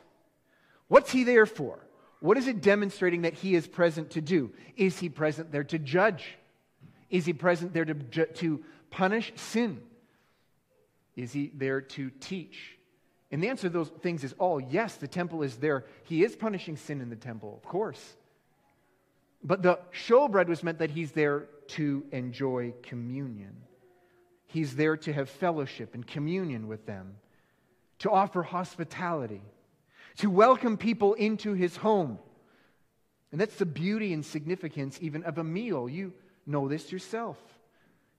What's 0.87 1.11
he 1.11 1.23
there 1.23 1.45
for? 1.45 1.79
What 2.19 2.37
is 2.37 2.47
it 2.47 2.61
demonstrating 2.61 3.23
that 3.23 3.33
he 3.33 3.53
is 3.53 3.67
present 3.67 4.11
to 4.11 4.21
do? 4.21 4.51
Is 4.77 4.99
he 4.99 5.09
present 5.09 5.51
there 5.51 5.65
to 5.65 5.77
judge? 5.77 6.37
Is 7.13 7.25
he 7.25 7.33
present 7.33 7.73
there 7.73 7.85
to, 7.85 8.25
to 8.25 8.63
punish 8.89 9.31
sin? 9.35 9.79
Is 11.15 11.31
he 11.31 11.51
there 11.53 11.79
to 11.79 12.09
teach? 12.09 12.77
And 13.31 13.41
the 13.41 13.49
answer 13.49 13.67
to 13.67 13.73
those 13.73 13.89
things 14.01 14.23
is 14.23 14.33
all 14.39 14.59
yes, 14.59 14.95
the 14.95 15.07
temple 15.07 15.43
is 15.43 15.57
there. 15.57 15.85
He 16.05 16.23
is 16.23 16.35
punishing 16.35 16.75
sin 16.75 17.01
in 17.01 17.09
the 17.09 17.15
temple, 17.15 17.53
of 17.55 17.69
course. 17.69 18.01
But 19.43 19.61
the 19.61 19.79
showbread 19.93 20.47
was 20.47 20.63
meant 20.63 20.79
that 20.79 20.89
he's 20.89 21.11
there 21.11 21.49
to 21.67 22.03
enjoy 22.11 22.73
communion. 22.81 23.57
He's 24.47 24.75
there 24.75 24.97
to 24.97 25.13
have 25.13 25.29
fellowship 25.29 25.93
and 25.93 26.05
communion 26.05 26.67
with 26.67 26.87
them, 26.87 27.17
to 27.99 28.09
offer 28.09 28.41
hospitality 28.41 29.43
to 30.17 30.29
welcome 30.29 30.77
people 30.77 31.13
into 31.13 31.53
his 31.53 31.77
home. 31.77 32.19
And 33.31 33.41
that's 33.41 33.55
the 33.55 33.65
beauty 33.65 34.13
and 34.13 34.25
significance 34.25 34.99
even 35.01 35.23
of 35.23 35.37
a 35.37 35.43
meal. 35.43 35.89
You 35.89 36.13
know 36.45 36.67
this 36.67 36.91
yourself. 36.91 37.37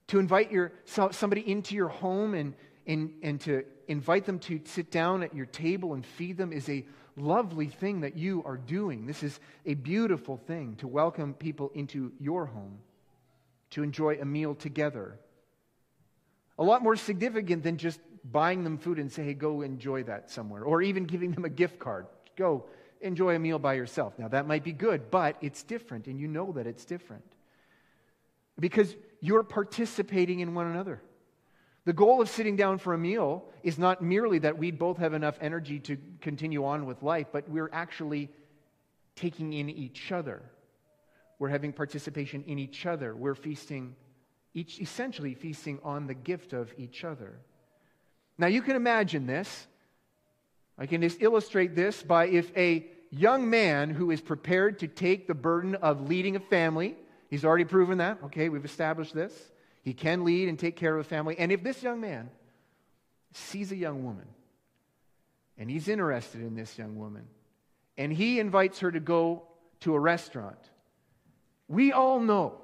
To 0.07 0.19
invite 0.19 0.51
your, 0.51 0.71
somebody 0.85 1.49
into 1.49 1.75
your 1.75 1.87
home 1.87 2.33
and, 2.33 2.53
and, 2.85 3.11
and 3.23 3.41
to 3.41 3.63
invite 3.87 4.25
them 4.25 4.39
to 4.39 4.61
sit 4.65 4.91
down 4.91 5.23
at 5.23 5.35
your 5.35 5.45
table 5.45 5.93
and 5.93 6.05
feed 6.05 6.37
them 6.37 6.53
is 6.53 6.69
a 6.69 6.85
lovely 7.15 7.67
thing 7.67 8.01
that 8.01 8.17
you 8.17 8.43
are 8.45 8.57
doing. 8.57 9.05
This 9.05 9.23
is 9.23 9.39
a 9.65 9.73
beautiful 9.73 10.37
thing 10.37 10.75
to 10.77 10.87
welcome 10.87 11.33
people 11.33 11.71
into 11.73 12.11
your 12.19 12.45
home, 12.45 12.79
to 13.71 13.83
enjoy 13.83 14.17
a 14.21 14.25
meal 14.25 14.53
together. 14.53 15.17
A 16.57 16.63
lot 16.63 16.83
more 16.83 16.95
significant 16.95 17.63
than 17.63 17.77
just 17.77 17.99
buying 18.23 18.63
them 18.63 18.77
food 18.77 18.99
and 18.99 19.11
say, 19.11 19.23
hey, 19.23 19.33
go 19.33 19.61
enjoy 19.61 20.03
that 20.03 20.29
somewhere, 20.29 20.63
or 20.63 20.81
even 20.81 21.05
giving 21.05 21.31
them 21.31 21.45
a 21.45 21.49
gift 21.49 21.79
card. 21.79 22.07
Go 22.35 22.65
enjoy 23.01 23.35
a 23.35 23.39
meal 23.39 23.59
by 23.59 23.75
yourself. 23.75 24.17
Now, 24.17 24.27
that 24.29 24.47
might 24.47 24.63
be 24.63 24.71
good, 24.71 25.11
but 25.11 25.37
it's 25.41 25.63
different, 25.63 26.07
and 26.07 26.19
you 26.19 26.27
know 26.27 26.51
that 26.53 26.67
it's 26.67 26.85
different 26.85 27.23
because 28.59 28.95
you're 29.21 29.43
participating 29.43 30.39
in 30.39 30.53
one 30.53 30.67
another. 30.67 31.01
The 31.85 31.93
goal 31.93 32.21
of 32.21 32.29
sitting 32.29 32.55
down 32.55 32.79
for 32.79 32.93
a 32.93 32.97
meal 32.97 33.45
is 33.61 33.77
not 33.77 34.01
merely 34.01 34.39
that 34.39 34.57
we 34.57 34.71
both 34.71 34.97
have 34.97 35.13
enough 35.13 35.37
energy 35.39 35.79
to 35.81 35.97
continue 36.19 36.65
on 36.65 36.85
with 36.85 37.03
life, 37.03 37.27
but 37.31 37.47
we're 37.47 37.69
actually 37.71 38.29
taking 39.15 39.53
in 39.53 39.69
each 39.69 40.11
other. 40.11 40.41
We're 41.37 41.49
having 41.49 41.73
participation 41.73 42.43
in 42.47 42.57
each 42.57 42.85
other. 42.85 43.15
We're 43.15 43.35
feasting, 43.35 43.95
each 44.53 44.79
essentially 44.79 45.35
feasting 45.35 45.79
on 45.83 46.07
the 46.07 46.13
gift 46.13 46.53
of 46.53 46.73
each 46.77 47.03
other. 47.03 47.37
Now, 48.37 48.47
you 48.47 48.61
can 48.61 48.75
imagine 48.75 49.27
this. 49.27 49.67
I 50.77 50.87
can 50.87 51.01
just 51.01 51.21
illustrate 51.21 51.75
this 51.75 52.01
by 52.01 52.27
if 52.27 52.55
a 52.57 52.87
young 53.11 53.49
man 53.49 53.91
who 53.91 54.11
is 54.11 54.21
prepared 54.21 54.79
to 54.79 54.87
take 54.87 55.27
the 55.27 55.33
burden 55.33 55.75
of 55.75 56.09
leading 56.09 56.35
a 56.35 56.39
family, 56.39 56.95
he's 57.29 57.45
already 57.45 57.65
proven 57.65 57.99
that, 57.99 58.19
okay, 58.25 58.49
we've 58.49 58.65
established 58.65 59.13
this. 59.13 59.33
He 59.81 59.93
can 59.93 60.23
lead 60.23 60.49
and 60.49 60.57
take 60.57 60.75
care 60.75 60.95
of 60.95 61.05
a 61.05 61.07
family. 61.07 61.35
And 61.37 61.51
if 61.51 61.63
this 61.63 61.83
young 61.83 62.01
man 62.01 62.29
sees 63.33 63.71
a 63.71 63.75
young 63.75 64.03
woman 64.03 64.27
and 65.57 65.69
he's 65.69 65.87
interested 65.87 66.41
in 66.41 66.55
this 66.55 66.77
young 66.77 66.97
woman 66.97 67.27
and 67.97 68.11
he 68.11 68.39
invites 68.39 68.79
her 68.79 68.91
to 68.91 68.99
go 68.99 69.43
to 69.81 69.93
a 69.93 69.99
restaurant, 69.99 70.57
we 71.67 71.91
all 71.91 72.19
know 72.19 72.61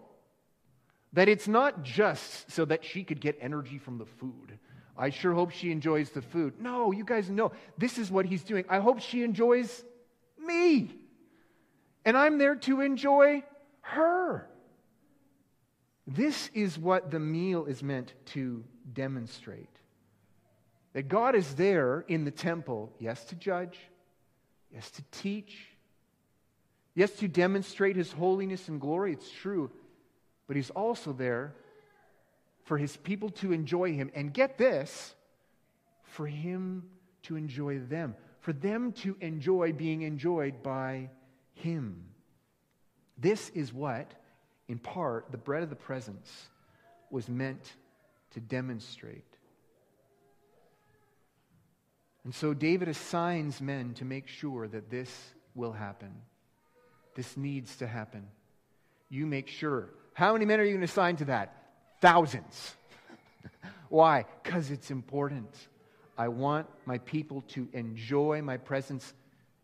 that 1.14 1.28
it's 1.28 1.48
not 1.48 1.84
just 1.84 2.52
so 2.52 2.66
that 2.66 2.84
she 2.84 3.04
could 3.04 3.20
get 3.20 3.38
energy 3.42 3.78
from 3.78 3.98
the 3.98 4.06
food 4.06 4.58
I 5.02 5.10
sure 5.10 5.34
hope 5.34 5.52
she 5.52 5.72
enjoys 5.72 6.12
the 6.12 6.22
food. 6.22 6.60
No, 6.60 6.92
you 6.92 7.04
guys 7.04 7.28
know 7.28 7.52
this 7.76 7.98
is 7.98 8.12
what 8.12 8.26
he's 8.28 8.44
doing. 8.44 8.66
I 8.70 8.80
hope 8.80 9.00
she 9.00 9.24
enjoys 9.24 9.84
me. 10.38 10.96
And 12.06 12.16
I'm 12.18 12.38
there 12.38 12.56
to 12.56 12.82
enjoy 12.82 13.44
her. 13.82 14.48
This 16.08 16.50
is 16.54 16.78
what 16.78 17.12
the 17.12 17.20
meal 17.20 17.66
is 17.66 17.84
meant 17.84 18.14
to 18.28 18.64
demonstrate. 18.92 19.70
That 20.94 21.08
God 21.08 21.36
is 21.36 21.56
there 21.56 22.04
in 22.08 22.26
the 22.26 22.32
temple, 22.32 22.92
yes, 23.00 23.24
to 23.26 23.36
judge, 23.36 23.78
yes, 24.74 24.90
to 24.92 25.04
teach, 25.12 25.68
yes, 26.96 27.12
to 27.14 27.28
demonstrate 27.28 27.96
his 27.96 28.12
holiness 28.12 28.68
and 28.68 28.82
glory. 28.82 29.14
It's 29.14 29.32
true. 29.32 29.72
But 30.48 30.58
he's 30.58 30.72
also 30.72 31.14
there 31.14 31.54
for 32.66 32.78
his 32.78 32.98
people 32.98 33.30
to 33.30 33.54
enjoy 33.54 33.94
him. 33.94 34.12
And 34.14 34.34
get 34.34 34.58
this, 34.58 35.16
for 36.04 36.28
him 36.28 36.84
to 37.24 37.38
enjoy 37.38 37.80
them, 37.80 38.16
for 38.42 38.52
them 38.52 38.92
to 38.92 39.16
enjoy 39.22 39.72
being 39.72 40.02
enjoyed 40.02 40.62
by 40.62 41.10
him. 41.54 42.06
This 43.18 43.50
is 43.50 43.72
what, 43.72 44.14
in 44.72 44.80
part, 44.80 45.26
the 45.32 45.38
bread 45.38 45.64
of 45.64 45.70
the 45.70 45.76
presence 45.76 46.48
was 47.10 47.28
meant 47.28 47.74
to 48.32 48.40
demonstrate. 48.40 49.26
And 52.24 52.34
so 52.34 52.54
David 52.54 52.88
assigns 52.88 53.60
men 53.60 53.94
to 53.96 54.06
make 54.06 54.30
sure 54.30 54.70
that 54.70 54.90
this 54.90 55.12
will 55.56 55.74
happen. 55.74 56.14
This 57.16 57.36
needs 57.36 57.76
to 57.78 57.88
happen. 57.88 58.26
You 59.10 59.26
make 59.26 59.50
sure. 59.50 59.90
How 60.14 60.32
many 60.32 60.46
men 60.46 60.62
are 60.62 60.64
you 60.64 60.70
going 60.70 60.80
to 60.80 60.86
assign 60.86 61.18
to 61.18 61.26
that? 61.26 61.54
Thousands. 62.00 62.76
Why? 63.90 64.24
Because 64.42 64.72
it's 64.72 64.90
important. 64.90 65.54
I 66.18 66.30
want 66.30 66.68
my 66.86 67.00
people 67.00 67.42
to 67.50 67.68
enjoy 67.74 68.42
my 68.42 68.56
presence 68.56 69.14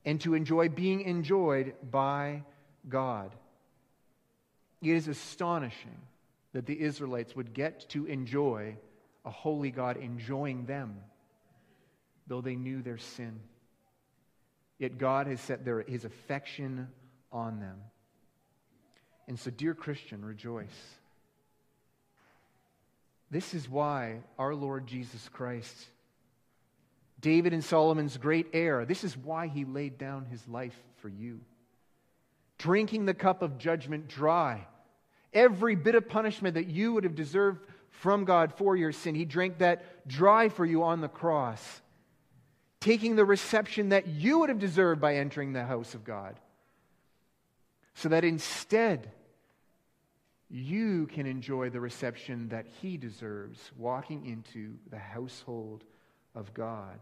and 0.03 0.19
to 0.19 0.33
enjoy 0.33 0.67
being 0.67 0.99
enjoyed 0.99 1.75
by 1.89 2.43
God. 2.89 3.31
It 4.81 4.89
is 4.89 5.07
astonishing 5.07 5.97
that 6.53 6.65
the 6.65 6.79
Israelites 6.79 7.35
would 7.35 7.53
get 7.53 7.89
to 7.89 8.05
enjoy 8.05 8.77
a 9.25 9.31
holy 9.31 9.71
God 9.71 9.97
enjoying 9.97 10.65
them, 10.65 10.97
though 12.27 12.41
they 12.41 12.55
knew 12.55 12.81
their 12.81 12.97
sin. 12.97 13.39
Yet 14.79 14.97
God 14.97 15.27
has 15.27 15.41
set 15.41 15.65
their, 15.65 15.81
his 15.81 16.05
affection 16.05 16.87
on 17.31 17.59
them. 17.59 17.77
And 19.27 19.37
so, 19.37 19.51
dear 19.51 19.73
Christian, 19.73 20.23
rejoice. 20.23 20.67
This 23.29 23.53
is 23.53 23.67
why 23.67 24.21
our 24.39 24.55
Lord 24.55 24.87
Jesus 24.87 25.27
Christ, 25.29 25.75
David 27.19 27.51
and 27.51 27.63
Solomon's 27.63 28.15
great 28.15 28.47
heir, 28.53 28.85
this 28.85 29.03
is 29.03 29.17
why 29.17 29.47
he 29.47 29.65
laid 29.65 29.97
down 29.97 30.25
his 30.25 30.47
life 30.47 30.79
for 31.01 31.09
you. 31.09 31.41
Drinking 32.57 33.05
the 33.05 33.13
cup 33.13 33.41
of 33.41 33.57
judgment 33.57 34.07
dry, 34.07 34.65
every 35.33 35.75
bit 35.75 35.95
of 35.95 36.09
punishment 36.09 36.55
that 36.55 36.67
you 36.67 36.93
would 36.93 37.03
have 37.03 37.15
deserved 37.15 37.61
from 37.89 38.25
God 38.25 38.53
for 38.53 38.75
your 38.75 38.91
sin, 38.91 39.15
he 39.15 39.25
drank 39.25 39.59
that 39.59 40.07
dry 40.07 40.49
for 40.49 40.65
you 40.65 40.83
on 40.83 41.01
the 41.01 41.07
cross. 41.07 41.81
Taking 42.79 43.15
the 43.15 43.25
reception 43.25 43.89
that 43.89 44.07
you 44.07 44.39
would 44.39 44.49
have 44.49 44.59
deserved 44.59 45.01
by 45.01 45.15
entering 45.15 45.53
the 45.53 45.65
house 45.65 45.93
of 45.93 46.03
God. 46.03 46.39
So 47.95 48.09
that 48.09 48.23
instead, 48.23 49.11
you 50.49 51.07
can 51.07 51.25
enjoy 51.25 51.69
the 51.69 51.79
reception 51.79 52.49
that 52.49 52.67
he 52.81 52.97
deserves 52.97 53.71
walking 53.75 54.25
into 54.25 54.75
the 54.89 54.99
household 54.99 55.83
of 56.35 56.53
God. 56.53 56.99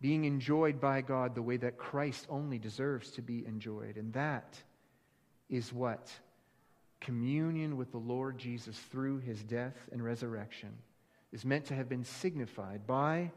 Being 0.00 0.24
enjoyed 0.24 0.80
by 0.80 1.00
God 1.00 1.34
the 1.34 1.42
way 1.42 1.56
that 1.56 1.78
Christ 1.78 2.26
only 2.28 2.58
deserves 2.58 3.10
to 3.12 3.22
be 3.22 3.44
enjoyed. 3.46 3.96
And 3.96 4.12
that 4.12 4.56
is 5.48 5.72
what 5.72 6.10
communion 7.00 7.76
with 7.76 7.92
the 7.92 7.98
Lord 7.98 8.38
Jesus 8.38 8.78
through 8.90 9.18
his 9.18 9.42
death 9.42 9.76
and 9.92 10.04
resurrection 10.04 10.70
is 11.32 11.44
meant 11.44 11.66
to 11.66 11.74
have 11.74 11.88
been 11.88 12.04
signified 12.04 12.86
by 12.86 13.30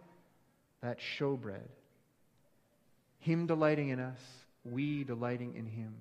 that 0.82 1.00
showbread. 1.00 1.68
Him 3.20 3.48
delighting 3.48 3.90
in 3.90 4.00
us, 4.00 4.20
we 4.64 5.04
delighting 5.04 5.56
in 5.56 5.66
him 5.66 5.96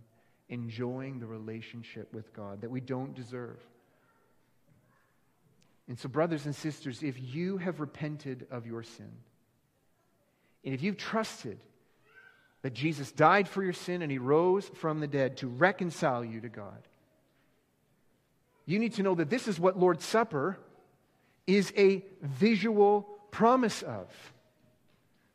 enjoying 0.49 1.21
the 1.21 1.27
relationship 1.27 2.13
with 2.13 2.33
God 2.33 2.63
that 2.63 2.71
we 2.71 2.81
don't 2.81 3.15
deserve. 3.15 3.59
And 5.89 5.99
so, 5.99 6.09
brothers 6.09 6.47
and 6.47 6.55
sisters, 6.55 7.03
if 7.03 7.17
you 7.19 7.59
have 7.59 7.81
repented 7.81 8.47
of 8.51 8.67
your 8.67 8.83
sin, 8.83 9.11
and 10.69 10.75
if 10.75 10.83
you've 10.83 10.99
trusted 10.99 11.59
that 12.61 12.75
Jesus 12.75 13.11
died 13.11 13.49
for 13.49 13.65
your 13.65 13.73
sin 13.73 14.03
and 14.03 14.13
he 14.13 14.19
rose 14.19 14.69
from 14.75 15.01
the 15.01 15.07
dead 15.07 15.39
to 15.39 15.49
reconcile 15.49 16.23
you 16.23 16.43
to 16.43 16.51
God, 16.51 16.87
you 18.67 18.79
need 18.79 18.93
to 18.97 19.03
know 19.03 19.15
that 19.15 19.31
this 19.31 19.49
is 19.49 19.59
what 19.59 19.79
Lord's 19.79 20.05
Supper 20.05 20.59
is 21.47 21.73
a 21.75 22.05
visual 22.21 23.09
promise 23.31 23.81
of. 23.81 24.09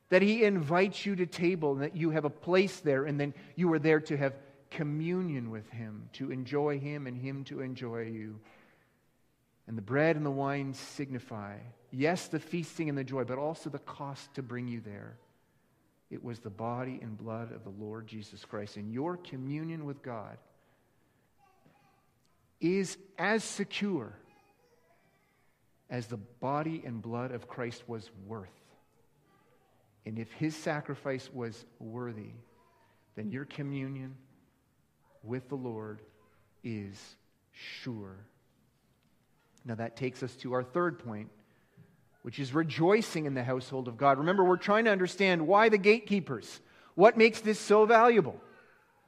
That 0.10 0.22
he 0.22 0.44
invites 0.44 1.04
you 1.04 1.16
to 1.16 1.26
table 1.26 1.72
and 1.72 1.82
that 1.82 1.98
you 1.98 2.12
have 2.12 2.26
a 2.26 2.30
place 2.30 2.82
there 2.82 3.06
and 3.06 3.20
then 3.20 3.34
you 3.56 3.74
are 3.74 3.80
there 3.80 4.02
to 4.02 4.16
have 4.16 4.34
communion 4.70 5.50
with 5.50 5.68
Him, 5.72 6.10
to 6.14 6.30
enjoy 6.30 6.78
Him 6.78 7.08
and 7.08 7.18
Him 7.18 7.44
to 7.46 7.62
enjoy 7.62 8.04
you. 8.04 8.40
And 9.68 9.76
the 9.76 9.82
bread 9.82 10.16
and 10.16 10.24
the 10.24 10.30
wine 10.30 10.76
signify, 10.76 11.56
yes, 11.90 12.28
the 12.28 12.40
feasting 12.40 12.88
and 12.88 12.96
the 12.96 13.04
joy, 13.04 13.24
but 13.24 13.40
also 13.40 13.72
the 13.72 13.80
cost 13.80 14.32
to 14.36 14.44
bring 14.44 14.68
you 14.68 14.80
there. 14.80 15.16
It 16.14 16.24
was 16.24 16.38
the 16.38 16.52
body 16.52 17.00
and 17.02 17.18
blood 17.18 17.52
of 17.52 17.64
the 17.64 17.72
Lord 17.72 18.06
Jesus 18.06 18.46
Christ. 18.46 18.78
And 18.78 18.94
your 18.94 19.18
communion 19.18 19.84
with 19.84 20.04
God 20.04 20.38
is 22.62 23.00
as 23.18 23.44
secure 23.44 24.14
as 25.90 26.06
the 26.06 26.18
body 26.18 26.84
and 26.86 27.02
blood 27.02 27.32
of 27.32 27.48
Christ 27.48 27.84
was 27.88 28.12
worth. 28.28 28.48
And 30.06 30.20
if 30.20 30.32
his 30.34 30.56
sacrifice 30.56 31.32
was 31.34 31.66
worthy, 31.80 32.34
then 33.16 33.32
your 33.32 33.46
communion 33.46 34.16
with 35.24 35.50
the 35.50 35.56
Lord 35.56 36.04
is 36.64 37.16
sure. 37.52 38.18
Now, 39.66 39.76
that 39.76 39.96
takes 39.96 40.22
us 40.22 40.36
to 40.38 40.54
our 40.54 40.64
third 40.64 41.00
point, 41.00 41.32
which 42.24 42.40
is 42.40 42.54
rejoicing 42.54 43.26
in 43.26 43.34
the 43.34 43.44
household 43.44 43.88
of 43.88 43.98
God. 43.98 44.18
Remember, 44.18 44.44
we're 44.44 44.58
trying 44.58 44.86
to 44.86 44.92
understand 44.92 45.46
why 45.46 45.70
the 45.70 45.78
gatekeepers. 45.78 46.62
What 46.96 47.18
makes 47.18 47.42
this 47.42 47.60
so 47.60 47.86
valuable 47.86 48.40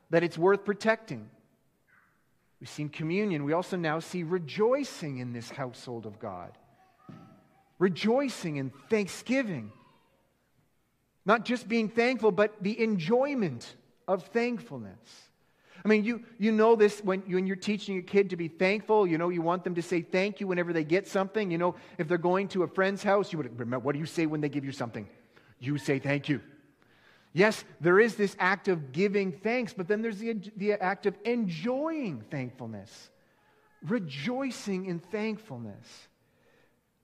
that 0.09 0.23
it's 0.23 0.37
worth 0.37 0.63
protecting? 0.63 1.29
We've 2.59 2.69
seen 2.69 2.89
communion. 2.89 3.43
We 3.43 3.53
also 3.53 3.77
now 3.77 3.99
see 3.99 4.23
rejoicing 4.23 5.19
in 5.19 5.33
this 5.33 5.49
household 5.49 6.05
of 6.05 6.19
God. 6.19 6.51
Rejoicing 7.79 8.57
in 8.57 8.71
thanksgiving. 8.89 9.71
Not 11.25 11.45
just 11.45 11.67
being 11.67 11.89
thankful, 11.89 12.31
but 12.31 12.53
the 12.61 12.81
enjoyment 12.81 13.75
of 14.07 14.23
thankfulness. 14.27 14.99
I 15.85 15.87
mean, 15.87 16.03
you, 16.03 16.23
you 16.39 16.51
know 16.51 16.75
this 16.75 16.99
when, 17.03 17.21
when 17.21 17.45
you're 17.45 17.55
teaching 17.55 17.99
a 17.99 18.01
kid 18.01 18.31
to 18.31 18.35
be 18.35 18.47
thankful. 18.47 19.05
You 19.05 19.19
know, 19.19 19.29
you 19.29 19.43
want 19.43 19.63
them 19.63 19.75
to 19.75 19.83
say 19.83 20.01
thank 20.01 20.39
you 20.39 20.47
whenever 20.47 20.73
they 20.73 20.83
get 20.83 21.07
something. 21.07 21.51
You 21.51 21.59
know, 21.59 21.75
if 21.99 22.07
they're 22.07 22.17
going 22.17 22.47
to 22.49 22.63
a 22.63 22.67
friend's 22.67 23.03
house, 23.03 23.31
you 23.31 23.37
would 23.37 23.59
remember, 23.59 23.85
what 23.85 23.93
do 23.93 23.99
you 23.99 24.07
say 24.07 24.25
when 24.25 24.41
they 24.41 24.49
give 24.49 24.65
you 24.65 24.71
something? 24.71 25.07
You 25.59 25.77
say 25.77 25.99
thank 25.99 26.27
you. 26.27 26.41
Yes, 27.33 27.63
there 27.81 27.99
is 27.99 28.15
this 28.15 28.35
act 28.39 28.67
of 28.67 28.93
giving 28.93 29.31
thanks, 29.31 29.73
but 29.73 29.87
then 29.87 30.01
there's 30.01 30.17
the, 30.17 30.35
the 30.57 30.73
act 30.73 31.05
of 31.05 31.15
enjoying 31.23 32.23
thankfulness, 32.31 33.11
rejoicing 33.83 34.87
in 34.87 34.97
thankfulness. 34.97 36.07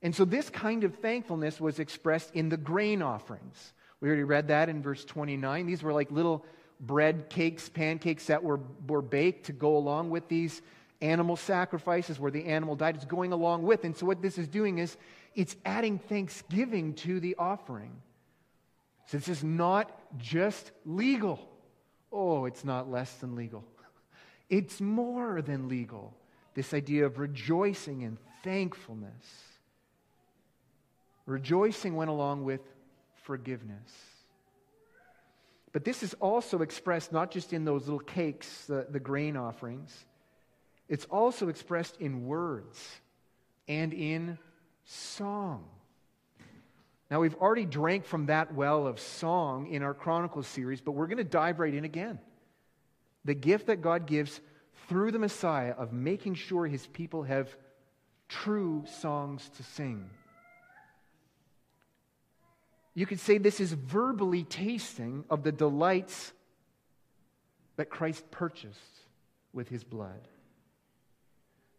And 0.02 0.16
so, 0.16 0.26
this 0.26 0.50
kind 0.50 0.84
of 0.84 0.96
thankfulness 0.96 1.62
was 1.62 1.80
expressed 1.80 2.34
in 2.34 2.50
the 2.50 2.58
grain 2.58 3.04
offerings. 3.04 3.74
We 4.00 4.08
already 4.08 4.24
read 4.24 4.48
that 4.48 4.70
in 4.70 4.82
verse 4.82 5.06
29. 5.06 5.68
These 5.68 5.84
were 5.84 5.94
like 5.94 6.10
little 6.10 6.44
bread 6.82 7.30
cakes, 7.30 7.70
pancakes 7.70 8.26
that 8.26 8.44
were, 8.44 8.60
were 8.88 9.02
baked 9.02 9.46
to 9.46 9.54
go 9.54 9.78
along 9.78 10.10
with 10.10 10.28
these 10.28 10.62
animal 11.02 11.36
sacrifices 11.36 12.20
where 12.20 12.32
the 12.32 12.46
animal 12.46 12.76
died. 12.76 12.96
It's 12.96 13.06
going 13.06 13.32
along 13.32 13.64
with. 13.64 13.86
And 13.86 13.96
so, 13.96 14.06
what 14.06 14.22
this 14.22 14.38
is 14.38 14.48
doing 14.48 14.80
is 14.80 14.98
it's 15.36 15.56
adding 15.66 16.00
thanksgiving 16.00 16.94
to 16.96 17.20
the 17.20 17.36
offering. 17.38 17.92
So, 19.08 19.18
this 19.18 19.28
is 19.28 19.44
not 19.44 19.92
just 20.18 20.72
legal. 20.86 21.48
Oh, 22.12 22.46
it's 22.46 22.66
not 22.66 22.90
less 22.90 23.14
than 23.16 23.36
legal. 23.36 23.64
It's 24.50 24.82
more 24.82 25.42
than 25.42 25.70
legal. 25.70 26.14
This 26.56 26.74
idea 26.74 27.06
of 27.06 27.20
rejoicing 27.20 28.04
and 28.04 28.18
thankfulness. 28.44 29.26
Rejoicing 31.26 31.96
went 31.96 32.10
along 32.10 32.44
with 32.44 32.60
forgiveness. 33.24 34.11
But 35.74 35.86
this 35.86 36.04
is 36.04 36.14
also 36.16 36.62
expressed 36.62 37.12
not 37.12 37.32
just 37.32 37.54
in 37.54 37.64
those 37.64 37.86
little 37.86 38.00
cakes, 38.00 38.66
the, 38.66 38.88
the 38.90 39.00
grain 39.00 39.38
offerings, 39.38 40.06
it's 40.90 41.06
also 41.06 41.48
expressed 41.48 41.96
in 42.02 42.26
words 42.26 42.86
and 43.68 43.94
in 43.94 44.38
song. 44.84 45.64
Now, 47.10 47.20
we've 47.20 47.36
already 47.36 47.66
drank 47.66 48.06
from 48.06 48.28
that 48.28 48.54
well 48.54 48.88
of 48.88 49.00
song 49.00 49.68
in 49.68 49.84
our 49.84 49.94
Chronicles 49.94 50.48
series, 50.48 50.82
but 50.82 50.92
we're 50.92 51.08
going 51.08 51.18
to 51.18 51.24
dive 51.24 51.60
right 51.60 51.74
in 51.74 51.86
again. 51.86 52.20
The 53.26 53.34
gift 53.34 53.68
that 53.68 53.82
God 53.82 54.08
gives 54.08 54.40
through 54.88 55.12
the 55.12 55.20
Messiah 55.20 55.74
of 55.78 55.94
making 55.94 56.36
sure 56.36 56.68
his 56.68 56.88
people 56.88 57.24
have 57.24 57.56
true 58.28 58.84
songs 58.88 59.50
to 59.58 59.64
sing. 59.64 60.10
You 62.94 63.06
could 63.06 63.20
say 63.20 63.38
this 63.38 63.60
is 63.60 63.72
verbally 63.72 64.44
tasting 64.44 65.24
of 65.30 65.44
the 65.44 65.52
delights 65.52 66.34
that 67.78 67.90
Christ 67.90 68.30
purchased 68.32 68.80
with 69.54 69.70
his 69.70 69.84
blood. 69.84 70.28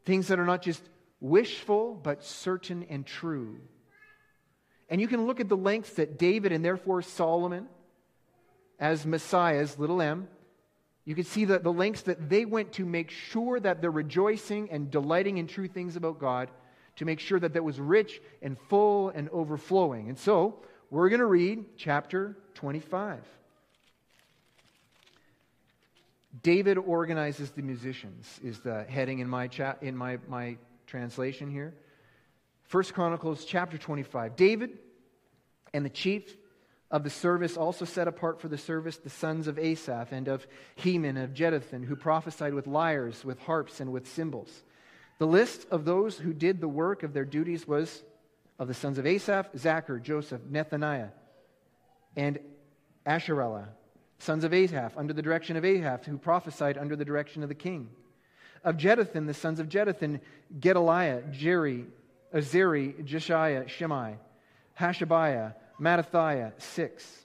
Things 0.04 0.28
that 0.28 0.38
are 0.38 0.46
not 0.46 0.62
just 0.62 0.82
wishful, 1.20 1.94
but 1.94 2.24
certain 2.24 2.84
and 2.88 3.06
true. 3.06 3.60
And 4.88 5.00
you 5.00 5.08
can 5.08 5.26
look 5.26 5.38
at 5.40 5.48
the 5.48 5.56
lengths 5.56 5.94
that 5.94 6.18
David 6.18 6.52
and 6.52 6.64
therefore 6.64 7.02
Solomon, 7.02 7.68
as 8.78 9.06
Messiah's, 9.06 9.78
little 9.78 10.02
m, 10.02 10.28
you 11.04 11.14
can 11.14 11.24
see 11.24 11.46
that 11.46 11.62
the 11.62 11.72
lengths 11.72 12.02
that 12.02 12.28
they 12.28 12.44
went 12.44 12.72
to 12.72 12.84
make 12.84 13.10
sure 13.10 13.58
that 13.60 13.80
they're 13.80 13.90
rejoicing 13.90 14.70
and 14.70 14.90
delighting 14.90 15.38
in 15.38 15.46
true 15.46 15.68
things 15.68 15.96
about 15.96 16.18
God, 16.18 16.50
to 16.96 17.04
make 17.04 17.20
sure 17.20 17.40
that 17.40 17.54
that 17.54 17.64
was 17.64 17.80
rich 17.80 18.20
and 18.42 18.56
full 18.68 19.08
and 19.10 19.28
overflowing. 19.30 20.08
And 20.08 20.18
so, 20.18 20.62
we're 20.92 21.08
going 21.08 21.20
to 21.20 21.26
read 21.26 21.64
chapter 21.78 22.36
25. 22.52 23.22
David 26.42 26.76
organizes 26.76 27.50
the 27.52 27.62
musicians, 27.62 28.38
is 28.44 28.60
the 28.60 28.84
heading 28.84 29.20
in 29.20 29.26
my, 29.26 29.46
cha- 29.46 29.76
in 29.80 29.96
my, 29.96 30.18
my 30.28 30.58
translation 30.86 31.50
here. 31.50 31.72
First 32.64 32.92
Chronicles 32.92 33.46
chapter 33.46 33.78
25. 33.78 34.36
David 34.36 34.78
and 35.72 35.82
the 35.82 35.90
chief 35.90 36.36
of 36.90 37.04
the 37.04 37.10
service 37.10 37.56
also 37.56 37.86
set 37.86 38.06
apart 38.06 38.42
for 38.42 38.48
the 38.48 38.58
service 38.58 38.98
the 38.98 39.08
sons 39.08 39.48
of 39.48 39.58
Asaph 39.58 40.12
and 40.12 40.28
of 40.28 40.46
Heman 40.74 41.16
of 41.16 41.32
Jeduthun, 41.32 41.86
who 41.86 41.96
prophesied 41.96 42.52
with 42.52 42.66
lyres, 42.66 43.24
with 43.24 43.38
harps, 43.38 43.80
and 43.80 43.92
with 43.92 44.06
cymbals. 44.06 44.62
The 45.16 45.26
list 45.26 45.66
of 45.70 45.86
those 45.86 46.18
who 46.18 46.34
did 46.34 46.60
the 46.60 46.68
work 46.68 47.02
of 47.02 47.14
their 47.14 47.24
duties 47.24 47.66
was 47.66 48.02
of 48.58 48.68
the 48.68 48.74
sons 48.74 48.98
of 48.98 49.06
Asaph, 49.06 49.48
Zachar, 49.56 49.98
Joseph, 49.98 50.40
Nethaniah, 50.42 51.10
and 52.16 52.38
Asherella, 53.06 53.68
sons 54.18 54.44
of 54.44 54.52
Asaph, 54.52 54.96
under 54.96 55.12
the 55.12 55.22
direction 55.22 55.56
of 55.56 55.64
Asaph, 55.64 56.04
who 56.04 56.18
prophesied 56.18 56.78
under 56.78 56.96
the 56.96 57.04
direction 57.04 57.42
of 57.42 57.48
the 57.48 57.54
king. 57.54 57.88
Of 58.64 58.76
Jeduthun, 58.76 59.26
the 59.26 59.34
sons 59.34 59.58
of 59.58 59.68
Jeduthun, 59.68 60.20
Gedaliah, 60.60 61.22
Jeri, 61.32 61.86
uh, 62.32 62.38
Azari, 62.38 63.04
Jeshiah, 63.04 63.68
Shimei, 63.68 64.16
Hashabiah, 64.78 65.54
Mattathiah, 65.80 66.52
six, 66.58 67.24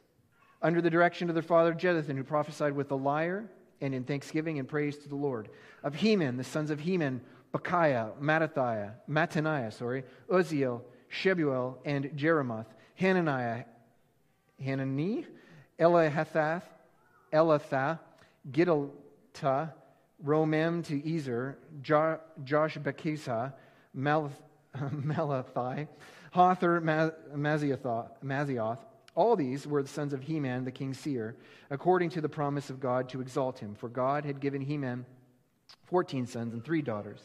under 0.61 0.81
the 0.81 0.89
direction 0.89 1.29
of 1.29 1.35
their 1.35 1.43
father 1.43 1.73
Jeduthun, 1.73 2.17
who 2.17 2.23
prophesied 2.23 2.73
with 2.73 2.89
the 2.89 2.97
lyre 2.97 3.49
and 3.79 3.93
in 3.93 4.03
thanksgiving 4.03 4.57
and 4.57 4.67
praise 4.67 4.97
to 4.97 5.09
the 5.09 5.15
Lord. 5.15 5.49
Of 5.83 5.95
Heman, 5.95 6.37
the 6.37 6.43
sons 6.43 6.71
of 6.71 6.79
Heman, 6.79 7.21
Bechiah, 7.53 8.17
Mattathiah, 8.19 8.93
Mattaniah, 9.07 9.71
sorry, 9.71 10.03
Uzziel, 10.29 10.81
Shebuel, 11.11 11.77
and 11.85 12.05
Jeremoth, 12.15 12.67
Hananiah, 12.95 13.65
Hanani, 14.63 15.25
Elahathath, 15.79 16.63
Elatha, 17.31 17.99
Giddalta, 18.51 19.73
Romamti-ezer, 20.25 21.57
jo- 21.81 22.19
Joshbekashah, 22.43 23.53
Malathi, 23.97 25.87
Hothar, 26.31 26.81
Mazioth. 26.81 28.79
All 29.15 29.35
these 29.35 29.65
were 29.65 29.81
the 29.81 29.89
sons 29.89 30.13
of 30.13 30.21
Heman, 30.21 30.63
the 30.63 30.71
king's 30.71 30.99
seer, 30.99 31.35
according 31.69 32.11
to 32.11 32.21
the 32.21 32.29
promise 32.29 32.69
of 32.69 32.79
God 32.79 33.09
to 33.09 33.21
exalt 33.21 33.59
him. 33.59 33.73
For 33.73 33.89
God 33.89 34.25
had 34.25 34.39
given 34.39 34.61
Heman 34.61 35.05
14 35.85 36.27
sons 36.27 36.53
and 36.53 36.63
three 36.63 36.81
daughters. 36.81 37.21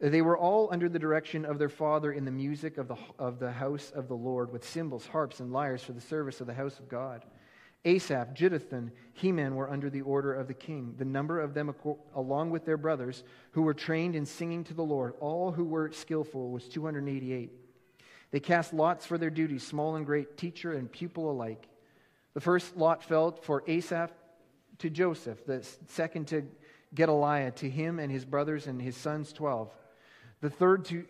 They 0.00 0.22
were 0.22 0.38
all 0.38 0.70
under 0.72 0.88
the 0.88 0.98
direction 0.98 1.44
of 1.44 1.58
their 1.58 1.68
father 1.68 2.12
in 2.12 2.24
the 2.24 2.30
music 2.30 2.78
of 2.78 2.88
the, 2.88 2.96
of 3.18 3.38
the 3.38 3.52
house 3.52 3.92
of 3.94 4.08
the 4.08 4.16
Lord, 4.16 4.50
with 4.50 4.66
cymbals, 4.66 5.06
harps, 5.06 5.40
and 5.40 5.52
lyres 5.52 5.82
for 5.82 5.92
the 5.92 6.00
service 6.00 6.40
of 6.40 6.46
the 6.46 6.54
house 6.54 6.78
of 6.78 6.88
God. 6.88 7.26
Asaph, 7.84 8.34
Jeduthun, 8.34 8.92
Heman 9.12 9.54
were 9.54 9.70
under 9.70 9.90
the 9.90 10.00
order 10.00 10.32
of 10.32 10.48
the 10.48 10.54
king. 10.54 10.94
The 10.96 11.04
number 11.04 11.38
of 11.38 11.52
them, 11.52 11.74
along 12.14 12.50
with 12.50 12.64
their 12.64 12.78
brothers, 12.78 13.24
who 13.52 13.62
were 13.62 13.74
trained 13.74 14.16
in 14.16 14.24
singing 14.24 14.64
to 14.64 14.74
the 14.74 14.82
Lord, 14.82 15.14
all 15.20 15.52
who 15.52 15.64
were 15.64 15.92
skillful, 15.92 16.50
was 16.50 16.66
288. 16.68 17.50
They 18.30 18.40
cast 18.40 18.72
lots 18.72 19.04
for 19.04 19.18
their 19.18 19.30
duties, 19.30 19.66
small 19.66 19.96
and 19.96 20.06
great, 20.06 20.38
teacher 20.38 20.72
and 20.72 20.90
pupil 20.90 21.30
alike. 21.30 21.68
The 22.32 22.40
first 22.40 22.74
lot 22.74 23.04
fell 23.04 23.32
for 23.32 23.64
Asaph 23.66 24.12
to 24.78 24.88
Joseph, 24.88 25.44
the 25.44 25.66
second 25.88 26.28
to 26.28 26.46
Gedaliah, 26.94 27.50
to 27.52 27.68
him 27.68 27.98
and 27.98 28.10
his 28.10 28.24
brothers 28.24 28.66
and 28.66 28.80
his 28.80 28.96
sons, 28.96 29.32
12 29.32 29.70
the 30.40 30.50
third 30.50 30.84
to 30.86 31.04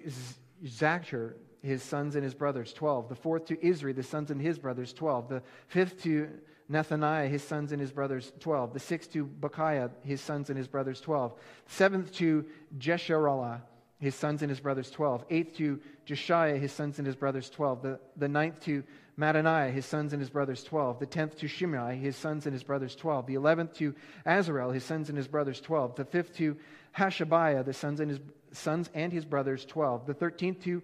Zachar, 0.66 1.36
his 1.62 1.82
sons 1.82 2.14
and 2.14 2.24
his 2.24 2.34
brothers, 2.34 2.72
12. 2.72 3.08
The 3.08 3.14
fourth 3.14 3.46
to 3.46 3.66
Israel, 3.66 3.94
the 3.94 4.02
sons 4.02 4.30
and 4.30 4.40
his 4.40 4.58
brothers, 4.58 4.92
12. 4.92 5.28
The 5.28 5.42
fifth 5.68 6.02
to 6.02 6.28
Nethaniah, 6.70 7.28
his 7.28 7.42
sons 7.42 7.72
and 7.72 7.80
his 7.80 7.92
brothers, 7.92 8.32
12. 8.40 8.72
The 8.72 8.80
sixth 8.80 9.12
to 9.12 9.26
Bechiah, 9.26 9.90
his 10.02 10.20
sons 10.20 10.50
and 10.50 10.58
his 10.58 10.68
brothers, 10.68 11.00
12. 11.00 11.34
Seventh 11.66 12.12
to 12.14 12.46
Jesharallah, 12.78 13.60
his 13.98 14.14
sons 14.14 14.42
and 14.42 14.50
his 14.50 14.60
brothers, 14.60 14.90
12. 14.90 15.24
Eighth 15.30 15.56
to 15.58 15.80
Jeshaiah, 16.06 16.58
his 16.58 16.72
sons 16.72 16.98
and 16.98 17.06
his 17.06 17.16
brothers, 17.16 17.50
12. 17.50 17.82
The, 17.82 18.00
the 18.16 18.28
ninth 18.28 18.60
to 18.60 18.82
Mattaniah, 19.18 19.70
his 19.70 19.84
sons 19.84 20.12
and 20.14 20.20
his 20.20 20.30
brothers, 20.30 20.64
12. 20.64 20.98
The 21.00 21.06
tenth 21.06 21.36
to 21.38 21.48
Shimei, 21.48 21.96
his 21.96 22.16
sons 22.16 22.46
and 22.46 22.54
his 22.54 22.62
brothers, 22.62 22.96
12. 22.96 23.26
The 23.26 23.34
eleventh 23.34 23.74
to 23.74 23.94
Azarel, 24.24 24.72
his 24.72 24.84
sons 24.84 25.10
and 25.10 25.18
his 25.18 25.28
brothers, 25.28 25.60
12. 25.60 25.96
The 25.96 26.04
fifth 26.06 26.36
to 26.36 26.56
Hashabiah, 26.96 27.64
the 27.64 27.74
sons 27.74 28.00
and 28.00 28.10
his 28.10 28.20
sons 28.52 28.90
and 28.94 29.12
his 29.12 29.24
brothers, 29.24 29.64
12. 29.64 30.06
The 30.06 30.14
thirteenth 30.14 30.62
to 30.64 30.82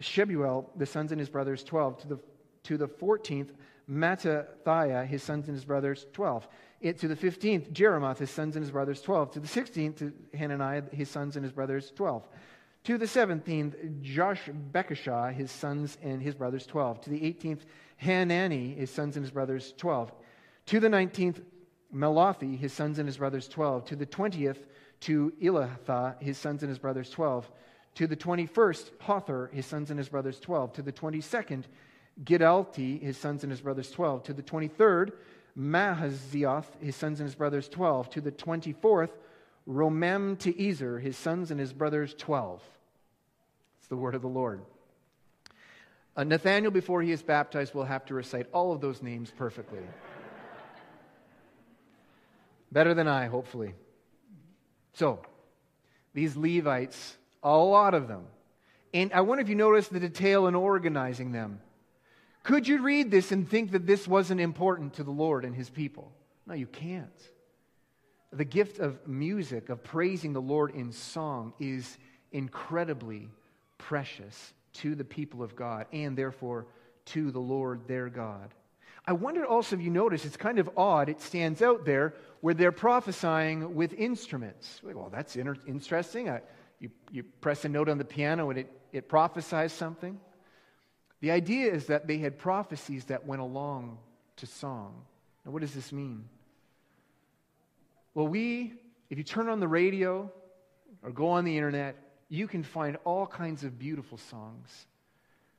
Shebuel, 0.00 0.66
the 0.76 0.86
sons 0.86 1.12
and 1.12 1.20
his 1.20 1.28
brothers, 1.28 1.64
12. 1.64 1.98
To 1.98 2.08
the, 2.08 2.18
to 2.64 2.76
the 2.76 2.88
fourteenth, 2.88 3.52
Mattithiah, 3.90 5.06
his 5.06 5.22
sons 5.22 5.48
and 5.48 5.56
his 5.56 5.64
brothers, 5.64 6.06
12. 6.12 6.46
It, 6.80 6.98
to 7.00 7.08
the 7.08 7.16
fifteenth, 7.16 7.72
Jeremoth, 7.72 8.18
his 8.18 8.30
sons 8.30 8.54
and 8.54 8.62
his 8.62 8.70
brothers, 8.70 9.00
12. 9.00 9.32
To 9.32 9.40
the 9.40 9.48
sixteenth, 9.48 9.98
to 9.98 10.12
Hananiah, 10.36 10.82
his 10.92 11.10
sons 11.10 11.36
and 11.36 11.44
his 11.44 11.52
brothers, 11.52 11.92
12. 11.96 12.28
To 12.84 12.98
the 12.98 13.06
seventeenth, 13.06 13.74
Josh 14.00 14.48
Bekashah, 14.72 15.32
his 15.32 15.50
sons 15.50 15.98
and 16.02 16.22
his 16.22 16.34
brothers, 16.34 16.66
12. 16.66 17.00
To 17.02 17.10
the 17.10 17.24
eighteenth, 17.24 17.64
Hanani, 17.96 18.74
his 18.74 18.90
sons 18.90 19.16
and 19.16 19.24
his 19.24 19.32
brothers, 19.32 19.74
12. 19.76 20.12
To 20.66 20.80
the 20.80 20.88
nineteenth, 20.88 21.40
Mallothi, 21.92 22.56
his 22.56 22.72
sons 22.72 22.98
and 22.98 23.08
his 23.08 23.16
brothers, 23.16 23.48
12. 23.48 23.86
To 23.86 23.96
the 23.96 24.06
twentieth, 24.06 24.66
to 25.00 25.32
Elatha, 25.42 26.20
his 26.22 26.38
sons 26.38 26.62
and 26.62 26.68
his 26.68 26.78
brothers, 26.78 27.10
12. 27.10 27.50
To 27.96 28.06
the 28.06 28.16
twenty-first, 28.16 28.98
Hothir, 29.00 29.52
his 29.52 29.66
sons 29.66 29.90
and 29.90 29.98
his 29.98 30.08
brothers, 30.08 30.38
12. 30.38 30.74
To 30.74 30.82
the 30.82 30.92
twenty-second, 30.92 31.66
Giddalti, 32.22 33.00
his 33.00 33.16
sons 33.16 33.42
and 33.42 33.50
his 33.50 33.60
brothers, 33.60 33.90
12. 33.90 34.22
To 34.24 34.32
the 34.32 34.42
twenty-third, 34.42 35.12
Mahazioth, 35.58 36.66
his 36.80 36.94
sons 36.94 37.20
and 37.20 37.26
his 37.26 37.34
brothers, 37.34 37.68
12. 37.68 38.10
To 38.10 38.20
the 38.20 38.30
twenty-fourth, 38.30 39.10
Romamti-ezer, 39.68 40.98
his 40.98 41.16
sons 41.16 41.50
and 41.50 41.60
his 41.60 41.72
brothers, 41.72 42.14
12 42.14 42.62
It's 43.78 43.88
the 43.88 43.96
word 43.96 44.14
of 44.14 44.22
the 44.22 44.28
Lord. 44.28 44.62
Uh, 46.16 46.24
Nathaniel, 46.24 46.72
before 46.72 47.02
he 47.02 47.12
is 47.12 47.22
baptized, 47.22 47.74
will 47.74 47.84
have 47.84 48.06
to 48.06 48.14
recite 48.14 48.46
all 48.52 48.72
of 48.72 48.80
those 48.80 49.02
names 49.02 49.30
perfectly. 49.30 49.80
Better 52.72 52.94
than 52.94 53.06
I, 53.06 53.26
hopefully. 53.26 53.74
So, 54.94 55.20
these 56.14 56.36
Levites, 56.36 57.16
a 57.42 57.56
lot 57.56 57.94
of 57.94 58.08
them. 58.08 58.24
And 58.94 59.12
I 59.12 59.20
wonder 59.20 59.42
if 59.42 59.48
you 59.48 59.54
noticed 59.54 59.92
the 59.92 60.00
detail 60.00 60.46
in 60.46 60.54
organizing 60.54 61.32
them. 61.32 61.60
Could 62.42 62.66
you 62.66 62.82
read 62.82 63.10
this 63.10 63.30
and 63.30 63.48
think 63.48 63.72
that 63.72 63.86
this 63.86 64.08
wasn't 64.08 64.40
important 64.40 64.94
to 64.94 65.04
the 65.04 65.10
Lord 65.10 65.44
and 65.44 65.54
his 65.54 65.68
people? 65.68 66.12
No, 66.46 66.54
you 66.54 66.66
can't. 66.66 67.10
The 68.32 68.44
gift 68.44 68.78
of 68.78 69.06
music, 69.06 69.68
of 69.68 69.84
praising 69.84 70.32
the 70.32 70.40
Lord 70.40 70.74
in 70.74 70.92
song, 70.92 71.52
is 71.58 71.98
incredibly 72.32 73.28
precious 73.76 74.54
to 74.74 74.94
the 74.94 75.04
people 75.04 75.42
of 75.42 75.56
God 75.56 75.86
and 75.92 76.16
therefore 76.16 76.66
to 77.06 77.30
the 77.30 77.40
Lord 77.40 77.86
their 77.86 78.08
God. 78.08 78.54
I 79.06 79.12
wonder 79.12 79.46
also 79.46 79.76
if 79.76 79.82
you 79.82 79.90
notice 79.90 80.24
it's 80.24 80.36
kind 80.36 80.58
of 80.58 80.70
odd, 80.76 81.08
it 81.08 81.20
stands 81.20 81.62
out 81.62 81.84
there 81.84 82.14
where 82.40 82.54
they're 82.54 82.72
prophesying 82.72 83.74
with 83.74 83.92
instruments. 83.92 84.80
Like, 84.82 84.96
well, 84.96 85.10
that's 85.10 85.36
inter- 85.36 85.56
interesting. 85.66 86.28
I, 86.28 86.40
you, 86.80 86.90
you 87.10 87.24
press 87.40 87.64
a 87.64 87.68
note 87.68 87.88
on 87.88 87.98
the 87.98 88.04
piano 88.04 88.50
and 88.50 88.58
it, 88.58 88.70
it 88.92 89.08
prophesies 89.08 89.72
something. 89.72 90.20
The 91.20 91.32
idea 91.32 91.72
is 91.72 91.86
that 91.86 92.06
they 92.06 92.18
had 92.18 92.38
prophecies 92.38 93.06
that 93.06 93.26
went 93.26 93.42
along 93.42 93.98
to 94.36 94.46
song. 94.46 95.02
Now, 95.44 95.50
what 95.50 95.62
does 95.62 95.74
this 95.74 95.92
mean? 95.92 96.28
Well, 98.14 98.28
we, 98.28 98.74
if 99.10 99.18
you 99.18 99.24
turn 99.24 99.48
on 99.48 99.60
the 99.60 99.68
radio 99.68 100.30
or 101.02 101.10
go 101.10 101.30
on 101.30 101.44
the 101.44 101.56
internet, 101.56 101.96
you 102.28 102.46
can 102.46 102.62
find 102.62 102.96
all 103.04 103.26
kinds 103.26 103.64
of 103.64 103.78
beautiful 103.78 104.18
songs, 104.18 104.86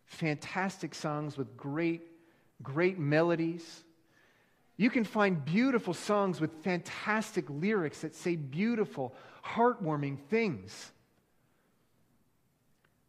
fantastic 0.05 0.93
songs 0.93 1.37
with 1.37 1.57
great, 1.57 2.03
great 2.61 2.99
melodies. 2.99 3.83
You 4.79 4.89
can 4.89 5.03
find 5.03 5.43
beautiful 5.43 5.93
songs 5.93 6.39
with 6.39 6.63
fantastic 6.63 7.43
lyrics 7.49 7.99
that 7.99 8.15
say 8.15 8.37
beautiful, 8.37 9.13
heartwarming 9.45 10.19
things. 10.29 10.93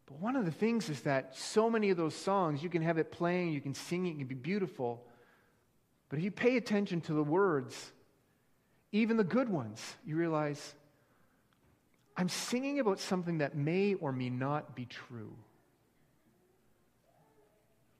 But 0.05 0.19
one 0.19 0.35
of 0.35 0.43
the 0.43 0.51
things 0.51 0.89
is 0.89 0.99
that 1.03 1.33
so 1.37 1.69
many 1.69 1.89
of 1.89 1.95
those 1.95 2.13
songs, 2.13 2.61
you 2.61 2.67
can 2.67 2.81
have 2.81 2.97
it 2.97 3.09
playing, 3.09 3.53
you 3.53 3.61
can 3.61 3.73
sing 3.73 4.05
it, 4.05 4.09
it 4.09 4.17
can 4.17 4.27
be 4.27 4.35
beautiful. 4.35 5.05
But 6.09 6.19
if 6.19 6.25
you 6.25 6.31
pay 6.31 6.57
attention 6.57 6.99
to 7.01 7.13
the 7.13 7.23
words, 7.23 7.93
even 8.91 9.15
the 9.15 9.23
good 9.23 9.47
ones, 9.47 9.81
you 10.05 10.17
realize 10.17 10.75
I'm 12.17 12.27
singing 12.27 12.81
about 12.81 12.99
something 12.99 13.37
that 13.37 13.55
may 13.55 13.93
or 13.93 14.11
may 14.11 14.29
not 14.29 14.75
be 14.75 14.87
true. 14.87 15.31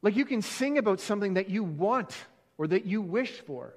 Like 0.01 0.17
you 0.17 0.25
can 0.25 0.41
sing 0.41 0.77
about 0.77 0.99
something 0.99 1.35
that 1.35 1.49
you 1.49 1.63
want 1.63 2.13
or 2.61 2.67
that 2.67 2.85
you 2.85 3.01
wish 3.01 3.31
for. 3.39 3.73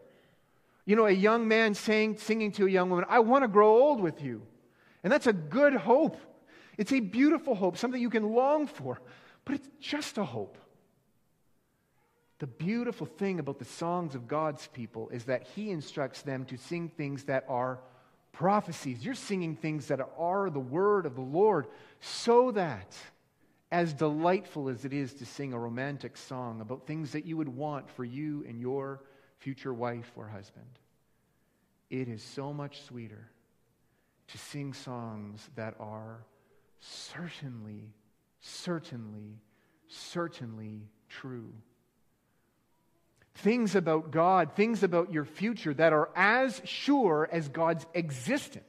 You 0.85 0.95
know, 0.95 1.07
a 1.07 1.11
young 1.11 1.49
man 1.49 1.73
saying, 1.73 2.19
singing 2.19 2.53
to 2.53 2.67
a 2.67 2.69
young 2.69 2.91
woman, 2.91 3.07
I 3.09 3.21
want 3.21 3.43
to 3.43 3.49
grow 3.49 3.79
old 3.79 3.99
with 3.99 4.21
you. 4.21 4.43
And 5.03 5.11
that's 5.11 5.27
a 5.27 5.33
good 5.33 5.73
hope. 5.73 6.19
It's 6.77 6.93
a 6.93 7.01
beautiful 7.01 7.55
hope, 7.55 7.79
something 7.79 7.99
you 7.99 8.11
can 8.11 8.35
long 8.35 8.67
for, 8.67 9.01
but 9.47 9.55
it's 9.55 9.69
just 9.81 10.19
a 10.19 10.25
hope. 10.25 10.59
The 12.41 12.47
beautiful 12.47 13.07
thing 13.07 13.39
about 13.39 13.59
the 13.59 13.65
songs 13.65 14.15
of 14.15 14.29
God's 14.29 14.67
people 14.67 15.09
is 15.09 15.25
that 15.25 15.45
He 15.57 15.71
instructs 15.71 16.21
them 16.21 16.45
to 16.45 16.59
sing 16.59 16.91
things 16.91 17.25
that 17.25 17.47
are 17.49 17.79
prophecies. 18.33 19.03
You're 19.03 19.15
singing 19.15 19.57
things 19.57 19.87
that 19.87 20.07
are 20.19 20.51
the 20.51 20.61
word 20.61 21.07
of 21.07 21.15
the 21.15 21.23
Lord 21.23 21.69
so 22.01 22.51
that, 22.51 22.95
as 23.75 23.93
delightful 23.93 24.69
as 24.69 24.85
it 24.85 24.93
is 24.93 25.13
to 25.15 25.27
sing 25.27 25.53
a 25.53 25.59
romantic 25.59 26.17
song 26.17 26.61
about 26.61 26.87
things 26.87 27.11
that 27.11 27.27
you 27.27 27.37
would 27.37 27.49
want 27.49 27.91
for 27.91 28.05
you 28.05 28.45
and 28.49 28.61
your 28.61 29.03
future 29.39 29.75
wife 29.75 30.13
or 30.15 30.29
husband, 30.29 30.79
it 31.91 32.07
is 32.07 32.23
so 32.23 32.53
much 32.53 32.83
sweeter 32.83 33.29
to 34.29 34.39
sing 34.39 34.73
songs 34.73 35.51
that 35.57 35.75
are 35.81 36.25
certainly, 36.79 37.93
certainly, 38.41 39.41
certainly 39.89 40.87
true 41.09 41.53
things 43.37 43.75
about 43.75 44.11
God, 44.13 44.53
things 44.55 44.83
about 44.83 45.13
your 45.13 45.25
future 45.25 45.75
that 45.75 45.93
are 45.93 46.09
as 46.15 46.63
sure 46.65 47.29
as 47.33 47.49
God's 47.49 47.85
existence. 47.93 48.65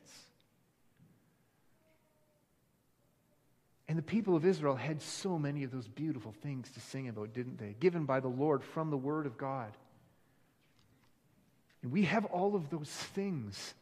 And 3.95 4.03
the 4.03 4.11
people 4.11 4.35
of 4.35 4.45
Israel 4.45 4.75
had 4.75 5.01
so 5.01 5.39
many 5.39 5.63
of 5.63 5.71
those 5.71 5.87
beautiful 5.87 6.33
things 6.43 6.69
to 6.71 6.81
sing 6.81 7.07
about, 7.07 7.33
didn't 7.33 7.57
they? 7.57 7.77
Given 7.79 8.03
by 8.03 8.19
the 8.19 8.27
Lord 8.27 8.61
from 8.61 8.89
the 8.89 8.97
Word 8.97 9.25
of 9.25 9.37
God. 9.37 9.71
And 11.81 11.93
we 11.93 12.01
have 12.01 12.25
all 12.25 12.57
of 12.57 12.69
those 12.69 12.89
things 12.89 13.73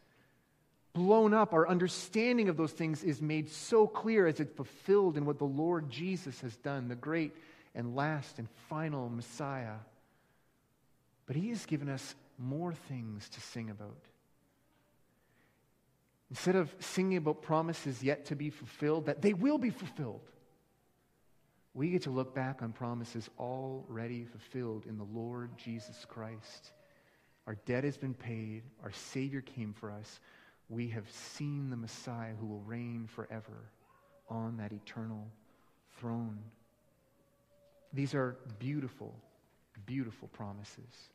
blown 0.94 1.34
up. 1.34 1.52
Our 1.52 1.68
understanding 1.68 2.48
of 2.48 2.58
those 2.58 2.74
things 2.74 3.04
is 3.04 3.24
made 3.24 3.50
so 3.50 3.88
clear 3.88 4.28
as 4.28 4.40
it's 4.40 4.56
fulfilled 4.56 5.18
in 5.18 5.26
what 5.26 5.40
the 5.40 5.46
Lord 5.46 5.90
Jesus 5.90 6.40
has 6.42 6.56
done, 6.58 6.90
the 6.90 6.96
great 6.96 7.36
and 7.74 7.96
last 7.96 8.38
and 8.38 8.48
final 8.70 9.10
Messiah. 9.10 9.78
But 11.26 11.38
He 11.38 11.50
has 11.50 11.66
given 11.66 11.90
us 11.90 12.14
more 12.38 12.76
things 12.88 13.30
to 13.30 13.42
sing 13.42 13.72
about. 13.72 13.98
Instead 16.34 16.56
of 16.56 16.76
singing 16.80 17.18
about 17.18 17.44
promises 17.44 18.02
yet 18.02 18.26
to 18.26 18.36
be 18.36 18.50
fulfilled, 18.50 19.06
that 19.06 19.22
they 19.22 19.36
will 19.36 19.60
be 19.60 19.70
fulfilled, 19.70 20.32
we 21.76 21.92
get 21.92 22.02
to 22.02 22.10
look 22.10 22.34
back 22.34 22.64
on 22.64 22.72
promises 22.72 23.30
already 23.38 24.26
fulfilled 24.26 24.88
in 24.88 24.98
the 24.98 25.04
Lord 25.04 25.52
Jesus 25.60 26.08
Christ. 26.10 26.72
Our 27.46 27.54
debt 27.68 27.84
has 27.84 27.98
been 27.98 28.16
paid, 28.16 28.64
our 28.82 28.92
Savior 28.92 29.42
came 29.42 29.74
for 29.74 29.92
us. 29.92 30.20
We 30.70 30.88
have 30.88 31.08
seen 31.12 31.70
the 31.70 31.78
Messiah 31.78 32.34
who 32.40 32.48
will 32.48 32.62
reign 32.62 33.06
forever 33.06 33.70
on 34.28 34.58
that 34.58 34.72
eternal 34.72 35.28
throne. 36.00 36.40
These 37.94 38.16
are 38.16 38.38
beautiful, 38.58 39.14
beautiful 39.86 40.30
promises. 40.30 41.12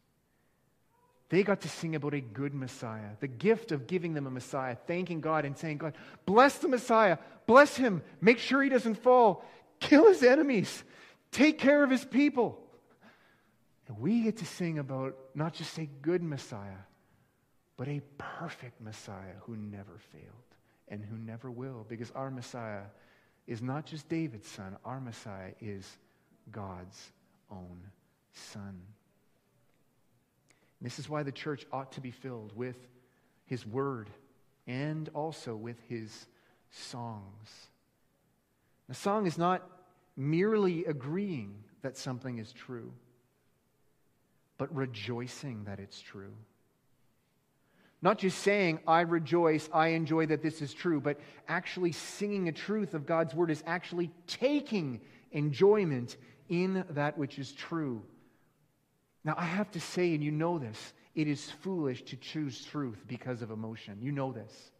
They 1.31 1.43
got 1.43 1.61
to 1.63 1.69
sing 1.69 1.95
about 1.95 2.15
a 2.15 2.21
good 2.21 2.55
Messiah, 2.55 3.11
the 3.21 3.29
gift 3.29 3.71
of 3.71 3.87
giving 3.87 4.15
them 4.15 4.27
a 4.27 4.31
Messiah, 4.31 4.77
thanking 4.87 5.21
God 5.21 5.45
and 5.45 5.57
saying, 5.57 5.79
God, 5.79 5.95
bless 6.25 6.59
the 6.59 6.69
Messiah, 6.69 7.19
bless 7.47 7.77
him, 7.77 8.03
make 8.21 8.39
sure 8.39 8.63
he 8.63 8.71
doesn't 8.71 9.03
fall, 9.03 9.45
kill 9.79 10.09
his 10.09 10.23
enemies, 10.23 10.85
take 11.31 11.59
care 11.59 11.85
of 11.85 11.91
his 11.91 12.05
people. 12.05 12.59
And 13.89 13.99
we 13.99 14.23
get 14.23 14.39
to 14.39 14.47
sing 14.47 14.79
about 14.79 15.17
not 15.35 15.53
just 15.53 15.77
a 15.79 15.87
good 15.87 16.23
Messiah, 16.23 16.83
but 17.77 17.89
a 17.89 18.01
perfect 18.17 18.81
Messiah 18.81 19.35
who 19.43 19.57
never 19.57 19.99
failed 20.13 20.25
and 20.89 21.05
who 21.05 21.19
never 21.19 21.51
will, 21.51 21.85
because 21.89 22.11
our 22.13 22.31
Messiah 22.31 22.85
is 23.47 23.61
not 23.61 23.85
just 23.85 24.09
David's 24.09 24.49
son, 24.49 24.77
our 24.85 25.01
Messiah 25.01 25.53
is 25.61 25.87
God's 26.51 27.13
own 27.51 27.81
Son. 28.33 28.81
This 30.81 30.99
is 30.99 31.09
why 31.09 31.23
the 31.23 31.33
church 31.33 31.67
ought 31.73 31.93
to 31.93 32.01
be 32.01 32.11
filled 32.11 32.57
with 32.57 32.77
His 33.47 33.67
Word 33.67 34.11
and 34.67 35.09
also 35.15 35.57
with 35.57 35.77
His 35.89 36.27
songs. 36.71 37.69
A 38.89 38.95
song 38.95 39.27
is 39.27 39.39
not 39.39 39.69
merely 40.17 40.85
agreeing 40.85 41.55
that 41.83 41.97
something 41.97 42.39
is 42.39 42.53
true, 42.53 42.93
but 44.57 44.75
rejoicing 44.75 45.65
that 45.65 45.79
it's 45.81 46.01
true. 46.01 46.35
Not 48.01 48.19
just 48.19 48.39
saying, 48.39 48.79
I 48.87 49.01
rejoice, 49.01 49.69
I 49.73 49.89
enjoy 49.89 50.27
that 50.27 50.43
this 50.43 50.63
is 50.63 50.73
true, 50.73 51.01
but 51.01 51.19
actually 51.49 51.93
singing 51.93 52.49
a 52.49 52.53
truth 52.53 52.95
of 52.95 53.07
God's 53.07 53.35
word 53.35 53.51
is 53.51 53.65
actually 53.67 54.11
taking 54.27 55.01
enjoyment 55.33 56.17
in 56.49 56.85
that 56.91 57.19
which 57.19 57.39
is 57.39 57.53
true. 57.53 58.03
Now, 59.29 59.35
I 59.37 59.45
have 59.45 59.71
to 59.73 59.81
say, 59.81 60.15
and 60.15 60.25
you 60.25 60.31
know 60.31 60.59
this, 60.59 60.95
it 61.15 61.29
is 61.29 61.51
foolish 61.51 62.01
to 62.05 62.17
choose 62.17 62.65
truth 62.65 63.05
because 63.07 63.43
of 63.43 63.51
emotion. 63.51 63.99
You 64.01 64.11
know 64.11 64.33
this. 64.33 64.71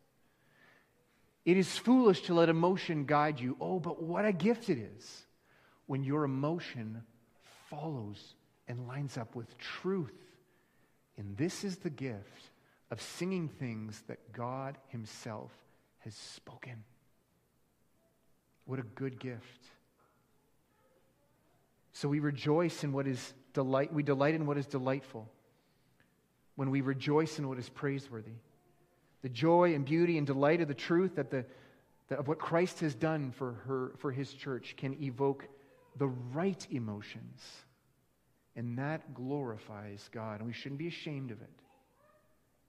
It 1.45 1.59
is 1.59 1.77
foolish 1.77 2.23
to 2.23 2.35
let 2.35 2.49
emotion 2.49 3.05
guide 3.05 3.39
you. 3.41 3.59
Oh, 3.61 3.79
but 3.79 4.03
what 4.03 4.25
a 4.25 4.33
gift 4.33 4.71
it 4.71 4.79
is 4.79 5.27
when 5.85 6.03
your 6.03 6.25
emotion 6.25 7.03
follows 7.69 8.37
and 8.69 8.89
lines 8.89 9.19
up 9.19 9.35
with 9.35 9.59
truth. 9.59 10.17
And 11.19 11.37
this 11.37 11.63
is 11.63 11.77
the 11.77 11.91
gift 11.91 12.49
of 12.91 13.03
singing 13.03 13.51
things 13.51 14.03
that 14.09 14.33
God 14.33 14.79
Himself 14.89 15.53
has 15.99 16.15
spoken. 16.15 16.85
What 18.65 18.79
a 18.79 18.85
good 18.95 19.21
gift. 19.21 19.67
So 21.93 22.09
we 22.09 22.21
rejoice 22.21 22.83
in 22.83 22.93
what 22.93 23.07
is 23.07 23.35
delight, 23.59 23.93
we 23.93 24.05
delight 24.05 24.37
in 24.37 24.47
what 24.47 24.57
is 24.57 24.67
delightful. 24.67 25.29
When 26.55 26.71
we 26.71 26.81
rejoice 26.81 27.41
in 27.41 27.49
what 27.49 27.59
is 27.59 27.69
praiseworthy. 27.69 28.37
The 29.23 29.29
joy 29.29 29.75
and 29.75 29.85
beauty 29.85 30.17
and 30.17 30.25
delight 30.25 30.61
of 30.61 30.69
the 30.69 30.75
truth 30.75 31.17
that 31.17 31.33
the, 31.33 31.45
that 32.07 32.21
of 32.21 32.29
what 32.29 32.39
Christ 32.39 32.79
has 32.81 32.95
done 32.95 33.33
for, 33.33 33.55
her, 33.67 33.93
for 33.99 34.13
his 34.13 34.33
church 34.33 34.77
can 34.77 34.95
evoke 35.03 35.49
the 35.97 36.07
right 36.07 36.65
emotions. 36.71 37.43
And 38.55 38.79
that 38.79 39.13
glorifies 39.13 40.09
God. 40.13 40.39
And 40.39 40.47
we 40.47 40.53
shouldn't 40.53 40.79
be 40.79 40.87
ashamed 40.87 41.33
of 41.33 41.43
it. 41.43 41.51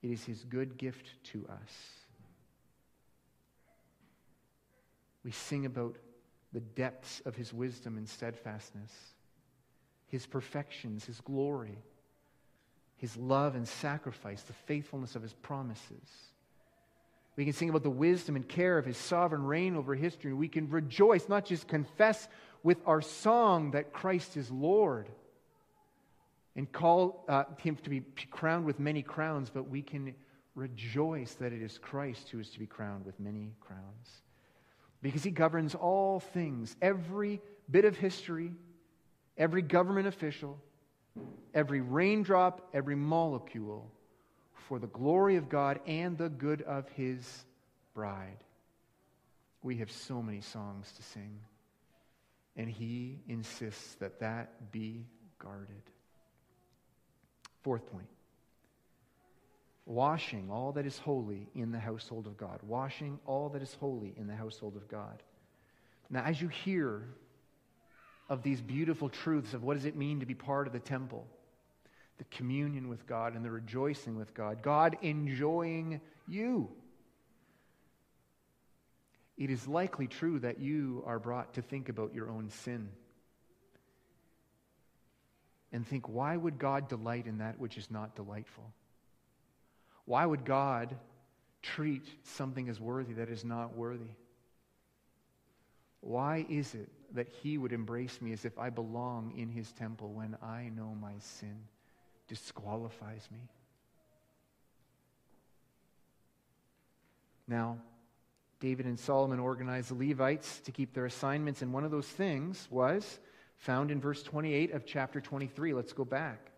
It 0.02 0.10
is 0.10 0.24
his 0.24 0.42
good 0.42 0.76
gift 0.76 1.06
to 1.32 1.46
us. 1.48 1.72
We 5.22 5.30
sing 5.30 5.66
about 5.66 5.94
the 6.52 6.60
depths 6.60 7.22
of 7.24 7.36
his 7.36 7.54
wisdom 7.54 7.96
and 7.96 8.08
steadfastness, 8.08 8.92
his 10.10 10.26
perfections, 10.26 11.06
his 11.06 11.20
glory, 11.20 11.78
his 12.96 13.16
love 13.16 13.54
and 13.54 13.66
sacrifice, 13.66 14.42
the 14.42 14.52
faithfulness 14.52 15.16
of 15.16 15.22
his 15.22 15.32
promises. 15.32 16.08
We 17.36 17.44
can 17.44 17.54
sing 17.54 17.70
about 17.70 17.84
the 17.84 17.90
wisdom 17.90 18.36
and 18.36 18.46
care 18.46 18.76
of 18.76 18.84
his 18.84 18.98
sovereign 18.98 19.44
reign 19.44 19.76
over 19.76 19.94
history. 19.94 20.34
We 20.34 20.48
can 20.48 20.68
rejoice, 20.68 21.28
not 21.28 21.46
just 21.46 21.68
confess 21.68 22.28
with 22.62 22.78
our 22.86 23.00
song 23.00 23.70
that 23.70 23.92
Christ 23.92 24.36
is 24.36 24.50
Lord 24.50 25.08
and 26.56 26.70
call 26.70 27.24
uh, 27.28 27.44
him 27.58 27.76
to 27.76 27.88
be 27.88 28.02
crowned 28.30 28.66
with 28.66 28.80
many 28.80 29.02
crowns, 29.02 29.48
but 29.48 29.68
we 29.68 29.80
can 29.80 30.14
rejoice 30.54 31.34
that 31.34 31.52
it 31.52 31.62
is 31.62 31.78
Christ 31.78 32.28
who 32.28 32.40
is 32.40 32.50
to 32.50 32.58
be 32.58 32.66
crowned 32.66 33.06
with 33.06 33.18
many 33.20 33.52
crowns. 33.60 34.22
Because 35.00 35.22
he 35.22 35.30
governs 35.30 35.74
all 35.74 36.20
things, 36.20 36.76
every 36.82 37.40
bit 37.70 37.84
of 37.84 37.96
history, 37.96 38.52
every 39.36 39.62
government 39.62 40.06
official, 40.06 40.58
every 41.54 41.80
raindrop, 41.80 42.68
every 42.72 42.96
molecule, 42.96 43.90
for 44.52 44.78
the 44.78 44.86
glory 44.86 45.36
of 45.36 45.48
God 45.48 45.80
and 45.86 46.16
the 46.16 46.28
good 46.28 46.62
of 46.62 46.88
his 46.90 47.44
bride. 47.94 48.44
We 49.62 49.76
have 49.78 49.90
so 49.90 50.22
many 50.22 50.40
songs 50.40 50.92
to 50.96 51.02
sing, 51.02 51.40
and 52.56 52.68
he 52.68 53.18
insists 53.28 53.94
that 53.96 54.20
that 54.20 54.72
be 54.72 55.06
guarded. 55.38 55.82
Fourth 57.62 57.86
point 57.90 58.06
washing 59.90 60.48
all 60.50 60.70
that 60.72 60.86
is 60.86 60.98
holy 60.98 61.48
in 61.54 61.72
the 61.72 61.78
household 61.78 62.26
of 62.26 62.36
God. 62.36 62.60
Washing 62.62 63.18
all 63.26 63.48
that 63.48 63.60
is 63.60 63.74
holy 63.80 64.14
in 64.16 64.28
the 64.28 64.36
household 64.36 64.76
of 64.76 64.86
God. 64.88 65.22
Now, 66.08 66.22
as 66.22 66.40
you 66.40 66.46
hear 66.46 67.08
of 68.30 68.44
these 68.44 68.60
beautiful 68.60 69.08
truths 69.08 69.52
of 69.52 69.64
what 69.64 69.74
does 69.74 69.84
it 69.84 69.96
mean 69.96 70.20
to 70.20 70.26
be 70.26 70.34
part 70.34 70.68
of 70.68 70.72
the 70.72 70.78
temple, 70.78 71.26
the 72.18 72.24
communion 72.24 72.88
with 72.88 73.04
God 73.06 73.34
and 73.34 73.44
the 73.44 73.50
rejoicing 73.50 74.16
with 74.16 74.32
God, 74.32 74.62
God 74.62 74.96
enjoying 75.02 76.00
you, 76.28 76.70
it 79.36 79.50
is 79.50 79.66
likely 79.66 80.06
true 80.06 80.38
that 80.38 80.60
you 80.60 81.02
are 81.06 81.18
brought 81.18 81.54
to 81.54 81.62
think 81.62 81.88
about 81.88 82.14
your 82.14 82.30
own 82.30 82.50
sin 82.50 82.88
and 85.72 85.86
think, 85.86 86.08
why 86.08 86.36
would 86.36 86.58
God 86.58 86.88
delight 86.88 87.26
in 87.26 87.38
that 87.38 87.58
which 87.58 87.76
is 87.76 87.90
not 87.90 88.14
delightful? 88.14 88.70
Why 90.04 90.24
would 90.24 90.44
God 90.44 90.94
treat 91.62 92.06
something 92.22 92.68
as 92.68 92.78
worthy 92.78 93.14
that 93.14 93.28
is 93.28 93.44
not 93.44 93.76
worthy? 93.76 94.10
Why 96.00 96.46
is 96.48 96.74
it 96.74 96.88
that 97.14 97.28
He 97.28 97.58
would 97.58 97.72
embrace 97.72 98.20
me 98.20 98.32
as 98.32 98.44
if 98.44 98.58
I 98.58 98.70
belong 98.70 99.32
in 99.36 99.48
His 99.48 99.72
temple 99.72 100.12
when 100.12 100.36
I 100.42 100.70
know 100.74 100.96
my 101.00 101.14
sin 101.18 101.56
disqualifies 102.28 103.28
me? 103.30 103.40
Now, 107.48 107.78
David 108.60 108.86
and 108.86 108.98
Solomon 108.98 109.40
organized 109.40 109.90
the 109.90 110.08
Levites 110.08 110.60
to 110.60 110.70
keep 110.70 110.94
their 110.94 111.06
assignments, 111.06 111.62
and 111.62 111.72
one 111.72 111.84
of 111.84 111.90
those 111.90 112.06
things 112.06 112.68
was 112.70 113.18
found 113.56 113.90
in 113.90 114.00
verse 114.00 114.22
28 114.22 114.72
of 114.72 114.86
chapter 114.86 115.20
23. 115.20 115.74
Let's 115.74 115.92
go 115.92 116.04
back. 116.04 116.50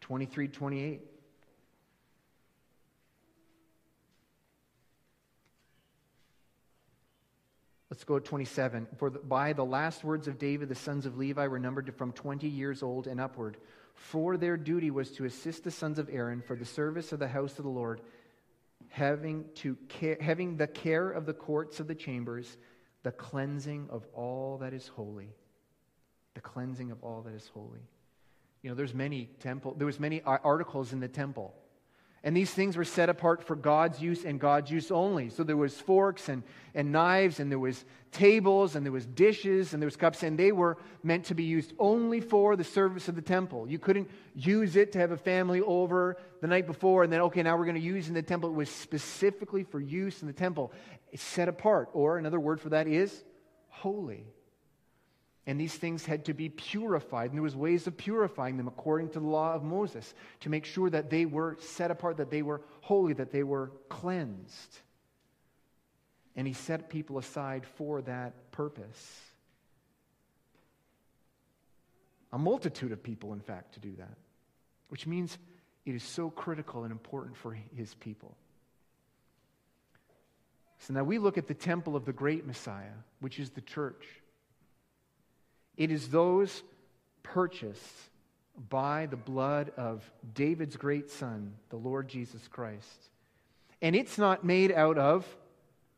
23 0.00 0.48
28. 0.48 1.17
Let's 7.98 8.04
go 8.04 8.20
to 8.20 8.24
27. 8.24 8.86
For 8.96 9.10
the, 9.10 9.18
by 9.18 9.52
the 9.52 9.64
last 9.64 10.04
words 10.04 10.28
of 10.28 10.38
David, 10.38 10.68
the 10.68 10.76
sons 10.76 11.04
of 11.04 11.18
Levi 11.18 11.48
were 11.48 11.58
numbered 11.58 11.92
from 11.96 12.12
20 12.12 12.46
years 12.46 12.80
old 12.80 13.08
and 13.08 13.20
upward. 13.20 13.56
For 13.96 14.36
their 14.36 14.56
duty 14.56 14.92
was 14.92 15.10
to 15.16 15.24
assist 15.24 15.64
the 15.64 15.72
sons 15.72 15.98
of 15.98 16.08
Aaron 16.08 16.40
for 16.40 16.54
the 16.54 16.64
service 16.64 17.10
of 17.10 17.18
the 17.18 17.26
house 17.26 17.58
of 17.58 17.64
the 17.64 17.70
Lord, 17.72 18.00
having, 18.88 19.46
to 19.56 19.74
care, 19.88 20.16
having 20.20 20.56
the 20.56 20.68
care 20.68 21.10
of 21.10 21.26
the 21.26 21.32
courts 21.32 21.80
of 21.80 21.88
the 21.88 21.94
chambers 21.96 22.56
the 23.02 23.10
cleansing 23.10 23.88
of 23.90 24.06
all 24.14 24.58
that 24.58 24.72
is 24.72 24.86
holy. 24.86 25.34
The 26.34 26.40
cleansing 26.40 26.92
of 26.92 27.02
all 27.02 27.22
that 27.22 27.34
is 27.34 27.50
holy. 27.52 27.82
You 28.62 28.70
know, 28.70 28.76
there's 28.76 28.94
many 28.94 29.28
temple, 29.40 29.74
there 29.76 29.86
was 29.86 29.98
many 29.98 30.22
articles 30.22 30.92
in 30.92 31.00
the 31.00 31.08
temple. 31.08 31.52
And 32.28 32.36
these 32.36 32.50
things 32.50 32.76
were 32.76 32.84
set 32.84 33.08
apart 33.08 33.42
for 33.42 33.56
God's 33.56 34.02
use 34.02 34.26
and 34.26 34.38
God's 34.38 34.70
use 34.70 34.90
only. 34.90 35.30
So 35.30 35.44
there 35.44 35.56
was 35.56 35.80
forks 35.80 36.28
and, 36.28 36.42
and 36.74 36.92
knives 36.92 37.40
and 37.40 37.50
there 37.50 37.58
was 37.58 37.86
tables 38.12 38.76
and 38.76 38.84
there 38.84 38.92
was 38.92 39.06
dishes 39.06 39.72
and 39.72 39.80
there 39.80 39.86
was 39.86 39.96
cups 39.96 40.22
and 40.22 40.38
they 40.38 40.52
were 40.52 40.76
meant 41.02 41.24
to 41.24 41.34
be 41.34 41.44
used 41.44 41.72
only 41.78 42.20
for 42.20 42.54
the 42.54 42.64
service 42.64 43.08
of 43.08 43.16
the 43.16 43.22
temple. 43.22 43.66
You 43.66 43.78
couldn't 43.78 44.10
use 44.34 44.76
it 44.76 44.92
to 44.92 44.98
have 44.98 45.10
a 45.10 45.16
family 45.16 45.62
over 45.62 46.18
the 46.42 46.46
night 46.46 46.66
before 46.66 47.02
and 47.02 47.10
then 47.10 47.22
okay, 47.22 47.42
now 47.42 47.56
we're 47.56 47.64
going 47.64 47.76
to 47.76 47.80
use 47.80 48.08
in 48.08 48.14
the 48.14 48.20
temple. 48.20 48.50
It 48.50 48.56
was 48.56 48.68
specifically 48.68 49.64
for 49.64 49.80
use 49.80 50.20
in 50.20 50.26
the 50.26 50.34
temple. 50.34 50.70
It's 51.10 51.22
set 51.22 51.48
apart 51.48 51.88
or 51.94 52.18
another 52.18 52.38
word 52.38 52.60
for 52.60 52.68
that 52.68 52.86
is 52.86 53.24
holy. 53.68 54.26
And 55.48 55.58
these 55.58 55.74
things 55.74 56.04
had 56.04 56.26
to 56.26 56.34
be 56.34 56.50
purified. 56.50 57.30
And 57.30 57.38
there 57.38 57.42
was 57.42 57.56
ways 57.56 57.86
of 57.86 57.96
purifying 57.96 58.58
them 58.58 58.68
according 58.68 59.08
to 59.10 59.18
the 59.18 59.26
law 59.26 59.54
of 59.54 59.64
Moses 59.64 60.14
to 60.40 60.50
make 60.50 60.66
sure 60.66 60.90
that 60.90 61.08
they 61.08 61.24
were 61.24 61.56
set 61.58 61.90
apart, 61.90 62.18
that 62.18 62.30
they 62.30 62.42
were 62.42 62.60
holy, 62.82 63.14
that 63.14 63.32
they 63.32 63.42
were 63.42 63.72
cleansed. 63.88 64.78
And 66.36 66.46
he 66.46 66.52
set 66.52 66.90
people 66.90 67.16
aside 67.16 67.64
for 67.76 68.02
that 68.02 68.52
purpose. 68.52 69.22
A 72.30 72.38
multitude 72.38 72.92
of 72.92 73.02
people, 73.02 73.32
in 73.32 73.40
fact, 73.40 73.72
to 73.72 73.80
do 73.80 73.96
that, 73.96 74.18
which 74.90 75.06
means 75.06 75.38
it 75.86 75.94
is 75.94 76.02
so 76.02 76.28
critical 76.28 76.82
and 76.82 76.92
important 76.92 77.38
for 77.38 77.56
his 77.74 77.94
people. 77.94 78.36
So 80.80 80.92
now 80.92 81.04
we 81.04 81.16
look 81.16 81.38
at 81.38 81.46
the 81.46 81.54
temple 81.54 81.96
of 81.96 82.04
the 82.04 82.12
great 82.12 82.46
Messiah, 82.46 82.92
which 83.20 83.40
is 83.40 83.48
the 83.48 83.62
church. 83.62 84.04
It 85.78 85.92
is 85.92 86.08
those 86.08 86.62
purchased 87.22 88.10
by 88.68 89.06
the 89.06 89.16
blood 89.16 89.70
of 89.76 90.10
David's 90.34 90.76
great 90.76 91.08
son, 91.08 91.54
the 91.70 91.76
Lord 91.76 92.08
Jesus 92.08 92.48
Christ. 92.48 93.10
And 93.80 93.94
it's 93.94 94.18
not 94.18 94.44
made 94.44 94.72
out 94.72 94.98
of 94.98 95.24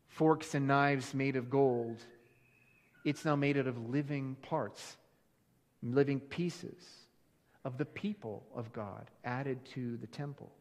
forks 0.08 0.54
and 0.54 0.68
knives 0.68 1.14
made 1.14 1.34
of 1.34 1.48
gold. 1.48 1.96
It's 3.06 3.24
now 3.24 3.36
made 3.36 3.56
out 3.56 3.66
of 3.66 3.88
living 3.88 4.36
parts, 4.42 4.98
living 5.82 6.20
pieces 6.20 6.84
of 7.64 7.78
the 7.78 7.86
people 7.86 8.44
of 8.54 8.74
God 8.74 9.10
added 9.24 9.64
to 9.74 9.96
the 9.96 10.06
temple. 10.06 10.52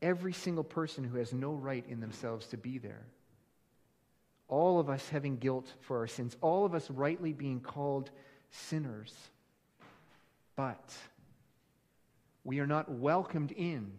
Every 0.00 0.32
single 0.32 0.62
person 0.62 1.02
who 1.02 1.18
has 1.18 1.32
no 1.32 1.52
right 1.52 1.84
in 1.88 1.98
themselves 1.98 2.46
to 2.48 2.56
be 2.56 2.78
there. 2.78 3.06
All 4.48 4.78
of 4.78 4.88
us 4.88 5.08
having 5.08 5.38
guilt 5.38 5.72
for 5.80 5.98
our 5.98 6.06
sins, 6.06 6.36
all 6.40 6.64
of 6.64 6.74
us 6.74 6.90
rightly 6.90 7.32
being 7.32 7.60
called 7.60 8.10
sinners. 8.50 9.12
But 10.54 10.94
we 12.44 12.60
are 12.60 12.66
not 12.66 12.90
welcomed 12.90 13.52
in 13.52 13.92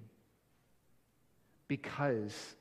because 1.67 2.55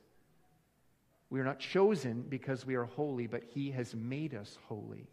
we 1.29 1.39
are 1.39 1.45
not 1.45 1.59
chosen 1.59 2.23
because 2.27 2.65
we 2.65 2.75
are 2.75 2.85
holy, 2.85 3.27
but 3.27 3.43
He 3.43 3.71
has 3.71 3.95
made 3.95 4.33
us 4.33 4.57
holy 4.67 5.07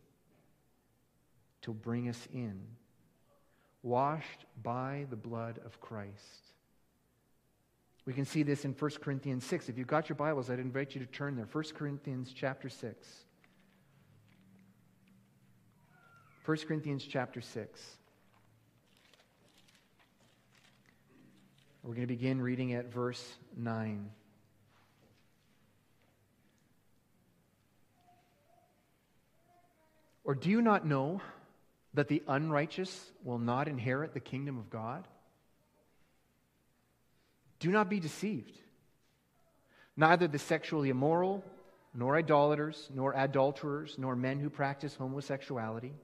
to 1.63 1.73
bring 1.73 2.09
us 2.09 2.29
in, 2.33 2.61
washed 3.83 4.45
by 4.63 5.07
the 5.11 5.17
blood 5.17 5.59
of 5.65 5.81
Christ. 5.81 6.53
We 8.07 8.13
can 8.13 8.27
see 8.27 8.43
this 8.43 8.65
in 8.65 8.73
1 8.73 8.91
Corinthians 9.03 9.45
6. 9.47 9.69
If 9.69 9.79
you've 9.79 9.87
got 9.87 10.09
your 10.09 10.17
Bibles, 10.17 10.51
I'd 10.51 10.59
invite 10.59 10.95
you 10.95 11.01
to 11.01 11.07
turn 11.07 11.37
there. 11.37 11.49
1 11.51 11.65
Corinthians 11.75 12.33
chapter 12.35 12.69
6. 12.69 13.09
1 16.45 16.57
Corinthians 16.69 17.05
chapter 17.05 17.41
6. 17.41 17.97
We're 21.83 21.95
going 21.95 22.07
to 22.07 22.15
begin 22.15 22.43
reading 22.43 22.75
at 22.75 22.93
verse 22.93 23.23
9. 23.57 24.11
Or 30.25 30.35
do 30.35 30.51
you 30.51 30.61
not 30.61 30.87
know 30.87 31.23
that 31.95 32.09
the 32.09 32.23
unrighteous 32.27 33.11
will 33.23 33.39
not 33.39 33.69
inherit 33.69 34.13
the 34.13 34.21
kingdom 34.21 34.59
of 34.59 34.69
God? 34.69 35.07
Do 37.65 37.71
not 37.71 37.89
be 37.89 37.99
deceived. 37.99 38.59
Neither 39.97 40.29
the 40.29 40.39
sexually 40.39 40.91
immoral, 40.91 41.43
nor 41.95 42.15
idolaters, 42.15 42.91
nor 42.93 43.15
adulterers, 43.15 43.95
nor 43.97 44.15
men 44.15 44.39
who 44.39 44.51
practice 44.51 44.95
homosexuality, 44.95 45.95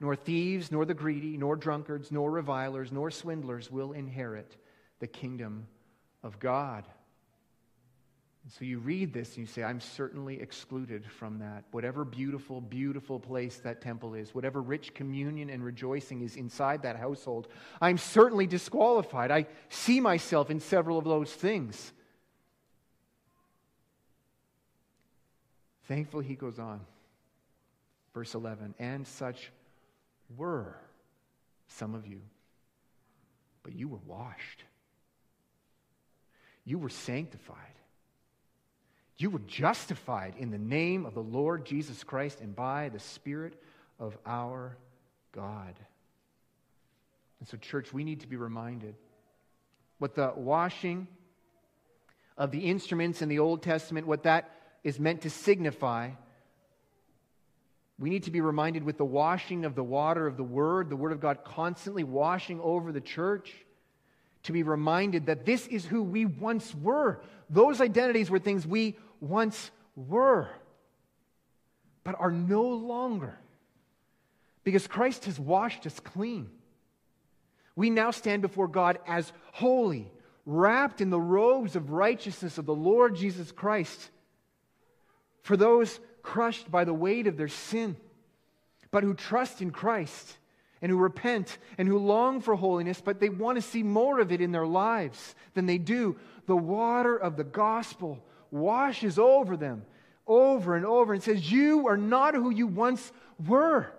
nor 0.00 0.14
thieves, 0.14 0.70
nor 0.70 0.84
the 0.84 0.92
greedy, 0.92 1.38
nor 1.38 1.56
drunkards, 1.56 2.12
nor 2.12 2.30
revilers, 2.30 2.92
nor 2.92 3.10
swindlers 3.10 3.70
will 3.70 3.92
inherit 3.92 4.54
the 4.98 5.06
kingdom 5.06 5.66
of 6.22 6.38
God. 6.38 6.84
And 8.44 8.52
so 8.52 8.64
you 8.64 8.78
read 8.78 9.12
this 9.12 9.36
and 9.36 9.38
you 9.38 9.46
say, 9.46 9.62
I'm 9.62 9.80
certainly 9.80 10.40
excluded 10.40 11.04
from 11.06 11.38
that. 11.38 11.64
Whatever 11.70 12.04
beautiful, 12.04 12.60
beautiful 12.60 13.20
place 13.20 13.58
that 13.58 13.80
temple 13.80 14.14
is, 14.14 14.34
whatever 14.34 14.60
rich 14.60 14.94
communion 14.94 15.48
and 15.48 15.64
rejoicing 15.64 16.22
is 16.22 16.34
inside 16.34 16.82
that 16.82 16.96
household, 16.96 17.46
I'm 17.80 17.98
certainly 17.98 18.48
disqualified. 18.48 19.30
I 19.30 19.46
see 19.68 20.00
myself 20.00 20.50
in 20.50 20.58
several 20.58 20.98
of 20.98 21.04
those 21.04 21.32
things. 21.32 21.92
Thankfully, 25.84 26.24
he 26.24 26.34
goes 26.34 26.58
on. 26.58 26.80
Verse 28.14 28.34
11, 28.34 28.74
and 28.78 29.06
such 29.06 29.50
were 30.36 30.76
some 31.68 31.94
of 31.94 32.06
you, 32.06 32.20
but 33.62 33.74
you 33.74 33.88
were 33.88 34.00
washed, 34.06 34.64
you 36.66 36.78
were 36.78 36.90
sanctified 36.90 37.56
you 39.18 39.30
were 39.30 39.40
justified 39.40 40.34
in 40.38 40.50
the 40.50 40.58
name 40.58 41.06
of 41.06 41.14
the 41.14 41.22
Lord 41.22 41.64
Jesus 41.64 42.02
Christ 42.02 42.40
and 42.40 42.54
by 42.56 42.88
the 42.88 42.98
Spirit 42.98 43.54
of 43.98 44.16
our 44.26 44.76
God. 45.32 45.74
And 47.38 47.48
so, 47.48 47.56
church, 47.56 47.92
we 47.92 48.04
need 48.04 48.20
to 48.20 48.26
be 48.26 48.36
reminded 48.36 48.94
what 49.98 50.14
the 50.14 50.32
washing 50.34 51.06
of 52.36 52.50
the 52.50 52.60
instruments 52.60 53.22
in 53.22 53.28
the 53.28 53.38
Old 53.38 53.62
Testament, 53.62 54.06
what 54.06 54.24
that 54.24 54.50
is 54.82 54.98
meant 54.98 55.22
to 55.22 55.30
signify. 55.30 56.10
We 57.98 58.10
need 58.10 58.24
to 58.24 58.30
be 58.30 58.40
reminded 58.40 58.82
with 58.82 58.98
the 58.98 59.04
washing 59.04 59.64
of 59.64 59.74
the 59.74 59.84
water 59.84 60.26
of 60.26 60.36
the 60.36 60.42
Word, 60.42 60.90
the 60.90 60.96
Word 60.96 61.12
of 61.12 61.20
God 61.20 61.44
constantly 61.44 62.04
washing 62.04 62.60
over 62.60 62.90
the 62.90 63.00
church, 63.00 63.54
to 64.44 64.52
be 64.52 64.62
reminded 64.62 65.26
that 65.26 65.44
this 65.44 65.66
is 65.66 65.84
who 65.84 66.02
we 66.02 66.24
once 66.24 66.74
were. 66.74 67.20
Those 67.48 67.80
identities 67.80 68.30
were 68.30 68.38
things 68.38 68.66
we 68.66 68.96
once 69.20 69.70
were, 69.94 70.48
but 72.04 72.16
are 72.18 72.32
no 72.32 72.62
longer. 72.62 73.38
Because 74.64 74.86
Christ 74.86 75.24
has 75.26 75.38
washed 75.38 75.86
us 75.86 75.98
clean. 76.00 76.48
We 77.74 77.90
now 77.90 78.10
stand 78.10 78.42
before 78.42 78.68
God 78.68 78.98
as 79.06 79.32
holy, 79.52 80.10
wrapped 80.44 81.00
in 81.00 81.10
the 81.10 81.20
robes 81.20 81.76
of 81.76 81.90
righteousness 81.90 82.58
of 82.58 82.66
the 82.66 82.74
Lord 82.74 83.16
Jesus 83.16 83.50
Christ. 83.52 84.10
For 85.42 85.56
those 85.56 85.98
crushed 86.22 86.70
by 86.70 86.84
the 86.84 86.94
weight 86.94 87.26
of 87.26 87.36
their 87.36 87.48
sin, 87.48 87.96
but 88.90 89.02
who 89.02 89.14
trust 89.14 89.62
in 89.62 89.70
Christ 89.70 90.36
and 90.82 90.90
who 90.90 90.98
repent 90.98 91.58
and 91.78 91.88
who 91.88 91.96
long 91.96 92.40
for 92.40 92.54
holiness, 92.54 93.00
but 93.00 93.20
they 93.20 93.30
want 93.30 93.56
to 93.56 93.62
see 93.62 93.82
more 93.82 94.20
of 94.20 94.32
it 94.32 94.40
in 94.40 94.52
their 94.52 94.66
lives 94.66 95.34
than 95.54 95.64
they 95.64 95.78
do. 95.78 96.18
The 96.46 96.56
water 96.56 97.16
of 97.16 97.36
the 97.36 97.44
gospel 97.44 98.22
washes 98.50 99.18
over 99.18 99.56
them 99.56 99.86
over 100.26 100.76
and 100.76 100.86
over 100.86 101.12
and 101.12 101.22
says, 101.22 101.50
You 101.50 101.88
are 101.88 101.96
not 101.96 102.34
who 102.34 102.50
you 102.50 102.66
once 102.66 103.12
were. 103.46 103.92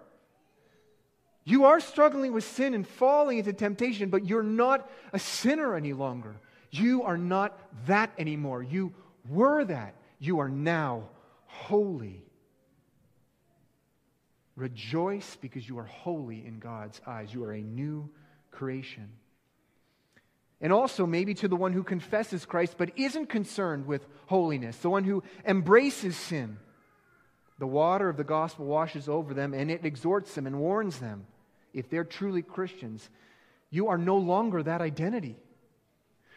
You 1.45 1.65
are 1.65 1.79
struggling 1.79 2.31
with 2.31 2.45
sin 2.45 2.73
and 2.73 2.87
falling 2.87 3.37
into 3.37 3.51
temptation, 3.51 4.09
but 4.09 4.25
you're 4.25 4.43
not 4.43 4.89
a 5.11 5.19
sinner 5.19 5.75
any 5.75 5.93
longer. 5.93 6.35
You 6.71 7.03
are 7.03 7.17
not 7.17 7.59
that 7.85 8.11
anymore. 8.17 8.63
You 8.63 8.93
were 9.27 9.65
that. 9.65 9.95
You 10.19 10.39
are 10.39 10.49
now 10.49 11.09
holy. 11.45 12.23
Rejoice 14.55 15.37
because 15.41 15.67
you 15.67 15.79
are 15.79 15.85
holy 15.85 16.45
in 16.45 16.59
God's 16.59 17.01
eyes. 17.07 17.33
You 17.33 17.43
are 17.43 17.53
a 17.53 17.61
new 17.61 18.09
creation 18.51 19.09
and 20.63 20.71
also 20.71 21.05
maybe 21.05 21.33
to 21.33 21.49
the 21.49 21.57
one 21.57 21.73
who 21.73 21.83
confesses 21.83 22.45
Christ 22.45 22.75
but 22.77 22.91
isn't 22.95 23.27
concerned 23.27 23.85
with 23.85 24.07
holiness, 24.27 24.77
the 24.77 24.89
one 24.89 25.03
who 25.03 25.21
embraces 25.45 26.15
sin. 26.15 26.57
The 27.59 27.67
water 27.67 28.07
of 28.07 28.15
the 28.15 28.23
gospel 28.23 28.65
washes 28.65 29.09
over 29.09 29.33
them 29.33 29.53
and 29.53 29.69
it 29.69 29.85
exhorts 29.85 30.33
them 30.33 30.47
and 30.47 30.57
warns 30.59 30.99
them. 30.99 31.27
If 31.73 31.89
they're 31.89 32.05
truly 32.05 32.41
Christians, 32.41 33.09
you 33.71 33.89
are 33.89 33.97
no 33.97 34.17
longer 34.17 34.63
that 34.63 34.81
identity. 34.81 35.35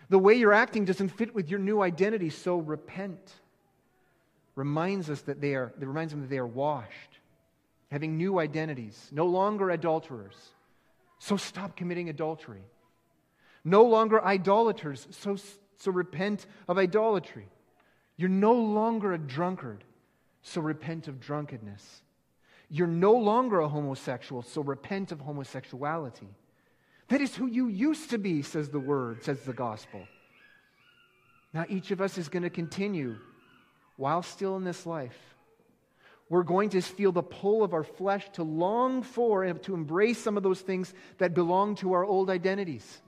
The 0.08 0.18
way 0.18 0.34
you're 0.34 0.52
acting 0.52 0.84
doesn't 0.84 1.10
fit 1.10 1.32
with 1.32 1.48
your 1.48 1.60
new 1.60 1.80
identity, 1.80 2.30
so 2.30 2.58
repent. 2.58 3.32
Reminds 4.56 5.08
us 5.08 5.20
that 5.22 5.40
they 5.40 5.54
are, 5.54 5.72
it 5.80 5.86
reminds 5.86 6.12
them 6.12 6.22
that 6.22 6.30
they 6.30 6.38
are 6.38 6.46
washed, 6.46 7.20
having 7.90 8.16
new 8.16 8.38
identities, 8.38 9.08
no 9.12 9.26
longer 9.26 9.70
adulterers. 9.70 10.36
So 11.18 11.36
stop 11.36 11.76
committing 11.76 12.08
adultery 12.08 12.64
no 13.66 13.82
longer 13.82 14.24
idolaters, 14.24 15.08
so, 15.10 15.36
so 15.76 15.90
repent 15.90 16.46
of 16.68 16.78
idolatry. 16.78 17.48
You're 18.16 18.28
no 18.28 18.52
longer 18.52 19.12
a 19.12 19.18
drunkard, 19.18 19.82
so 20.40 20.60
repent 20.60 21.08
of 21.08 21.20
drunkenness. 21.20 22.02
You're 22.70 22.86
no 22.86 23.12
longer 23.12 23.58
a 23.58 23.68
homosexual, 23.68 24.42
so 24.42 24.62
repent 24.62 25.10
of 25.10 25.20
homosexuality. 25.20 26.28
That 27.08 27.20
is 27.20 27.34
who 27.34 27.48
you 27.48 27.66
used 27.66 28.10
to 28.10 28.18
be, 28.18 28.40
says 28.42 28.68
the 28.68 28.78
word, 28.78 29.24
says 29.24 29.42
the 29.42 29.52
gospel. 29.52 30.06
Now, 31.52 31.66
each 31.68 31.90
of 31.90 32.00
us 32.00 32.18
is 32.18 32.28
going 32.28 32.44
to 32.44 32.50
continue 32.50 33.16
while 33.96 34.22
still 34.22 34.56
in 34.56 34.62
this 34.62 34.86
life. 34.86 35.18
We're 36.28 36.42
going 36.42 36.70
to 36.70 36.80
feel 36.80 37.12
the 37.12 37.22
pull 37.22 37.62
of 37.62 37.72
our 37.72 37.84
flesh 37.84 38.28
to 38.32 38.42
long 38.42 39.02
for 39.02 39.44
and 39.44 39.62
to 39.62 39.74
embrace 39.74 40.18
some 40.18 40.36
of 40.36 40.42
those 40.42 40.60
things 40.60 40.92
that 41.18 41.34
belong 41.34 41.76
to 41.76 41.92
our 41.92 42.04
old 42.04 42.30
identities. 42.30 43.00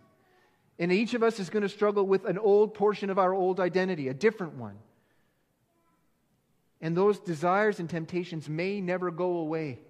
And 0.78 0.92
each 0.92 1.14
of 1.14 1.24
us 1.24 1.40
is 1.40 1.50
going 1.50 1.64
to 1.64 1.68
struggle 1.68 2.06
with 2.06 2.24
an 2.24 2.38
old 2.38 2.74
portion 2.74 3.10
of 3.10 3.18
our 3.18 3.34
old 3.34 3.58
identity, 3.58 4.08
a 4.08 4.14
different 4.14 4.54
one. 4.54 4.78
And 6.80 6.96
those 6.96 7.18
desires 7.18 7.80
and 7.80 7.90
temptations 7.90 8.48
may 8.48 8.80
never 8.80 9.10
go 9.10 9.38
away 9.38 9.80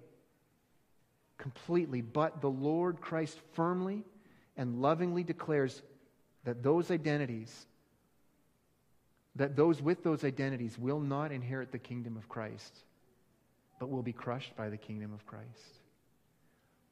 completely, 1.37 2.01
but 2.01 2.41
the 2.41 2.49
Lord 2.49 2.99
Christ 2.99 3.37
firmly 3.53 4.03
and 4.57 4.81
lovingly 4.81 5.23
declares 5.23 5.83
that 6.45 6.63
those 6.63 6.89
identities, 6.89 7.67
that 9.35 9.55
those 9.55 9.81
with 9.81 10.03
those 10.03 10.23
identities 10.23 10.79
will 10.79 10.99
not 10.99 11.31
inherit 11.31 11.71
the 11.71 11.77
kingdom 11.77 12.17
of 12.17 12.27
Christ, 12.27 12.75
but 13.79 13.89
will 13.89 14.03
be 14.03 14.13
crushed 14.13 14.55
by 14.55 14.69
the 14.69 14.77
kingdom 14.77 15.13
of 15.13 15.25
Christ. 15.25 15.79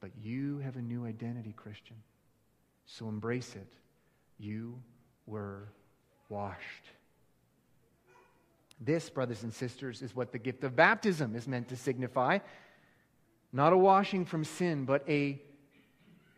But 0.00 0.10
you 0.22 0.58
have 0.58 0.76
a 0.76 0.82
new 0.82 1.04
identity, 1.04 1.52
Christian. 1.56 1.96
So 2.86 3.08
embrace 3.08 3.54
it. 3.54 3.68
You 4.38 4.80
were 5.26 5.68
washed. 6.28 6.86
This, 8.80 9.10
brothers 9.10 9.42
and 9.42 9.52
sisters, 9.52 10.02
is 10.02 10.14
what 10.14 10.32
the 10.32 10.38
gift 10.38 10.64
of 10.64 10.76
baptism 10.76 11.34
is 11.34 11.48
meant 11.48 11.68
to 11.68 11.76
signify. 11.76 12.38
Not 13.52 13.72
a 13.72 13.76
washing 13.76 14.24
from 14.24 14.44
sin, 14.44 14.84
but 14.84 15.08
a 15.08 15.40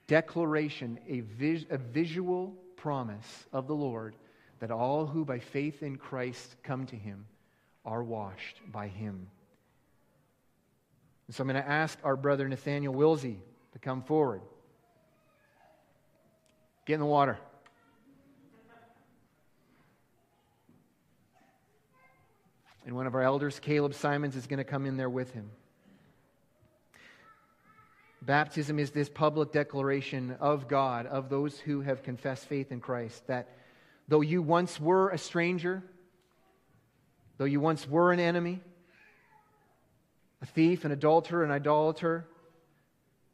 declaration, 0.06 0.98
a, 1.06 1.20
vis- 1.20 1.66
a 1.70 1.78
visual 1.78 2.54
promise 2.76 3.46
of 3.52 3.66
the 3.66 3.74
Lord 3.74 4.16
that 4.58 4.70
all 4.70 5.06
who 5.06 5.24
by 5.24 5.38
faith 5.38 5.82
in 5.82 5.96
Christ 5.96 6.56
come 6.62 6.86
to 6.86 6.96
him 6.96 7.26
are 7.84 8.02
washed 8.02 8.60
by 8.72 8.88
him. 8.88 9.28
And 11.30 11.34
so 11.36 11.42
I'm 11.42 11.48
going 11.48 11.62
to 11.62 11.70
ask 11.70 11.96
our 12.02 12.16
brother 12.16 12.48
Nathaniel 12.48 12.92
Wilsey 12.92 13.36
to 13.72 13.78
come 13.78 14.02
forward. 14.02 14.40
Get 16.86 16.94
in 16.94 16.98
the 16.98 17.06
water. 17.06 17.38
And 22.84 22.96
one 22.96 23.06
of 23.06 23.14
our 23.14 23.22
elders, 23.22 23.60
Caleb 23.60 23.94
Simons, 23.94 24.34
is 24.34 24.48
going 24.48 24.58
to 24.58 24.64
come 24.64 24.86
in 24.86 24.96
there 24.96 25.08
with 25.08 25.32
him. 25.32 25.48
Baptism 28.20 28.80
is 28.80 28.90
this 28.90 29.08
public 29.08 29.52
declaration 29.52 30.36
of 30.40 30.66
God, 30.66 31.06
of 31.06 31.28
those 31.28 31.60
who 31.60 31.82
have 31.82 32.02
confessed 32.02 32.46
faith 32.46 32.72
in 32.72 32.80
Christ, 32.80 33.24
that 33.28 33.56
though 34.08 34.20
you 34.20 34.42
once 34.42 34.80
were 34.80 35.10
a 35.10 35.18
stranger, 35.18 35.84
though 37.38 37.44
you 37.44 37.60
once 37.60 37.88
were 37.88 38.10
an 38.10 38.18
enemy, 38.18 38.62
a 40.42 40.46
thief, 40.46 40.84
an 40.84 40.92
adulterer, 40.92 41.44
an 41.44 41.50
idolater, 41.50 42.26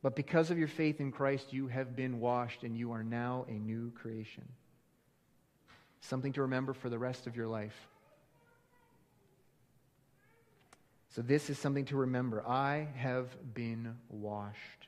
but 0.03 0.15
because 0.15 0.51
of 0.51 0.59
your 0.59 0.69
faith 0.69 1.01
in 1.01 1.11
Christ, 1.11 1.53
you 1.53 1.69
have 1.69 1.97
been 1.97 2.21
washed 2.21 2.63
and 2.63 2.77
you 2.77 2.93
are 2.93 3.03
now 3.03 3.45
a 3.49 3.53
new 3.53 3.91
creation. 3.91 4.45
Something 6.01 6.33
to 6.35 6.43
remember 6.43 6.73
for 6.73 6.89
the 6.89 6.99
rest 6.99 7.27
of 7.27 7.37
your 7.37 7.49
life. 7.49 7.75
So, 11.09 11.23
this 11.23 11.49
is 11.49 11.59
something 11.59 11.87
to 11.87 11.97
remember. 11.97 12.47
I 12.47 12.89
have 12.97 13.29
been 13.55 13.97
washed. 14.11 14.87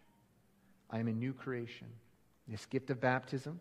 I 0.91 0.99
am 1.01 1.09
a 1.09 1.13
new 1.13 1.33
creation. 1.33 1.87
This 2.47 2.67
gift 2.67 2.91
of 2.91 3.01
baptism 3.01 3.61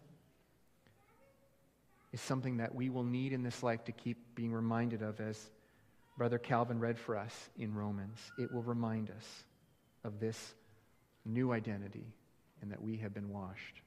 is 2.12 2.22
something 2.22 2.58
that 2.58 2.76
we 2.76 2.90
will 2.90 3.04
need 3.04 3.34
in 3.34 3.42
this 3.42 3.64
life 3.64 3.84
to 3.86 3.92
keep 3.92 4.18
being 4.36 4.54
reminded 4.54 5.02
of, 5.02 5.20
as 5.20 5.50
Brother 6.18 6.40
Calvin 6.40 6.80
read 6.80 6.98
for 6.98 7.16
us 7.16 7.50
in 7.58 7.76
Romans. 7.76 8.18
It 8.40 8.52
will 8.52 8.64
remind 8.64 9.12
us 9.12 9.44
of 10.04 10.20
this 10.20 10.54
new 11.26 11.52
identity 11.52 12.08
and 12.62 12.72
that 12.72 12.82
we 12.82 12.98
have 12.98 13.14
been 13.14 13.30
washed. 13.30 13.82